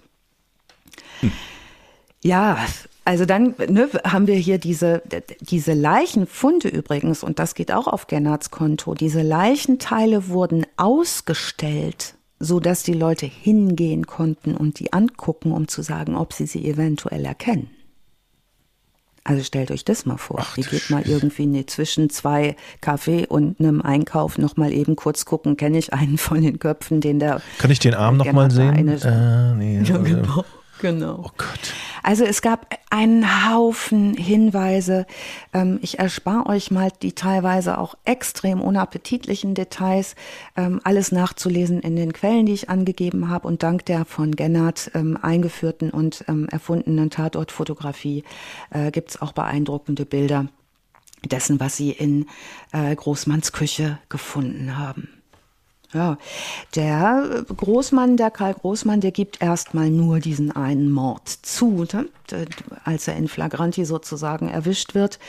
[1.20, 1.32] Hm.
[2.24, 2.58] Ja,
[3.06, 5.04] also dann ne, haben wir hier diese,
[5.40, 8.96] diese Leichenfunde übrigens, und das geht auch auf Gennards Konto.
[8.96, 15.84] Diese Leichenteile wurden ausgestellt, so dass die Leute hingehen konnten und die angucken, um zu
[15.84, 17.70] sagen, ob sie sie eventuell erkennen.
[19.24, 20.40] Also stellt euch das mal vor.
[20.42, 24.96] Ach, Ihr geht mal irgendwie ne, zwischen zwei Kaffee und einem Einkauf noch mal eben
[24.96, 27.42] kurz gucken, kenne ich einen von den Köpfen, den der.
[27.60, 28.76] Kann ich den Arm noch mal sehen?
[28.76, 30.44] Eine, äh, nee, ja, genau.
[30.80, 31.24] Genau.
[31.26, 31.74] Oh Gott.
[32.04, 35.08] Also es gab einen Haufen Hinweise.
[35.54, 40.16] Ähm, ich erspare euch mal die teilweise auch extrem unappetitlichen Details,
[40.56, 43.48] ähm, alles nachzulesen in den Quellen, die ich angegeben habe.
[43.48, 48.24] Und dank der von Gennard ähm, eingeführten und erfundenen Tatortfotografie
[48.72, 50.48] äh, gibt es auch beeindruckende Bilder
[51.24, 52.28] dessen, was sie in
[52.72, 55.15] äh, Großmanns Küche gefunden haben.
[55.96, 56.18] Ja,
[56.76, 62.10] der Großmann, der Karl Großmann, der gibt erstmal nur diesen einen Mord zu, ne?
[62.84, 65.20] als er in Flagranti sozusagen erwischt wird.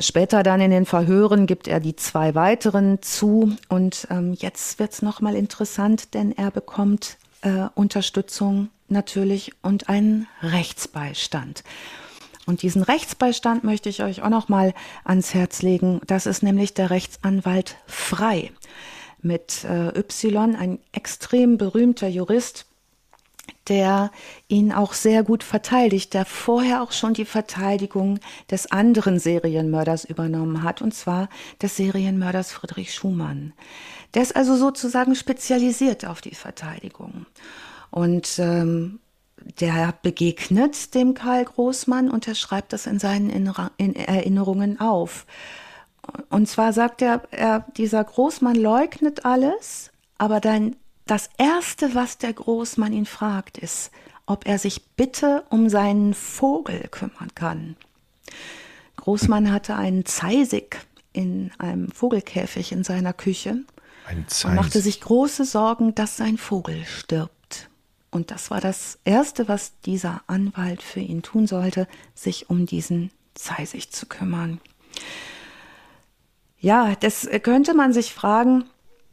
[0.00, 5.02] Später dann in den Verhören gibt er die zwei weiteren zu und ähm, jetzt wird's
[5.02, 11.64] noch mal interessant, denn er bekommt äh, Unterstützung natürlich und einen Rechtsbeistand.
[12.46, 14.72] Und diesen Rechtsbeistand möchte ich euch auch noch mal
[15.04, 16.00] ans Herz legen.
[16.06, 18.52] Das ist nämlich der Rechtsanwalt Frei
[19.26, 22.66] mit äh, Y, ein extrem berühmter Jurist,
[23.68, 24.10] der
[24.48, 28.20] ihn auch sehr gut verteidigt, der vorher auch schon die Verteidigung
[28.50, 31.28] des anderen Serienmörders übernommen hat, und zwar
[31.60, 33.52] des Serienmörders Friedrich Schumann.
[34.14, 37.26] Der ist also sozusagen spezialisiert auf die Verteidigung.
[37.90, 39.00] Und ähm,
[39.60, 45.26] der begegnet dem Karl Großmann und er schreibt das in seinen Erinnerungen auf.
[46.30, 50.76] Und zwar sagt er, er, dieser Großmann leugnet alles, aber dann
[51.06, 53.90] das Erste, was der Großmann ihn fragt, ist,
[54.26, 57.76] ob er sich bitte um seinen Vogel kümmern kann.
[58.96, 60.78] Großmann hatte einen Zeisig
[61.12, 63.62] in einem Vogelkäfig in seiner Küche
[64.06, 67.70] Ein und machte sich große Sorgen, dass sein Vogel stirbt.
[68.10, 73.10] Und das war das Erste, was dieser Anwalt für ihn tun sollte, sich um diesen
[73.34, 74.60] Zeisig zu kümmern.
[76.58, 78.64] Ja, das könnte man sich fragen,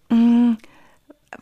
[0.09, 0.57] hm,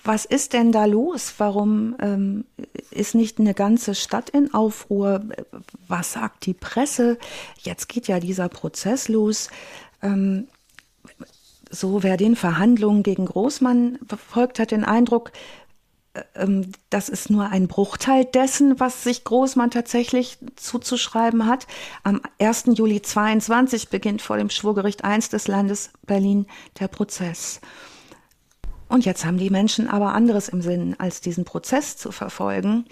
[0.04, 1.36] was ist denn da los?
[1.38, 2.46] Warum ähm,
[2.92, 5.22] ist nicht eine ganze Stadt in Aufruhr?
[5.88, 7.18] Was sagt die Presse?
[7.60, 9.50] Jetzt geht ja dieser Prozess los.
[10.02, 10.48] Ähm,
[11.70, 15.32] so, wer den Verhandlungen gegen Großmann verfolgt, hat den Eindruck,
[16.90, 21.68] das ist nur ein Bruchteil dessen, was sich Großmann tatsächlich zuzuschreiben hat.
[22.04, 22.66] Am 1.
[22.74, 26.48] Juli 22 beginnt vor dem Schwurgericht I des Landes Berlin
[26.80, 27.62] der Prozess.
[28.90, 32.86] Und jetzt haben die Menschen aber anderes im Sinn, als diesen Prozess zu verfolgen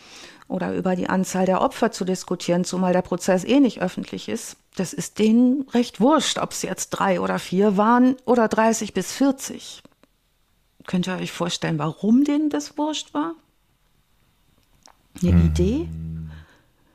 [0.48, 4.56] oder über die Anzahl der Opfer zu diskutieren, zumal der Prozess eh nicht öffentlich ist.
[4.78, 9.12] Das ist denen recht wurscht, ob es jetzt drei oder vier waren oder 30 bis
[9.12, 9.84] 40.
[10.90, 13.34] Könnt ihr euch vorstellen, warum denen das wurscht war?
[15.22, 15.46] Eine hm.
[15.46, 15.88] Idee?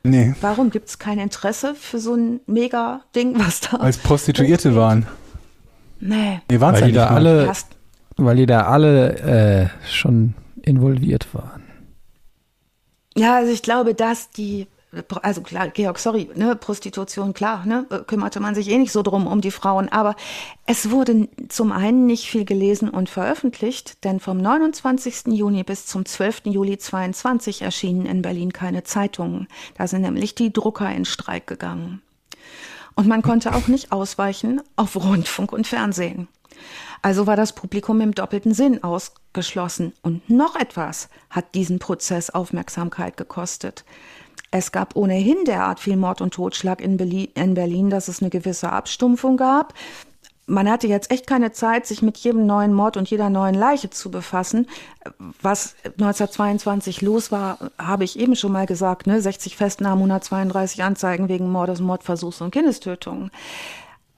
[0.03, 0.35] Nee.
[0.41, 3.77] Warum gibt es kein Interesse für so ein Mega-Ding, was da.
[3.77, 4.79] Als Prostituierte okay.
[4.79, 5.07] waren.
[6.01, 6.41] Nee.
[6.51, 7.53] Nee, waren weil, die da alle,
[8.17, 11.63] weil die da alle äh, schon involviert waren.
[13.17, 14.67] Ja, also ich glaube, dass die
[15.23, 19.27] also klar, Georg, sorry, ne, Prostitution, klar, ne, kümmerte man sich eh nicht so drum
[19.27, 20.17] um die Frauen, aber
[20.67, 25.27] es wurde zum einen nicht viel gelesen und veröffentlicht, denn vom 29.
[25.29, 26.43] Juni bis zum 12.
[26.47, 29.49] Juli 22 erschienen in Berlin keine Zeitungen.
[29.77, 32.03] Da sind nämlich die Drucker in Streik gegangen.
[32.95, 36.29] Und man konnte auch nicht ausweichen auf Rundfunk und Fernsehen.
[37.03, 39.93] Also war das Publikum im doppelten Sinn ausgeschlossen.
[40.03, 43.85] Und noch etwas hat diesen Prozess Aufmerksamkeit gekostet.
[44.51, 49.37] Es gab ohnehin derart viel Mord und Totschlag in Berlin, dass es eine gewisse Abstumpfung
[49.37, 49.75] gab.
[50.47, 53.89] Man hatte jetzt echt keine Zeit, sich mit jedem neuen Mord und jeder neuen Leiche
[53.89, 54.69] zu befassen.
[55.41, 59.07] Was 1922 los war, habe ich eben schon mal gesagt.
[59.07, 59.23] Ne?
[59.23, 63.31] 60 Festnahmen, 132 Anzeigen wegen Mordes, Mordversuchs und Kindestötungen.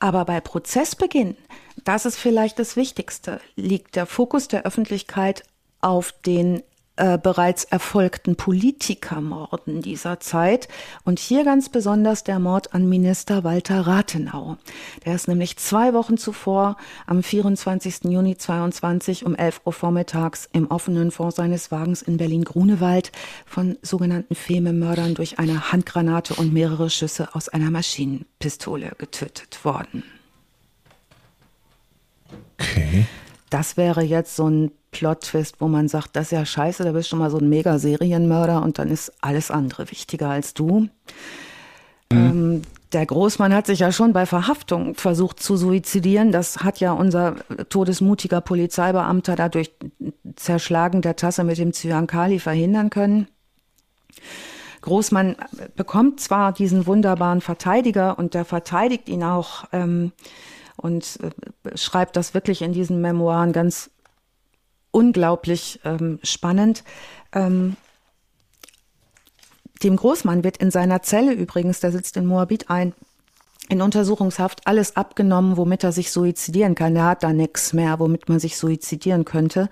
[0.01, 1.37] Aber bei Prozessbeginn,
[1.85, 5.45] das ist vielleicht das Wichtigste, liegt der Fokus der Öffentlichkeit
[5.81, 6.63] auf den
[6.97, 10.69] äh, bereits erfolgten Politikermorden dieser Zeit
[11.05, 14.57] und hier ganz besonders der Mord an Minister Walter Rathenau.
[15.05, 18.05] Der ist nämlich zwei Wochen zuvor am 24.
[18.05, 23.13] Juni 22 um 11 Uhr vormittags im offenen Fonds seines Wagens in Berlin-Grunewald
[23.45, 30.03] von sogenannten Fememördern durch eine Handgranate und mehrere Schüsse aus einer Maschinenpistole getötet worden.
[32.59, 33.07] Okay.
[33.51, 37.09] Das wäre jetzt so ein Plot-Twist, wo man sagt, das ist ja scheiße, da bist
[37.09, 40.81] du schon mal so ein Mega-Serienmörder und dann ist alles andere wichtiger als du.
[40.81, 40.89] Mhm.
[42.11, 42.63] Ähm,
[42.93, 46.33] der Großmann hat sich ja schon bei Verhaftung versucht zu suizidieren.
[46.33, 47.37] Das hat ja unser
[47.69, 49.71] todesmutiger Polizeibeamter dadurch
[50.37, 53.29] Zerschlagen der Tasse mit dem Zyankali verhindern können.
[54.81, 55.37] Großmann
[55.75, 60.13] bekommt zwar diesen wunderbaren Verteidiger und der verteidigt ihn auch ähm,
[60.77, 63.91] und äh, schreibt das wirklich in diesen Memoiren ganz
[64.97, 66.83] unglaublich ähm, spannend.
[67.35, 67.77] Ähm,
[69.83, 72.95] dem Großmann wird in seiner Zelle übrigens, der sitzt in Moabit ein,
[73.69, 76.97] in Untersuchungshaft alles abgenommen, womit er sich suizidieren kann.
[76.97, 79.69] Er hat da nichts mehr, womit man sich suizidieren könnte.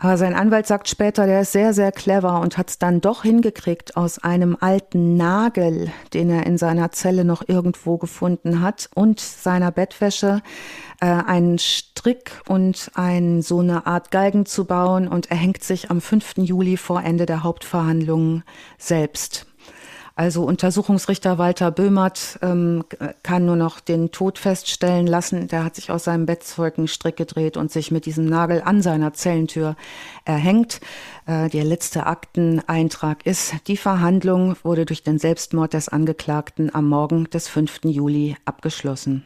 [0.00, 3.24] Aber sein Anwalt sagt später, der ist sehr, sehr clever und hat es dann doch
[3.24, 9.18] hingekriegt, aus einem alten Nagel, den er in seiner Zelle noch irgendwo gefunden hat, und
[9.18, 10.40] seiner Bettwäsche
[11.00, 15.08] äh, einen Strick und ein, so eine Art Galgen zu bauen.
[15.08, 16.34] Und er hängt sich am 5.
[16.36, 18.44] Juli vor Ende der Hauptverhandlungen
[18.78, 19.47] selbst.
[20.18, 22.82] Also Untersuchungsrichter Walter Böhmert ähm,
[23.22, 25.46] kann nur noch den Tod feststellen lassen.
[25.46, 29.12] Der hat sich aus seinem Bettzeug Strick gedreht und sich mit diesem Nagel an seiner
[29.12, 29.76] Zellentür
[30.24, 30.80] erhängt.
[31.26, 37.30] Äh, der letzte Akteneintrag ist, die Verhandlung wurde durch den Selbstmord des Angeklagten am Morgen
[37.30, 37.84] des 5.
[37.84, 39.24] Juli abgeschlossen.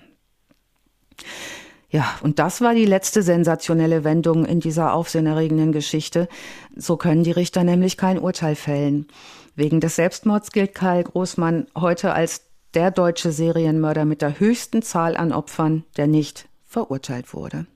[1.89, 6.29] Ja, und das war die letzte sensationelle Wendung in dieser aufsehenerregenden Geschichte.
[6.77, 9.07] So können die Richter nämlich kein Urteil fällen.
[9.55, 15.17] Wegen des Selbstmords gilt Karl Großmann heute als der deutsche Serienmörder mit der höchsten Zahl
[15.17, 17.67] an Opfern, der nicht verurteilt wurde.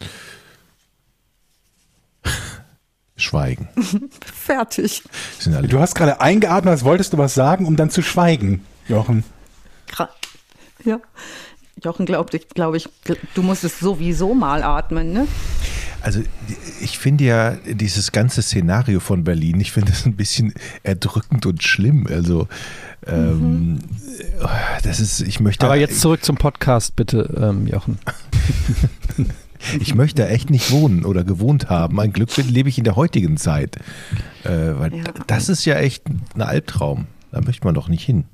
[3.16, 3.68] Schweigen.
[4.34, 5.02] Fertig.
[5.44, 9.22] Du hast gerade eingeatmet, als wolltest du was sagen, um dann zu schweigen, Jochen.
[10.84, 11.00] Ja.
[11.82, 12.88] Jochen glaubt, ich glaube ich,
[13.34, 15.28] du musstest sowieso mal atmen, ne?
[16.06, 16.22] Also
[16.80, 20.54] ich finde ja dieses ganze Szenario von Berlin, ich finde das ein bisschen
[20.84, 22.06] erdrückend und schlimm.
[22.06, 22.46] Also
[23.08, 23.78] ähm, mhm.
[24.84, 25.66] das ist, ich möchte.
[25.66, 27.98] Aber jetzt zurück zum Podcast, bitte, ähm, Jochen.
[29.80, 31.98] ich möchte da echt nicht wohnen oder gewohnt haben.
[31.98, 33.74] Ein Glück lebe ich in der heutigen Zeit.
[34.44, 35.04] Äh, weil ja.
[35.26, 37.08] das ist ja echt ein Albtraum.
[37.32, 38.26] Da möchte man doch nicht hin.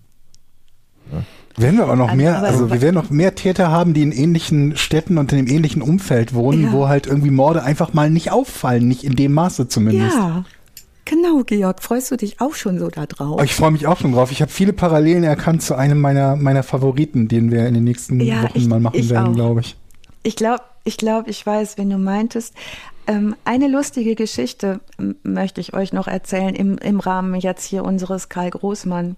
[1.11, 1.23] Ja.
[1.57, 4.77] Werden wir auch noch mehr, also wir werden noch mehr Täter haben, die in ähnlichen
[4.77, 6.73] Städten und in dem ähnlichen Umfeld wohnen, ja.
[6.73, 10.17] wo halt irgendwie Morde einfach mal nicht auffallen, nicht in dem Maße zumindest.
[10.17, 10.45] Ja.
[11.05, 13.43] Genau, Georg, freust du dich auch schon so da drauf?
[13.43, 14.31] Ich freue mich auch schon drauf.
[14.31, 18.21] Ich habe viele Parallelen erkannt zu einem meiner, meiner Favoriten, den wir in den nächsten
[18.21, 19.77] ja, Wochen ich, mal machen werden, glaube ich.
[20.23, 22.55] Ich glaube, ich glaube, ich weiß, wenn du meintest.
[23.09, 24.81] Ähm, eine lustige Geschichte
[25.25, 29.17] möchte ich euch noch erzählen im, im Rahmen jetzt hier unseres Karl Großmann.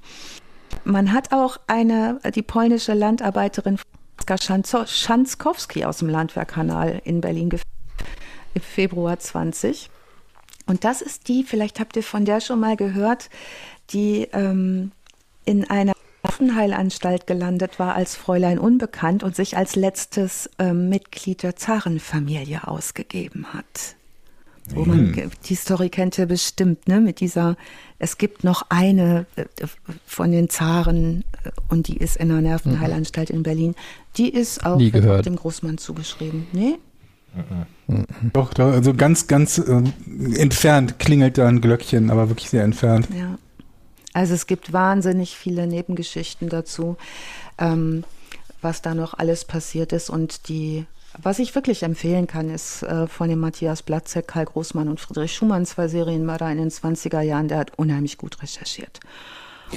[0.85, 3.79] Man hat auch eine, die polnische Landarbeiterin
[4.87, 7.51] Schanzkowski aus dem Landwehrkanal in Berlin
[8.55, 9.91] im Februar 20.
[10.67, 13.29] Und das ist die, vielleicht habt ihr von der schon mal gehört,
[13.91, 14.93] die ähm,
[15.45, 15.93] in einer
[16.23, 23.53] Waffenheilanstalt gelandet war als Fräulein Unbekannt und sich als letztes ähm, Mitglied der Zarenfamilie ausgegeben
[23.53, 23.97] hat.
[24.71, 27.01] Wo man, die Story kennt ihr bestimmt, ne?
[27.01, 27.57] Mit dieser,
[27.99, 29.45] es gibt noch eine äh,
[30.07, 33.75] von den Zaren äh, und die ist in einer Nervenheilanstalt in Berlin.
[34.17, 36.47] Die ist auch, dem Großmann zugeschrieben.
[36.53, 36.77] Nee?
[37.89, 38.07] Mhm.
[38.33, 39.83] Doch, doch, also ganz, ganz äh,
[40.37, 43.09] entfernt klingelt da ein Glöckchen, aber wirklich sehr entfernt.
[43.17, 43.39] Ja.
[44.15, 46.97] Also es gibt wahnsinnig viele Nebengeschichten dazu,
[47.59, 48.05] ähm,
[48.63, 50.87] was da noch alles passiert ist und die
[51.23, 55.35] was ich wirklich empfehlen kann, ist äh, von dem Matthias Platzek, Karl Großmann und Friedrich
[55.35, 57.49] Schumann, zwei Serienmörder in den 20er Jahren.
[57.49, 59.01] Der hat unheimlich gut recherchiert.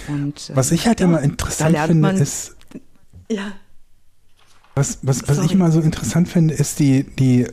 [0.08, 2.56] Und, äh, Was ich halt ja, immer interessant finde, ist,
[3.30, 3.54] Ja,
[4.78, 5.48] was, was, was Sorry.
[5.48, 7.48] ich immer so interessant finde, ist die, die,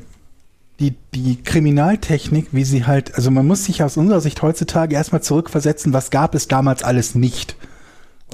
[0.79, 5.23] die, die Kriminaltechnik, wie sie halt, also man muss sich aus unserer Sicht heutzutage erstmal
[5.23, 7.57] zurückversetzen, was gab es damals alles nicht.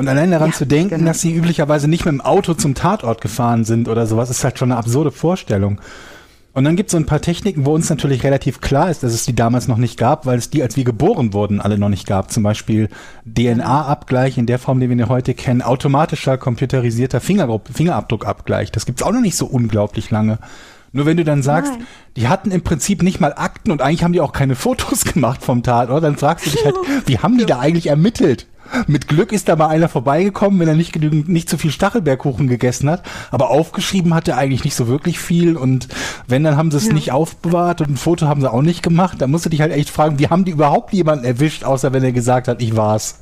[0.00, 1.06] Und allein daran Ja, zu denken, genau.
[1.10, 4.58] dass sie üblicherweise nicht mit dem Auto zum Tatort gefahren sind oder sowas, ist halt
[4.58, 5.80] schon eine absurde Vorstellung.
[6.52, 9.12] Und dann gibt es so ein paar Techniken, wo uns natürlich relativ klar ist, dass
[9.12, 11.90] es die damals noch nicht gab, weil es die, als wir geboren wurden, alle noch
[11.90, 12.32] nicht gab.
[12.32, 12.88] Zum Beispiel
[13.26, 18.72] DNA-Abgleich in der Form, die wir heute kennen, automatischer, computerisierter Fingergru- Fingerabdruckabgleich.
[18.72, 20.38] Das gibt's auch noch nicht so unglaublich lange.
[20.92, 21.86] Nur wenn du dann sagst, Nein.
[22.16, 25.42] die hatten im Prinzip nicht mal Akten und eigentlich haben die auch keine Fotos gemacht
[25.42, 26.74] vom Tatort, dann fragst du dich halt,
[27.06, 28.46] wie haben die da eigentlich ermittelt?
[28.86, 32.46] Mit Glück ist da mal einer vorbeigekommen, wenn er nicht genügend, nicht zu viel Stachelbeerkuchen
[32.46, 33.02] gegessen hat.
[33.30, 35.56] Aber aufgeschrieben hat er eigentlich nicht so wirklich viel.
[35.56, 35.88] Und
[36.26, 39.20] wenn, dann haben sie es nicht aufbewahrt und ein Foto haben sie auch nicht gemacht.
[39.20, 42.04] Da musst du dich halt echt fragen, wie haben die überhaupt jemanden erwischt, außer wenn
[42.04, 43.20] er gesagt hat, ich war's.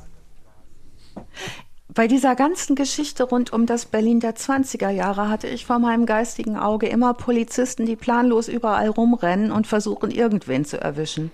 [1.94, 6.06] Bei dieser ganzen Geschichte rund um das Berlin der 20er Jahre hatte ich vor meinem
[6.06, 11.32] geistigen Auge immer Polizisten, die planlos überall rumrennen und versuchen, irgendwen zu erwischen,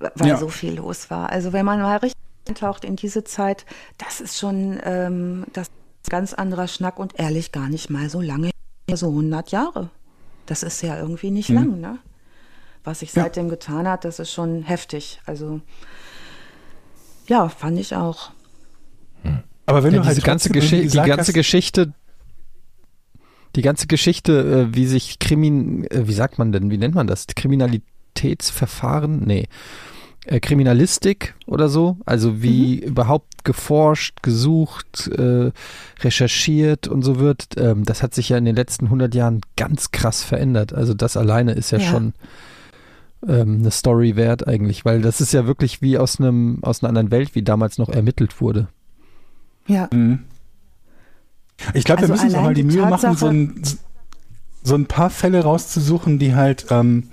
[0.00, 0.36] weil Ja.
[0.36, 1.30] so viel los war.
[1.30, 3.64] Also wenn man mal richtig eintaucht in diese Zeit,
[3.98, 5.70] das ist schon ähm, das
[6.08, 8.50] ganz anderer Schnack und ehrlich gar nicht mal so lange,
[8.92, 9.90] so 100 Jahre.
[10.46, 11.98] Das ist ja irgendwie nicht lang, ne?
[12.84, 13.22] Was sich Ja.
[13.22, 15.20] seitdem getan hat, das ist schon heftig.
[15.24, 15.60] Also
[17.26, 18.30] ja, fand ich auch.
[19.66, 21.94] Aber wenn Ja, du diese halt ganze, die ganze hast- Geschichte,
[23.56, 27.06] die ganze Geschichte, äh, wie sich Krimin, äh, wie sagt man denn, wie nennt man
[27.06, 27.26] das?
[27.34, 29.20] Kriminalitätsverfahren?
[29.24, 29.48] Nee.
[30.26, 35.50] Äh, Kriminalistik oder so, also wie überhaupt geforscht, gesucht, äh,
[36.00, 39.90] recherchiert und so wird, ähm, das hat sich ja in den letzten 100 Jahren ganz
[39.90, 40.72] krass verändert.
[40.72, 41.90] Also das alleine ist ja, Ja.
[41.90, 42.14] schon
[43.28, 46.88] ähm, eine Story wert eigentlich, weil das ist ja wirklich wie aus einem aus einer
[46.90, 48.68] anderen Welt, wie damals noch ermittelt wurde.
[49.66, 49.88] Ja.
[49.92, 50.20] Mhm.
[51.74, 53.62] Ich glaube, wir Also müssen uns auch mal die die Mühe machen, Tatsache- so ein,
[54.62, 57.04] so ein paar Fälle rauszusuchen, die halt, ähm,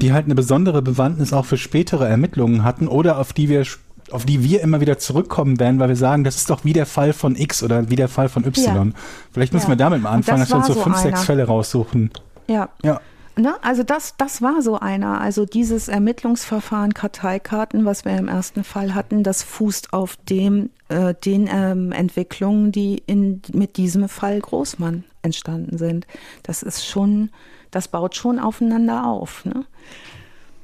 [0.00, 3.64] die halt eine besondere Bewandtnis auch für spätere Ermittlungen hatten oder auf die wir
[4.10, 6.86] auf die wir immer wieder zurückkommen werden, weil wir sagen, das ist doch wie der
[6.86, 8.88] Fall von X oder wie der Fall von Y.
[8.88, 8.98] Ja.
[9.32, 9.72] Vielleicht müssen Ja.
[9.72, 11.26] wir damit mal anfangen, das dass wir uns so fünf, sechs einer.
[11.26, 12.10] Fälle raussuchen.
[12.48, 12.70] Ja.
[12.82, 13.00] Ja.
[13.36, 13.54] Ne?
[13.62, 15.20] Also das, das war so einer.
[15.20, 21.14] Also dieses Ermittlungsverfahren Karteikarten, was wir im ersten Fall hatten, das fußt auf dem, äh,
[21.24, 26.06] den ähm, Entwicklungen, die in, mit diesem Fall Großmann entstanden sind.
[26.42, 27.30] Das ist schon,
[27.70, 29.44] das baut schon aufeinander auf.
[29.44, 29.64] Ne?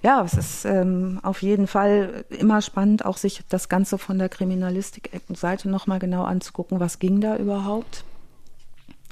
[0.03, 4.29] Ja, es ist ähm, auf jeden Fall immer spannend, auch sich das Ganze von der
[4.29, 8.05] Kriminalistik-Seite nochmal genau anzugucken, was ging da überhaupt.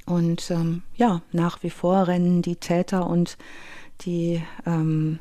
[0.07, 3.39] Und ähm, ja, nach wie vor rennen die Täter und
[4.03, 5.19] die ähm,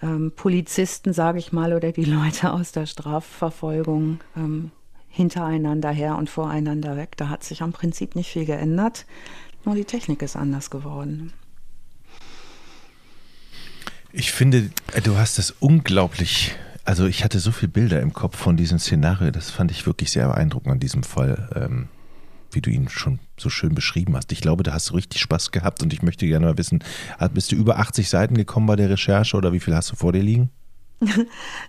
[0.00, 4.70] ähm, Polizisten, sage ich mal, oder die Leute aus der Strafverfolgung ähm,
[5.08, 7.16] hintereinander her und voreinander weg.
[7.18, 9.04] Da hat sich am Prinzip nicht viel geändert,
[9.64, 11.32] nur die Technik ist anders geworden.
[14.14, 14.70] Ich finde,
[15.04, 16.54] du hast das unglaublich.
[16.84, 19.30] Also ich hatte so viele Bilder im Kopf von diesem Szenario.
[19.30, 21.88] Das fand ich wirklich sehr beeindruckend an diesem Fall, ähm,
[22.50, 24.30] wie du ihn schon so schön beschrieben hast.
[24.32, 26.84] Ich glaube, da hast du richtig Spaß gehabt und ich möchte gerne mal wissen,
[27.32, 30.12] bist du über 80 Seiten gekommen bei der Recherche oder wie viel hast du vor
[30.12, 30.50] dir liegen?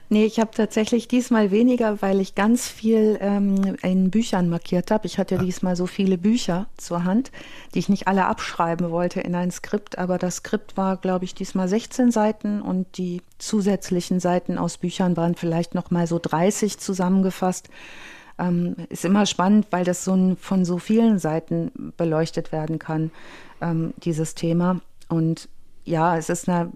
[0.10, 5.08] Nee, ich habe tatsächlich diesmal weniger, weil ich ganz viel ähm, in Büchern markiert habe.
[5.08, 7.32] Ich hatte diesmal so viele Bücher zur Hand,
[7.74, 11.34] die ich nicht alle abschreiben wollte in ein Skript, aber das Skript war, glaube ich,
[11.34, 16.78] diesmal 16 Seiten und die zusätzlichen Seiten aus Büchern waren vielleicht noch mal so 30
[16.78, 17.70] zusammengefasst.
[18.38, 23.12] Ähm, ist immer spannend, weil das so ein, von so vielen Seiten beleuchtet werden kann,
[23.62, 24.82] ähm, dieses Thema.
[25.08, 25.50] Und
[25.86, 26.72] ja, es ist eine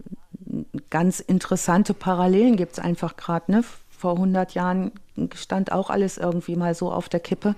[0.90, 3.52] ganz interessante Parallelen gibt es einfach gerade.
[3.52, 3.64] Ne?
[3.90, 4.92] Vor 100 Jahren
[5.36, 7.56] stand auch alles irgendwie mal so auf der Kippe.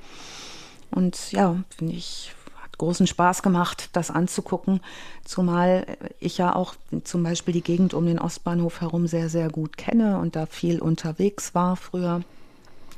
[0.92, 4.82] Und ja, finde ich, hat großen Spaß gemacht, das anzugucken.
[5.26, 5.86] Zumal
[6.20, 10.20] ich ja auch zum Beispiel die Gegend um den Ostbahnhof herum sehr, sehr gut kenne
[10.20, 12.22] und da viel unterwegs war früher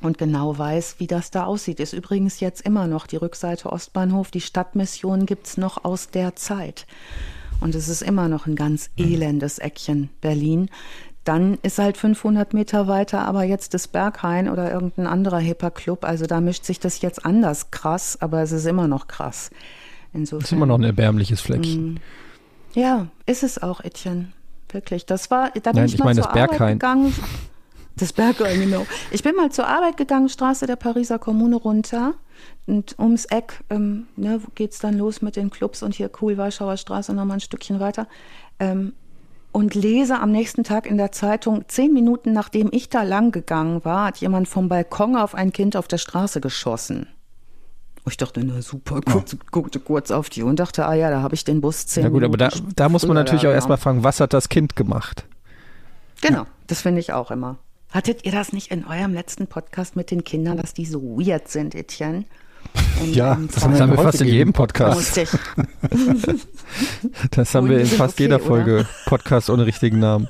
[0.02, 1.80] und genau weiß, wie das da aussieht.
[1.80, 4.32] Ist übrigens jetzt immer noch die Rückseite Ostbahnhof.
[4.32, 6.88] Die Stadtmission gibt's noch aus der Zeit.
[7.62, 10.70] Und es ist immer noch ein ganz elendes Eckchen Berlin.
[11.24, 16.04] Dann ist halt 500 Meter weiter, aber jetzt das Berghain oder irgendein anderer Hipper-Club.
[16.04, 19.52] Also da mischt sich das jetzt anders krass, aber es ist immer noch krass.
[20.14, 20.40] Insofern.
[20.42, 22.00] Das ist immer noch ein erbärmliches Fleckchen.
[22.74, 24.30] Ja, ist es auch, Etienne.
[24.72, 25.06] Wirklich.
[25.06, 26.80] Das war, da bin Nein, ich, ich mal meine zur Arbeit Berghain.
[26.80, 27.14] gegangen.
[27.98, 28.88] Das Berghain, genau.
[29.12, 32.14] Ich bin mal zur Arbeit gegangen, Straße der Pariser Kommune runter.
[32.72, 36.38] Und ums Eck ähm, ne, geht es dann los mit den Clubs und hier cool
[36.38, 38.08] Warschauer Straße nochmal ein Stückchen weiter.
[38.60, 38.94] Ähm,
[39.52, 43.84] und lese am nächsten Tag in der Zeitung, zehn Minuten nachdem ich da lang gegangen
[43.84, 47.08] war, hat jemand vom Balkon auf ein Kind auf der Straße geschossen.
[48.08, 51.36] Ich dachte, na super, guckte, guckte kurz auf die und dachte, ah ja, da habe
[51.36, 53.80] ich den Bus zehn Na gut, aber da, Minuten da muss man natürlich auch erstmal
[53.80, 55.26] fragen, was hat das Kind gemacht?
[56.22, 57.58] Genau, das finde ich auch immer.
[57.90, 61.50] Hattet ihr das nicht in eurem letzten Podcast mit den Kindern, dass die so weird
[61.50, 62.24] sind, Etienne?
[63.02, 65.20] Und, Ja, ähm, das haben Das allem haben wir fast in jedem Podcast.
[67.32, 68.46] Das haben Und wir in fast okay, jeder oder?
[68.46, 70.28] Folge Podcast ohne richtigen Namen.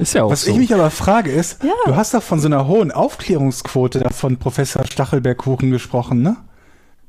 [0.00, 0.50] Ist ja auch Was so.
[0.50, 1.70] ich mich aber frage ist, Ja.
[1.86, 6.36] du hast doch von so einer hohen Aufklärungsquote da von Professor Stachelberg-Kuchen gesprochen, ne?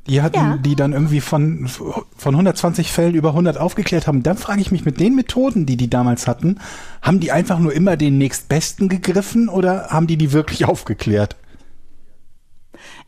[0.07, 0.57] Die hatten, Ja.
[0.57, 4.21] die dann irgendwie von, von 120 Fällen über 100 aufgeklärt haben.
[4.21, 6.59] Dann frage ich mich, mit den Methoden, die die damals hatten,
[7.01, 11.35] haben die einfach nur immer den nächstbesten gegriffen oder haben die die wirklich aufgeklärt?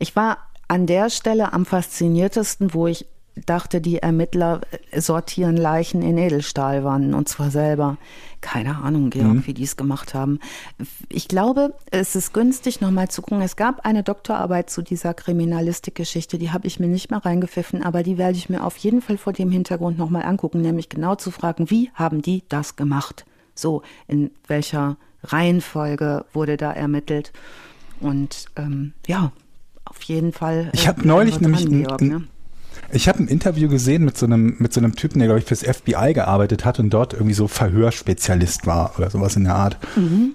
[0.00, 0.38] ich war
[0.68, 3.06] an der Stelle am fasziniertesten, wo ich
[3.46, 4.60] dachte, die Ermittler
[4.96, 7.96] sortieren Leichen in Edelstahlwannen und zwar selber.
[8.40, 10.38] Keine Ahnung, Georg, wie die es gemacht haben.
[11.08, 13.42] Ich glaube, es ist günstig, nochmal zu gucken.
[13.42, 18.02] Es gab eine Doktorarbeit zu dieser Kriminalistikgeschichte, die habe ich mir nicht mehr reingepfiffen, aber
[18.02, 21.30] die werde ich mir auf jeden Fall vor dem Hintergrund nochmal angucken, nämlich genau zu
[21.30, 23.24] fragen, wie haben die das gemacht?
[23.54, 27.32] So, in welcher Reihenfolge wurde da ermittelt?
[28.00, 29.32] Und ähm, ja,
[29.88, 30.70] auf jeden Fall.
[30.72, 32.22] Ich äh, hab bleiben neulich nämlich dran, ein- Georg, ne?
[32.90, 35.44] Ich habe ein Interview gesehen mit so einem mit so einem Typen, der glaube ich
[35.46, 39.76] fürs FBI gearbeitet hat und dort irgendwie so Verhörspezialist war oder sowas in der Art.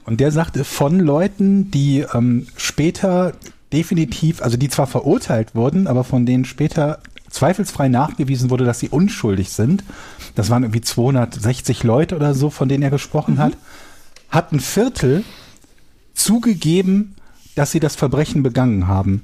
[0.06, 3.34] Und der sagte von Leuten, die ähm, später
[3.72, 7.00] definitiv, also die zwar verurteilt wurden, aber von denen später
[7.32, 9.84] zweifelsfrei nachgewiesen wurde, dass sie unschuldig sind.
[10.36, 13.54] Das waren irgendwie 260 Leute oder so, von denen er gesprochen hat.
[14.30, 15.24] Hat ein Viertel
[16.14, 17.16] zugegeben,
[17.56, 19.24] dass sie das Verbrechen begangen haben.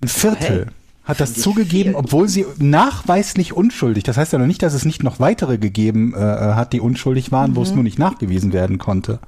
[0.00, 0.74] Ein Viertel Hey,
[1.04, 4.02] hat das zugegeben, obwohl sie nachweislich unschuldig.
[4.02, 7.30] Das heißt ja noch nicht, dass es nicht noch weitere gegeben äh, hat, die unschuldig
[7.30, 9.20] waren, wo es nur nicht nachgewiesen werden konnte.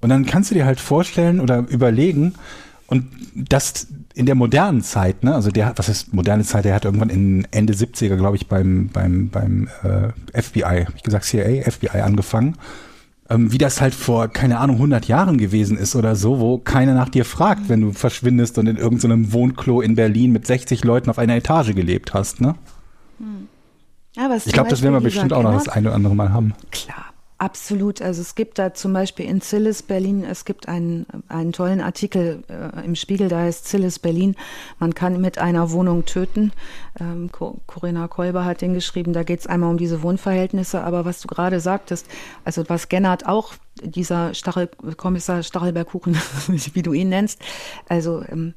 [0.00, 2.34] Und dann kannst du dir halt vorstellen oder überlegen,
[2.86, 6.74] und das in der modernen Zeit, ne, also der hat, was ist moderne Zeit, der
[6.74, 11.26] hat irgendwann in Ende 70er, glaube ich, beim, beim, beim äh, FBI, hab ich gesagt
[11.26, 12.56] CIA, FBI angefangen,
[13.30, 16.94] ähm, wie das halt vor, keine Ahnung, 100 Jahren gewesen ist oder so, wo keiner
[16.94, 21.10] nach dir fragt, wenn du verschwindest und in irgendeinem Wohnklo in Berlin mit 60 Leuten
[21.10, 22.54] auf einer Etage gelebt hast, ne?
[24.16, 26.14] Ja, aber es Ich glaube, das werden wir bestimmt auch noch das eine oder andere
[26.14, 26.54] Mal haben.
[26.70, 27.07] Klar,
[27.38, 28.02] absolut.
[28.02, 32.42] Also es gibt da zum Beispiel in Zillis Berlin, es gibt einen, einen tollen Artikel
[32.48, 34.36] äh, im Spiegel, da heißt Zillis Berlin,
[34.78, 36.52] man kann mit einer Wohnung töten.
[37.00, 41.04] Ähm, Co Corinna Kolber hat den geschrieben, da geht es einmal um diese Wohnverhältnisse, aber
[41.04, 42.06] was du gerade sagtest,
[42.44, 46.16] also was Gennard auch, dieser Stachel, Kommissar Stachelberg-Kuchen,
[46.48, 47.40] wie du ihn nennst,
[47.88, 48.54] also ähm,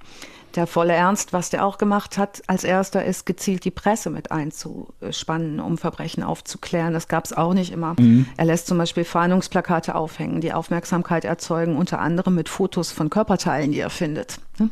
[0.56, 4.32] der volle Ernst, was der auch gemacht hat, als erster ist gezielt die Presse mit
[4.32, 6.94] einzuspannen, um Verbrechen aufzuklären.
[6.94, 7.95] Das gab es auch nicht immer.
[8.38, 13.72] Er lässt zum Beispiel Fahndungsplakate aufhängen, die Aufmerksamkeit erzeugen, unter anderem mit Fotos von Körperteilen,
[13.72, 14.40] die er findet.
[14.60, 14.69] ne?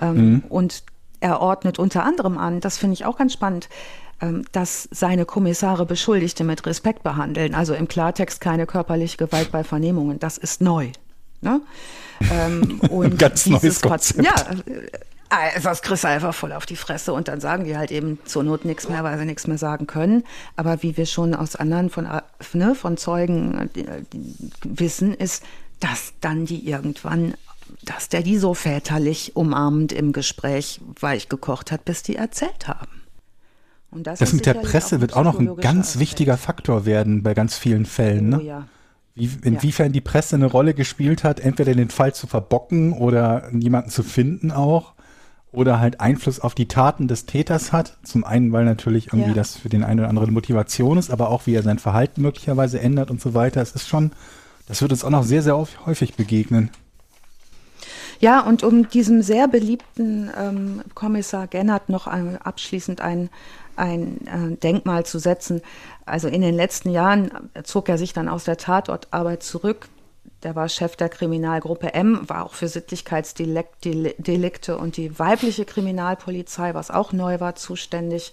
[0.00, 0.82] Ähm, Und
[1.20, 3.68] er ordnet unter anderem an, das finde ich auch ganz spannend,
[4.20, 7.54] ähm, dass seine Kommissare Beschuldigte mit Respekt behandeln.
[7.54, 10.18] Also im Klartext keine körperliche Gewalt bei Vernehmungen.
[10.18, 10.90] Das ist neu.
[11.40, 11.60] Ne?
[12.30, 14.24] Ähm, und Ganz dieses neues Pat- Konzept.
[14.24, 14.34] Ja,
[15.30, 18.18] äh, das kriegst du einfach voll auf die Fresse und dann sagen die halt eben
[18.24, 20.24] zur Not nichts mehr, weil sie nichts mehr sagen können.
[20.56, 22.22] Aber wie wir schon aus anderen von, äh,
[22.54, 24.02] ne, von Zeugen äh,
[24.64, 25.42] wissen, ist,
[25.80, 27.34] dass dann die irgendwann,
[27.84, 33.02] dass der die so väterlich umarmend im Gespräch weich gekocht hat, bis die erzählt haben.
[33.90, 36.00] Und Das ist mit der Presse ein wird auch noch ein ganz Aspekt.
[36.00, 38.34] wichtiger Faktor werden bei ganz vielen Fällen.
[38.34, 38.42] Oh Ne?
[38.44, 38.66] ja.
[39.18, 43.90] Wie, inwiefern die Presse eine Rolle gespielt hat, entweder den Fall zu verbocken oder jemanden
[43.90, 44.94] zu finden auch
[45.50, 47.96] oder halt Einfluss auf die Taten des Täters hat.
[48.02, 49.34] Zum einen, weil natürlich irgendwie Ja.
[49.34, 52.80] das für den einen oder anderen Motivation ist, aber auch wie er sein Verhalten möglicherweise
[52.80, 53.62] ändert und so weiter.
[53.62, 54.12] Es ist schon,
[54.66, 56.70] das wird uns auch noch sehr, sehr häufig begegnen.
[58.20, 63.30] Ja, und um diesem sehr beliebten ähm, Kommissar Gennert noch ein, abschließend ein,
[63.78, 65.62] ein äh, Denkmal zu setzen.
[66.04, 67.30] Also in den letzten Jahren
[67.64, 69.88] zog er sich dann aus der Tatortarbeit zurück.
[70.42, 76.90] Der war Chef der Kriminalgruppe M, war auch für Sittlichkeitsdelikte und die weibliche Kriminalpolizei, was
[76.90, 78.32] auch neu war, zuständig.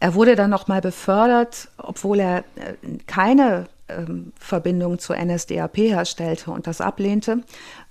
[0.00, 2.74] Er wurde dann nochmal befördert, obwohl er äh,
[3.06, 7.42] keine ähm, Verbindung zur NSDAP herstellte und das ablehnte,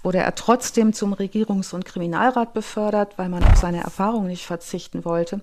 [0.01, 5.05] wurde er trotzdem zum Regierungs- und Kriminalrat befördert, weil man auf seine Erfahrung nicht verzichten
[5.05, 5.41] wollte.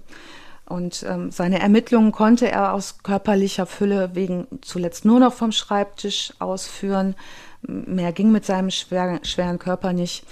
[0.71, 6.33] Und ähm, seine Ermittlungen konnte er aus körperlicher Fülle wegen zuletzt nur noch vom Schreibtisch
[6.39, 7.17] ausführen.
[7.63, 10.25] Mehr ging mit seinem schweren, schweren Körper nicht.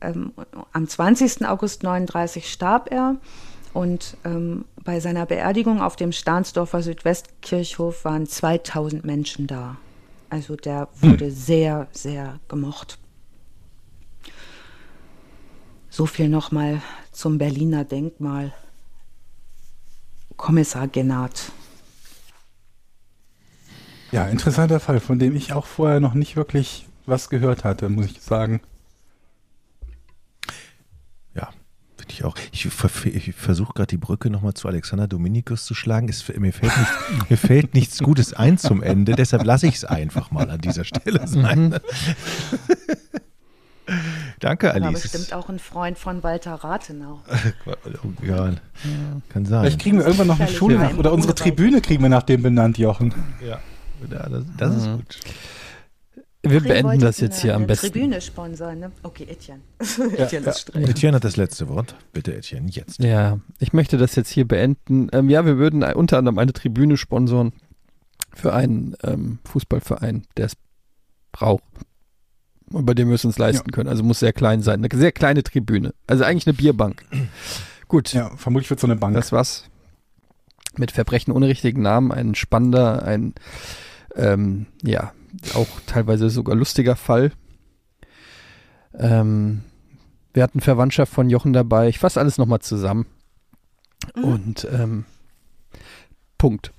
[0.00, 0.32] Ähm,
[0.72, 1.46] am 20.
[1.46, 3.14] August 39 starb er.
[3.72, 9.76] Und ähm, bei seiner Beerdigung auf dem Stahnsdorfer Südwestkirchhof waren 2000 Menschen da.
[10.28, 12.98] Also der wurde sehr, sehr gemocht.
[15.88, 18.52] So viel nochmal zum Berliner Denkmal.
[20.36, 21.52] Kommissar Gennard.
[24.12, 28.06] Ja, interessanter Fall, von dem ich auch vorher noch nicht wirklich was gehört hatte, muss
[28.06, 28.60] ich sagen.
[31.34, 31.50] Ja,
[31.96, 32.36] finde ich auch.
[32.52, 32.66] Ich,
[33.06, 36.08] ich versuche gerade die Brücke nochmal zu Alexander Dominikus zu schlagen.
[36.08, 36.92] Es, mir, fällt nicht,
[37.30, 40.84] mir fällt nichts Gutes ein zum Ende, deshalb lasse ich es einfach mal an dieser
[40.84, 41.78] Stelle sein.
[44.40, 45.02] Danke, War Alice.
[45.02, 47.20] bestimmt auch ein Freund von Walter Rathenau.
[48.26, 48.52] Ja,
[49.28, 49.60] kann sein.
[49.62, 51.34] Vielleicht kriegen wir irgendwann noch eine Schule nach, oder unsere.
[51.34, 53.12] Tribüne kriegen wir nach dem benannt, Jochen.
[53.46, 53.60] Ja,
[54.28, 54.96] das, das ist Mhm.
[54.96, 55.18] gut.
[56.46, 57.92] Wir Ach, beenden das jetzt hier eine- am eine besten.
[57.92, 58.92] Tribüne sponsern, ne?
[59.02, 59.60] Okay, Etienne.
[60.18, 60.50] Etienne ja.
[60.52, 60.82] ist streng.
[60.84, 61.94] Etienne hat das letzte Wort.
[62.12, 63.02] Bitte, Etienne, jetzt.
[63.02, 65.08] Ja, ich möchte das jetzt hier beenden.
[65.12, 67.52] Ähm, ja, wir würden unter anderem eine Tribüne sponsoren
[68.34, 70.56] für einen ähm, Fußballverein, der es
[71.32, 71.62] braucht.
[72.76, 73.88] Über den wir es uns leisten können.
[73.88, 74.84] Also muss sehr klein sein.
[74.84, 75.94] Eine sehr kleine Tribüne.
[76.06, 77.04] Also eigentlich eine Bierbank.
[77.88, 79.14] Gut, Ja, vermutlich wird so eine Bank.
[79.14, 79.64] das war's.
[80.76, 82.10] Mit Verbrechen ohne richtigen Namen.
[82.10, 83.34] Ein spannender, ein
[84.16, 85.12] ähm, ja,
[85.54, 87.32] auch teilweise sogar lustiger Fall.
[88.94, 89.62] Ähm,
[90.32, 91.88] wir hatten Verwandtschaft von Jochen dabei.
[91.88, 93.06] Ich fasse alles nochmal zusammen.
[94.14, 95.04] Und ähm,
[96.38, 96.72] Punkt.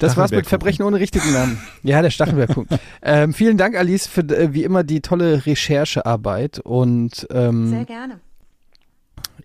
[0.00, 1.58] Das war's mit Verbrechen ohne richtigen Namen.
[1.82, 2.78] Ja, der Stachelberg-Punkt.
[3.02, 6.58] ähm, vielen Dank, Alice, für äh, wie immer die tolle Recherchearbeit.
[6.58, 8.20] Und ähm, Sehr gerne.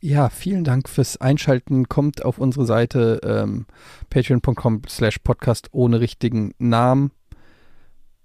[0.02, 1.88] ja, vielen Dank fürs Einschalten.
[1.88, 3.66] Kommt auf unsere Seite ähm,
[4.10, 7.12] patreon.com slash podcast ohne richtigen Namen.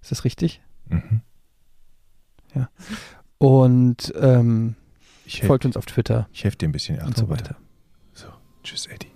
[0.00, 0.60] Ist das richtig?
[0.88, 1.20] Mhm.
[3.38, 4.76] Und ähm,
[5.26, 7.56] Ich helfe folgt uns auf Twitter ich helf dir ein bisschen und so Ärzte weiter.
[8.14, 8.28] So,
[8.62, 9.15] tschüss, Eddie.